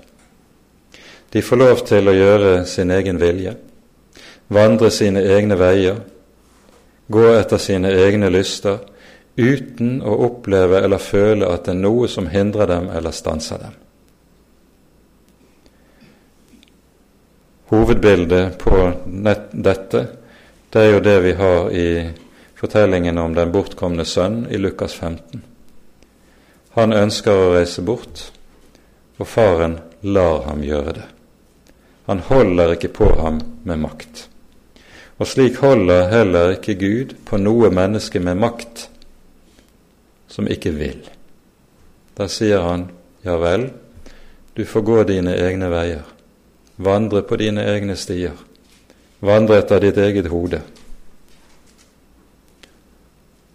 De 1.31 1.43
får 1.43 1.57
lov 1.57 1.83
til 1.87 2.11
å 2.11 2.15
gjøre 2.15 2.55
sin 2.67 2.91
egen 2.91 3.21
vilje, 3.23 3.55
vandre 4.51 4.91
sine 4.91 5.23
egne 5.23 5.57
veier, 5.61 6.01
gå 7.07 7.27
etter 7.37 7.63
sine 7.63 7.93
egne 7.95 8.31
lyster, 8.35 8.81
uten 9.39 10.01
å 10.03 10.17
oppleve 10.27 10.81
eller 10.83 10.99
føle 10.99 11.47
at 11.49 11.69
det 11.69 11.77
er 11.77 11.85
noe 11.85 12.09
som 12.11 12.27
hindrer 12.29 12.67
dem 12.67 12.91
eller 12.91 13.15
stanser 13.15 13.63
dem. 13.63 13.77
Hovedbildet 17.71 18.59
på 18.59 18.81
dette 19.07 20.03
det 20.71 20.83
er 20.83 20.93
jo 20.93 21.03
det 21.03 21.15
vi 21.23 21.33
har 21.39 21.71
i 21.71 21.87
fortellingen 22.59 23.19
om 23.19 23.33
den 23.35 23.55
bortkomne 23.55 24.05
sønn 24.07 24.45
i 24.51 24.59
Lukas 24.59 24.95
15. 24.95 25.43
Han 26.77 26.95
ønsker 26.95 27.35
å 27.35 27.53
reise 27.57 27.83
bort, 27.83 28.29
og 29.19 29.27
faren 29.27 29.81
lar 30.03 30.45
ham 30.47 30.63
gjøre 30.63 30.95
det. 31.01 31.07
Han 32.07 32.23
holder 32.27 32.75
ikke 32.75 32.93
på 32.95 33.09
ham 33.21 33.41
med 33.67 33.83
makt. 33.83 34.27
Og 35.21 35.29
slik 35.29 35.59
holder 35.61 36.09
heller 36.09 36.55
ikke 36.57 36.79
Gud 36.81 37.17
på 37.29 37.39
noe 37.39 37.69
menneske 37.75 38.23
med 38.23 38.39
makt 38.41 38.87
som 40.31 40.49
ikke 40.49 40.73
vil. 40.79 41.03
Da 42.17 42.29
sier 42.31 42.63
han, 42.65 42.87
ja 43.27 43.37
vel, 43.41 43.69
du 44.55 44.65
får 44.65 44.87
gå 44.87 45.03
dine 45.11 45.35
egne 45.37 45.69
veier, 45.73 46.07
vandre 46.77 47.23
på 47.27 47.37
dine 47.41 47.67
egne 47.69 47.97
stier, 47.99 48.37
vandre 49.21 49.61
etter 49.61 49.83
ditt 49.85 49.99
eget 50.01 50.31
hode. 50.33 50.63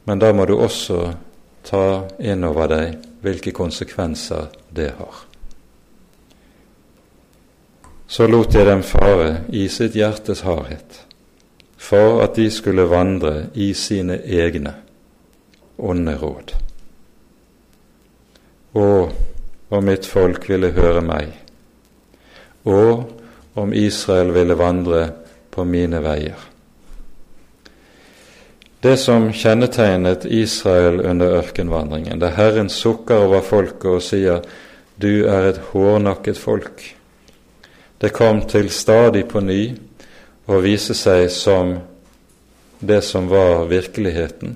Men 0.06 0.22
da 0.22 0.32
må 0.38 0.46
du 0.46 0.54
også 0.60 1.16
ta 1.66 2.06
inn 2.20 2.46
over 2.46 2.70
deg 2.70 3.00
hvilke 3.26 3.54
konsekvenser 3.56 4.52
det 4.76 4.92
har. 5.00 5.24
Så 8.08 8.28
lot 8.30 8.54
jeg 8.54 8.68
dem 8.68 8.84
fare 8.86 9.42
i 9.50 9.66
sitt 9.72 9.98
hjertes 9.98 10.44
hardhet, 10.46 11.02
for 11.78 12.22
at 12.24 12.38
de 12.38 12.46
skulle 12.54 12.86
vandre 12.90 13.48
i 13.54 13.72
sine 13.74 14.20
egne 14.22 14.76
onde 15.78 16.14
råd. 16.22 16.54
Å, 18.76 18.88
om 19.74 19.90
mitt 19.90 20.06
folk 20.06 20.46
ville 20.50 20.70
høre 20.76 21.02
meg, 21.02 21.34
og 22.70 23.10
om 23.58 23.74
Israel 23.74 24.34
ville 24.36 24.58
vandre 24.60 25.08
på 25.52 25.66
mine 25.66 26.02
veier. 26.04 26.55
Det 28.86 28.98
som 28.98 29.32
kjennetegnet 29.34 30.26
Israel 30.26 31.00
under 31.02 31.40
ørkenvandringen, 31.40 32.20
der 32.22 32.36
Herren 32.38 32.68
sukker 32.70 33.24
over 33.26 33.42
folket 33.42 33.88
og 33.90 34.04
sier 34.06 34.44
du 35.02 35.26
er 35.26 35.48
et 35.50 35.62
hårnakket 35.72 36.38
folk, 36.38 36.84
det 37.98 38.12
kom 38.14 38.44
til 38.46 38.70
stadig 38.70 39.24
på 39.32 39.42
ny 39.42 39.64
å 40.46 40.62
vise 40.62 40.94
seg 40.94 41.32
som 41.34 41.74
det 42.78 43.02
som 43.10 43.26
var 43.34 43.66
virkeligheten 43.74 44.54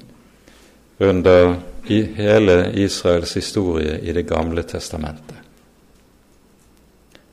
under 1.02 1.56
hele 1.90 2.62
Israels 2.86 3.34
historie 3.34 3.98
i 3.98 4.14
Det 4.14 4.28
gamle 4.30 4.62
testamentet. 4.62 5.42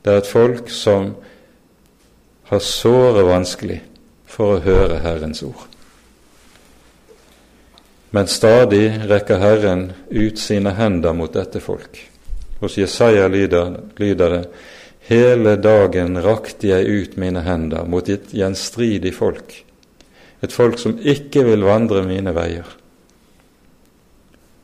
Det 0.01 0.13
er 0.13 0.25
et 0.25 0.33
folk 0.33 0.73
som 0.73 1.13
har 2.49 2.69
såre 2.73 3.29
vanskelig 3.29 3.83
for 4.25 4.57
å 4.57 4.63
høre 4.65 5.03
Herrens 5.05 5.45
ord. 5.45 5.76
Men 8.09 8.27
stadig 8.27 8.87
rekker 9.09 9.37
Herren 9.37 9.91
ut 10.09 10.39
sine 10.39 10.71
hender 10.77 11.13
mot 11.13 11.33
dette 11.33 11.59
folk. 11.59 11.99
Hos 12.59 12.77
Jesaja 12.77 13.27
lyder, 13.27 13.79
lyder 13.97 14.29
det:" 14.29 14.45
Hele 15.07 15.55
dagen 15.55 16.21
rakte 16.21 16.67
jeg 16.67 16.85
ut 16.85 17.17
mine 17.17 17.41
hender 17.41 17.85
mot 17.87 18.09
et 18.09 18.27
gjenstridig 18.31 19.13
folk, 19.15 19.63
et 20.41 20.51
folk 20.51 20.79
som 20.79 20.97
ikke 20.99 21.45
vil 21.47 21.63
vandre 21.63 22.03
mine 22.03 22.33
veier 22.35 22.67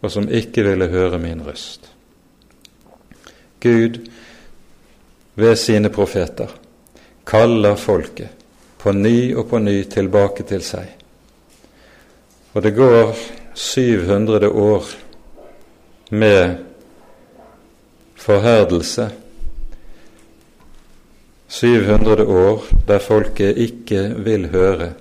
og 0.03 0.11
som 0.11 0.27
ikke 0.27 0.65
ville 0.67 0.89
høre 0.91 1.19
min 1.19 1.41
røst. 1.45 1.87
Gud, 3.63 4.01
ved 5.35 5.55
sine 5.55 5.89
profeter, 5.89 6.51
kaller 7.25 7.79
folket 7.79 8.43
på 8.83 8.91
ny 8.91 9.31
og 9.35 9.47
på 9.49 9.61
ny 9.63 9.77
tilbake 9.87 10.43
til 10.43 10.61
seg. 10.65 10.89
Og 12.53 12.61
det 12.61 12.71
går 12.77 13.15
700 13.53 14.49
år 14.49 14.85
med 16.09 16.55
forherdelse. 18.15 19.09
700 21.47 22.25
år 22.25 22.65
der 22.87 22.99
folket 22.99 23.57
ikke 23.57 24.07
vil 24.25 24.49
høre, 24.53 24.93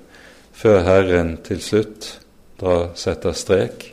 før 0.53 0.81
Herren 0.85 1.37
til 1.45 1.61
slutt 1.61 2.13
drar, 2.61 2.93
setter 2.95 3.37
strek 3.37 3.93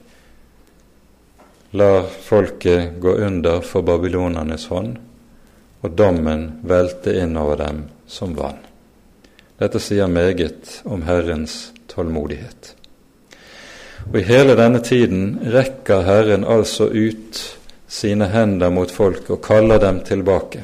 lar 1.71 2.03
folket 2.03 2.99
gå 2.99 3.11
under 3.11 3.61
for 3.61 3.81
babylonernes 3.81 4.65
hånd, 4.67 4.97
og 5.81 5.91
dommen 5.95 6.47
velte 6.67 7.13
inn 7.21 7.37
over 7.37 7.61
dem 7.61 7.83
som 8.07 8.33
vann. 8.37 8.57
Dette 9.59 9.81
sier 9.83 10.07
meget 10.07 10.79
om 10.87 11.03
Herrens 11.03 11.71
tålmodighet. 11.91 12.78
Og 14.07 14.19
I 14.19 14.25
hele 14.25 14.55
denne 14.57 14.81
tiden 14.85 15.37
rekker 15.53 16.05
Herren 16.07 16.47
altså 16.47 16.87
ut 16.89 17.41
sine 17.89 18.29
hender 18.31 18.71
mot 18.73 18.91
folk 18.91 19.29
og 19.33 19.41
kaller 19.45 19.81
dem 19.81 20.01
tilbake. 20.05 20.63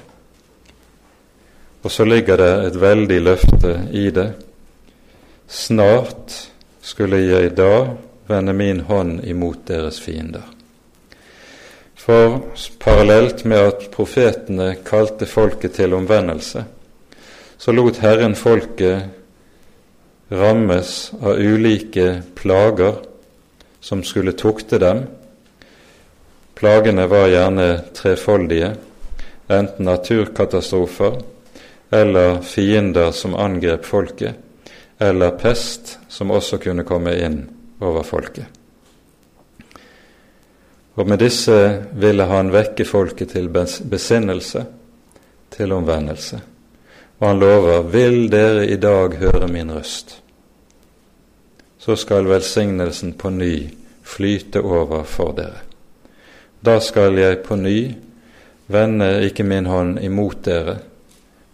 Og 1.86 1.92
så 1.92 2.06
ligger 2.06 2.38
det 2.42 2.54
et 2.66 2.82
veldig 2.82 3.22
løfte 3.22 3.76
i 3.94 4.10
det. 4.14 4.30
Snart 5.48 6.40
skulle 6.82 7.22
jeg 7.22 7.54
da 7.58 7.96
vende 8.30 8.54
min 8.58 8.80
hånd 8.88 9.20
imot 9.26 9.68
deres 9.70 10.00
fiender. 10.02 10.46
For 12.06 12.40
parallelt 12.82 13.46
med 13.46 13.58
at 13.58 13.86
profetene 13.94 14.76
kalte 14.86 15.26
folket 15.30 15.78
til 15.78 15.94
omvendelse, 15.98 16.66
så 17.58 17.74
lot 17.74 17.98
Herren 18.02 18.36
folket 18.38 19.06
rammes 20.30 20.92
av 21.22 21.38
ulike 21.38 22.22
plager 22.38 22.98
som 23.86 24.04
skulle 24.04 24.32
tukte 24.32 24.80
dem. 24.82 25.04
Plagene 26.58 27.06
var 27.08 27.28
gjerne 27.28 27.68
trefoldige, 27.94 28.72
enten 29.48 29.86
naturkatastrofer 29.86 31.20
eller 31.94 32.42
fiender 32.42 33.12
som 33.12 33.36
angrep 33.36 33.86
folket, 33.86 34.34
eller 34.98 35.38
pest 35.38 36.00
som 36.10 36.34
også 36.34 36.58
kunne 36.58 36.84
komme 36.84 37.14
inn 37.14 37.44
over 37.78 38.02
folket. 38.04 38.50
Og 40.98 41.06
med 41.06 41.22
disse 41.22 41.62
ville 41.94 42.26
han 42.26 42.50
vekke 42.56 42.90
folket 42.90 43.36
til 43.38 43.54
besinnelse, 43.54 44.66
til 45.54 45.78
omvendelse. 45.78 46.42
Og 47.22 47.28
han 47.28 47.40
lover, 47.40 47.86
vil 47.94 48.32
dere 48.34 48.66
i 48.66 48.82
dag 48.82 49.20
høre 49.22 49.48
min 49.52 49.78
røst, 49.78 50.24
så 51.86 51.96
skal 51.96 52.26
velsignelsen 52.26 53.14
på 53.14 53.30
ny 53.30 53.70
flyte 54.04 54.60
over 54.60 55.04
for 55.04 55.36
dere. 55.38 55.62
Da 56.60 56.80
skal 56.82 57.14
jeg 57.20 57.44
på 57.46 57.56
ny 57.62 57.94
vende 58.74 59.10
ikke 59.28 59.46
min 59.46 59.70
hånd 59.70 60.00
imot 60.02 60.40
dere, 60.48 60.80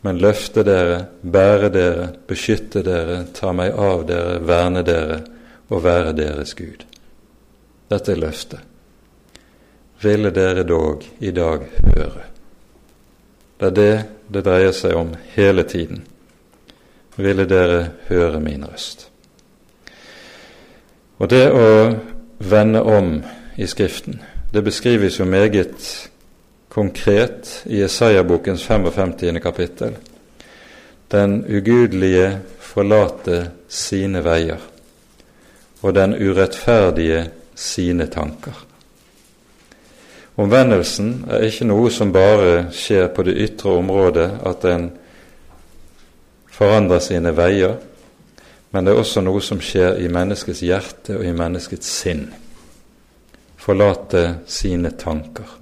men 0.08 0.22
løfte 0.24 0.64
dere, 0.64 1.02
bære 1.22 1.70
dere, 1.76 2.08
beskytte 2.32 2.80
dere, 2.88 3.26
ta 3.36 3.52
meg 3.52 3.76
av 3.76 4.06
dere, 4.08 4.40
verne 4.40 4.86
dere 4.88 5.20
og 5.68 5.84
være 5.84 6.16
deres 6.16 6.56
Gud. 6.56 6.88
Dette 7.92 8.16
er 8.16 8.24
løftet. 8.24 8.64
Ville 10.00 10.32
dere 10.32 10.64
dog 10.64 11.04
i 11.20 11.36
dag 11.36 11.68
høre? 11.92 12.26
Det 13.60 13.68
er 13.68 13.80
det 13.84 13.94
det 14.32 14.48
dreier 14.48 14.72
seg 14.72 14.96
om 14.96 15.12
hele 15.36 15.68
tiden. 15.68 16.06
Ville 17.20 17.44
dere 17.44 17.90
høre 18.08 18.40
min 18.40 18.64
røst? 18.64 19.11
Og 21.22 21.30
det 21.30 21.44
å 21.54 21.66
vende 22.50 22.82
om 22.82 23.20
i 23.62 23.68
Skriften, 23.70 24.18
det 24.50 24.64
beskrives 24.66 25.20
jo 25.20 25.28
meget 25.30 25.86
konkret 26.72 27.62
i 27.70 27.84
Isaiah-bokens 27.86 28.64
55. 28.66 29.38
kapittel. 29.44 29.94
Den 31.12 31.44
ugudelige 31.46 32.40
forlater 32.58 33.52
sine 33.70 34.24
veier, 34.26 34.58
og 35.82 35.94
den 35.94 36.16
urettferdige 36.18 37.28
sine 37.56 38.08
tanker. 38.10 38.58
Omvendelsen 40.42 41.28
er 41.30 41.46
ikke 41.46 41.70
noe 41.70 41.92
som 41.94 42.16
bare 42.16 42.72
skjer 42.74 43.12
på 43.14 43.28
det 43.28 43.38
ytre 43.46 43.78
området, 43.78 44.30
at 44.42 44.66
en 44.72 44.90
forandrer 46.50 47.04
sine 47.04 47.36
veier, 47.38 47.78
men 48.72 48.86
det 48.86 48.94
er 48.94 49.02
også 49.02 49.24
noe 49.24 49.42
som 49.44 49.60
skjer 49.64 50.00
i 50.00 50.10
menneskets 50.12 50.62
hjerte 50.64 51.18
og 51.20 51.26
i 51.28 51.34
menneskets 51.36 51.90
sinn. 52.02 52.30
Forlate 53.62 54.24
sine 54.50 54.94
tanker. 54.98 55.58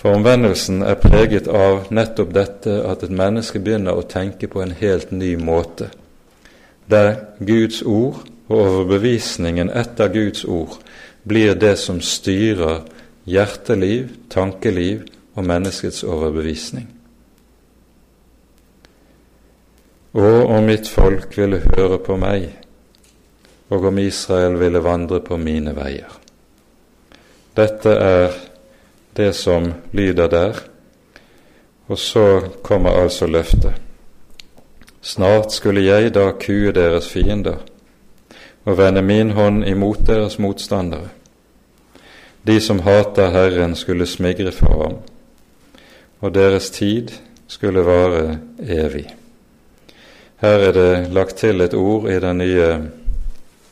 For 0.00 0.16
omvendelsen 0.16 0.80
er 0.82 0.96
preget 0.96 1.48
av 1.52 1.90
nettopp 1.92 2.32
dette 2.32 2.78
at 2.88 3.04
et 3.04 3.12
menneske 3.12 3.60
begynner 3.60 3.98
å 3.98 4.06
tenke 4.08 4.48
på 4.48 4.62
en 4.64 4.72
helt 4.80 5.12
ny 5.12 5.34
måte, 5.36 5.90
der 6.90 7.36
Guds 7.38 7.82
ord 7.84 8.22
og 8.48 8.56
overbevisningen 8.56 9.68
etter 9.70 10.08
Guds 10.10 10.46
ord 10.48 10.80
blir 11.28 11.52
det 11.54 11.76
som 11.78 12.00
styrer 12.00 12.80
hjerteliv, 13.28 14.08
tankeliv 14.32 15.04
og 15.36 15.44
menneskets 15.46 16.02
overbevisning. 16.02 16.88
Og 20.12 20.46
om 20.50 20.64
mitt 20.66 20.88
folk 20.90 21.36
ville 21.38 21.60
høre 21.62 21.98
på 22.02 22.16
meg, 22.18 22.48
og 23.70 23.84
om 23.86 23.98
Israel 24.02 24.56
ville 24.58 24.82
vandre 24.82 25.20
på 25.22 25.38
mine 25.38 25.74
veier. 25.76 26.10
Dette 27.56 27.92
er 27.94 28.34
det 29.16 29.34
som 29.38 29.68
lyder 29.92 30.28
der, 30.28 30.58
og 31.86 31.98
så 31.98 32.40
kommer 32.62 32.90
altså 32.90 33.26
løftet. 33.26 33.74
Snart 35.02 35.52
skulle 35.52 35.84
jeg 35.86 36.14
da 36.14 36.30
kue 36.38 36.72
deres 36.72 37.08
fiender 37.08 37.62
og 38.64 38.76
vende 38.78 39.02
min 39.02 39.30
hånd 39.30 39.64
imot 39.64 40.02
deres 40.06 40.38
motstandere. 40.38 41.08
De 42.46 42.60
som 42.60 42.80
hater 42.80 43.30
Herren, 43.30 43.74
skulle 43.76 44.06
smigre 44.06 44.52
for 44.52 44.82
ham, 44.82 44.98
og 46.20 46.34
deres 46.34 46.70
tid 46.70 47.08
skulle 47.48 47.84
vare 47.84 48.38
evig. 48.60 49.19
Her 50.40 50.62
er 50.70 50.72
det 50.72 51.12
lagt 51.12 51.36
til 51.36 51.60
et 51.60 51.74
ord 51.76 52.06
i 52.08 52.14
den 52.16 52.38
nye 52.40 52.68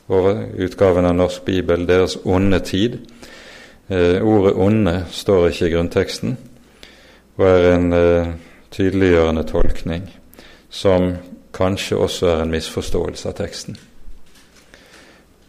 utgaven 0.08 1.06
av 1.08 1.14
Norsk 1.16 1.46
bibel, 1.46 1.86
deres 1.88 2.18
onde 2.28 2.58
tid. 2.60 2.98
Eh, 3.88 4.20
ordet 4.20 4.52
'onde' 4.52 5.04
står 5.10 5.46
ikke 5.48 5.66
i 5.66 5.70
grunnteksten, 5.72 6.36
og 7.36 7.46
er 7.46 7.74
en 7.74 7.92
eh, 7.92 8.26
tydeliggjørende 8.70 9.44
tolkning 9.48 10.10
som 10.70 11.16
kanskje 11.54 11.96
også 11.96 12.26
er 12.26 12.42
en 12.42 12.50
misforståelse 12.50 13.28
av 13.28 13.34
teksten. 13.34 13.78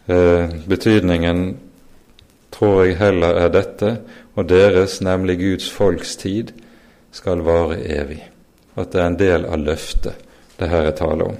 Eh, 0.08 0.48
betydningen 0.68 1.58
tror 2.50 2.84
jeg 2.84 2.96
heller 2.96 3.44
er 3.44 3.48
dette, 3.48 3.98
og 4.36 4.48
deres, 4.48 5.00
nemlig 5.00 5.38
Guds 5.38 5.70
folks 5.70 6.16
tid, 6.16 6.52
skal 7.12 7.44
vare 7.44 7.76
evig. 7.84 8.24
At 8.76 8.92
det 8.92 9.00
er 9.00 9.06
en 9.06 9.18
del 9.18 9.44
av 9.44 9.58
løftet 9.58 10.29
det 10.60 10.68
her 10.68 10.90
er 10.90 10.96
tale 10.96 11.24
om. 11.24 11.36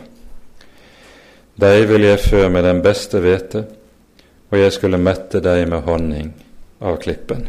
Deg 1.61 1.85
vil 1.91 2.07
jeg 2.09 2.23
før 2.25 2.49
med 2.49 2.65
den 2.65 2.81
beste 2.85 3.21
hvete, 3.21 3.65
og 4.51 4.59
jeg 4.59 4.73
skulle 4.73 5.01
mette 5.01 5.43
deg 5.45 5.67
med 5.69 5.85
honning 5.85 6.33
av 6.81 6.97
klippen. 7.03 7.45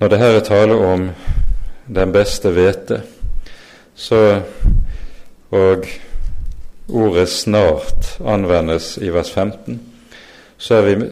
Når 0.00 0.08
det 0.08 0.20
her 0.22 0.38
er 0.38 0.46
tale 0.46 0.78
om 0.88 1.08
den 1.86 2.14
beste 2.14 2.52
hvete, 2.54 3.02
så 3.94 4.40
og 5.50 5.86
ordet 6.88 7.28
'snart' 7.28 8.20
anvendes 8.24 8.98
i 8.98 9.08
vers 9.08 9.30
15, 9.30 9.80
så 10.58 10.74
er 10.74 10.82
vi 10.82 11.10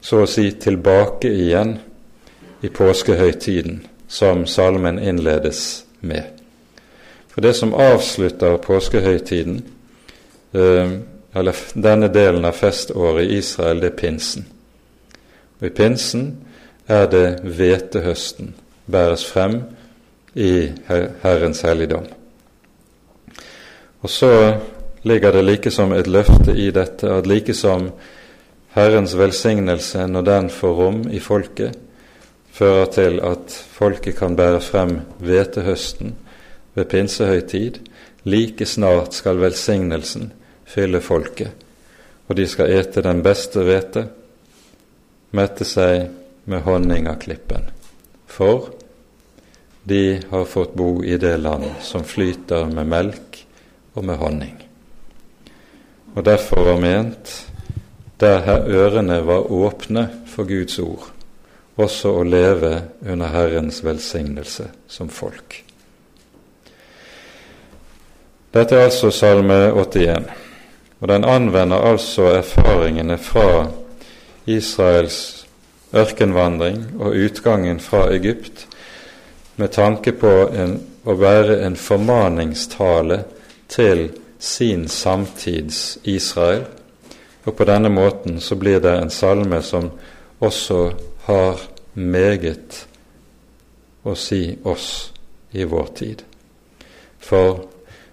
så 0.00 0.22
å 0.22 0.26
si 0.26 0.50
tilbake 0.52 1.28
igjen 1.28 1.78
i 2.62 2.68
påskehøytiden, 2.68 3.86
som 4.08 4.46
salmen 4.46 4.98
innledes 4.98 5.84
med. 6.00 6.41
For 7.32 7.40
det 7.40 7.54
som 7.56 7.74
avslutter 7.74 8.56
påskehøytiden, 8.56 9.62
eh, 10.52 10.90
eller 11.34 11.54
denne 11.74 12.08
delen 12.12 12.44
av 12.44 12.52
feståret 12.52 13.24
i 13.24 13.38
Israel, 13.38 13.80
det 13.80 13.92
er 13.92 13.96
pinsen. 13.96 14.46
Og 15.60 15.66
I 15.66 15.70
pinsen 15.70 16.26
er 16.88 17.06
det 17.06 17.40
hvetehøsten 17.42 18.54
bæres 18.90 19.24
frem 19.24 19.62
i 20.34 20.72
Herrens 21.22 21.60
helligdom. 21.60 22.04
Og 24.02 24.10
så 24.10 24.58
ligger 25.02 25.32
det 25.32 25.44
like 25.44 25.70
som 25.70 25.92
et 25.92 26.06
løfte 26.06 26.52
i 26.56 26.70
dette 26.70 27.08
at 27.08 27.26
like 27.26 27.54
som 27.54 27.90
Herrens 28.74 29.16
velsignelse, 29.18 30.06
når 30.06 30.22
den 30.22 30.50
får 30.50 30.74
rom 30.74 31.04
i 31.10 31.18
folket, 31.18 31.78
fører 32.52 32.84
til 32.84 33.20
at 33.24 33.52
folket 33.72 34.16
kan 34.16 34.36
bære 34.36 34.60
frem 34.60 34.98
hvetehøsten 35.20 36.14
ved 36.74 36.88
pinsehøytid. 36.88 37.78
Like 38.24 38.66
snart 38.66 39.16
skal 39.18 39.40
velsignelsen 39.42 40.30
fylle 40.64 41.00
folket, 41.00 41.50
og 42.28 42.36
de 42.38 42.46
skal 42.48 42.70
ete 42.70 43.02
den 43.02 43.22
beste 43.24 43.64
hvete, 43.66 44.06
mette 45.34 45.66
seg 45.66 46.06
med 46.44 46.62
honning 46.66 47.08
av 47.10 47.18
klippen. 47.22 47.66
For 48.30 48.70
de 49.84 50.20
har 50.30 50.44
fått 50.48 50.76
bo 50.78 51.02
i 51.04 51.18
det 51.18 51.36
land 51.42 51.66
som 51.82 52.04
flyter 52.06 52.70
med 52.70 52.88
melk 52.88 53.40
og 53.94 54.06
med 54.06 54.20
honning. 54.22 54.54
Og 56.14 56.24
derfor 56.24 56.64
var 56.70 56.80
ment 56.80 57.32
der 58.22 58.44
her 58.46 58.68
ørene 58.70 59.18
var 59.26 59.50
åpne 59.50 60.06
for 60.30 60.46
Guds 60.46 60.78
ord, 60.78 61.08
også 61.74 62.12
å 62.20 62.22
leve 62.22 62.76
under 63.02 63.32
Herrens 63.34 63.82
velsignelse 63.82 64.68
som 64.86 65.10
folk. 65.10 65.64
Dette 68.52 68.76
er 68.76 68.84
altså 68.84 69.10
Salme 69.10 69.72
81, 69.72 70.26
og 71.00 71.08
den 71.08 71.24
anvender 71.24 71.76
altså 71.76 72.22
erfaringene 72.22 73.18
fra 73.18 73.70
Israels 74.46 75.46
ørkenvandring 75.94 76.84
og 77.00 77.16
utgangen 77.16 77.80
fra 77.80 78.06
Egypt 78.12 78.66
med 79.56 79.72
tanke 79.72 80.12
på 80.12 80.30
en, 80.52 80.78
å 81.04 81.16
være 81.16 81.62
en 81.66 81.76
formaningstale 81.76 83.22
til 83.68 84.08
sin 84.38 84.88
samtids 84.88 85.98
Israel 86.04 86.64
og 87.44 87.56
på 87.56 87.66
denne 87.66 87.90
måten 87.90 88.40
så 88.40 88.56
blir 88.56 88.80
det 88.80 88.94
en 88.98 89.10
salme 89.10 89.62
som 89.62 89.90
også 90.42 90.92
har 91.26 91.60
meget 91.94 92.84
å 94.06 94.14
si 94.18 94.44
oss 94.64 95.12
i 95.52 95.64
vår 95.64 95.88
tid. 95.98 96.22
For 97.22 97.58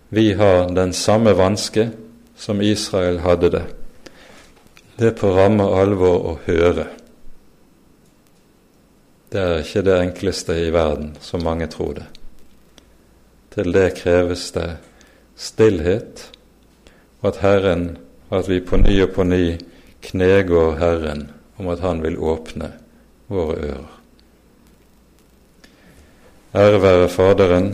vi 0.09 0.33
har 0.33 0.69
den 0.69 0.93
samme 0.93 1.33
vanske 1.33 1.89
som 2.35 2.61
Israel 2.61 3.19
hadde 3.19 3.49
det. 3.49 3.65
Det 4.97 5.11
er 5.11 5.19
på 5.19 5.29
ramme 5.35 5.63
alvor 5.63 6.23
å 6.31 6.33
høre. 6.47 6.87
Det 9.29 9.41
er 9.41 9.61
ikke 9.61 9.83
det 9.85 9.97
enkleste 9.99 10.55
i 10.57 10.71
verden, 10.73 11.13
som 11.21 11.45
mange 11.45 11.67
tror 11.69 11.99
det. 11.99 12.07
Til 13.53 13.69
det 13.73 13.85
kreves 14.01 14.47
det 14.55 14.69
stillhet, 15.37 16.25
og 17.21 17.29
at 17.33 17.41
Herren, 17.43 17.85
at 18.33 18.49
vi 18.49 18.59
på 18.65 18.81
ny 18.81 18.95
og 19.05 19.13
på 19.13 19.27
ny 19.29 19.59
knegår 20.09 20.75
Herren 20.79 21.29
om 21.59 21.69
at 21.69 21.79
Han 21.79 22.01
vil 22.03 22.17
åpne 22.17 22.71
våre 23.27 23.55
ører. 23.69 23.95
Ære 26.55 26.81
være 26.81 27.09
Faderen 27.09 27.73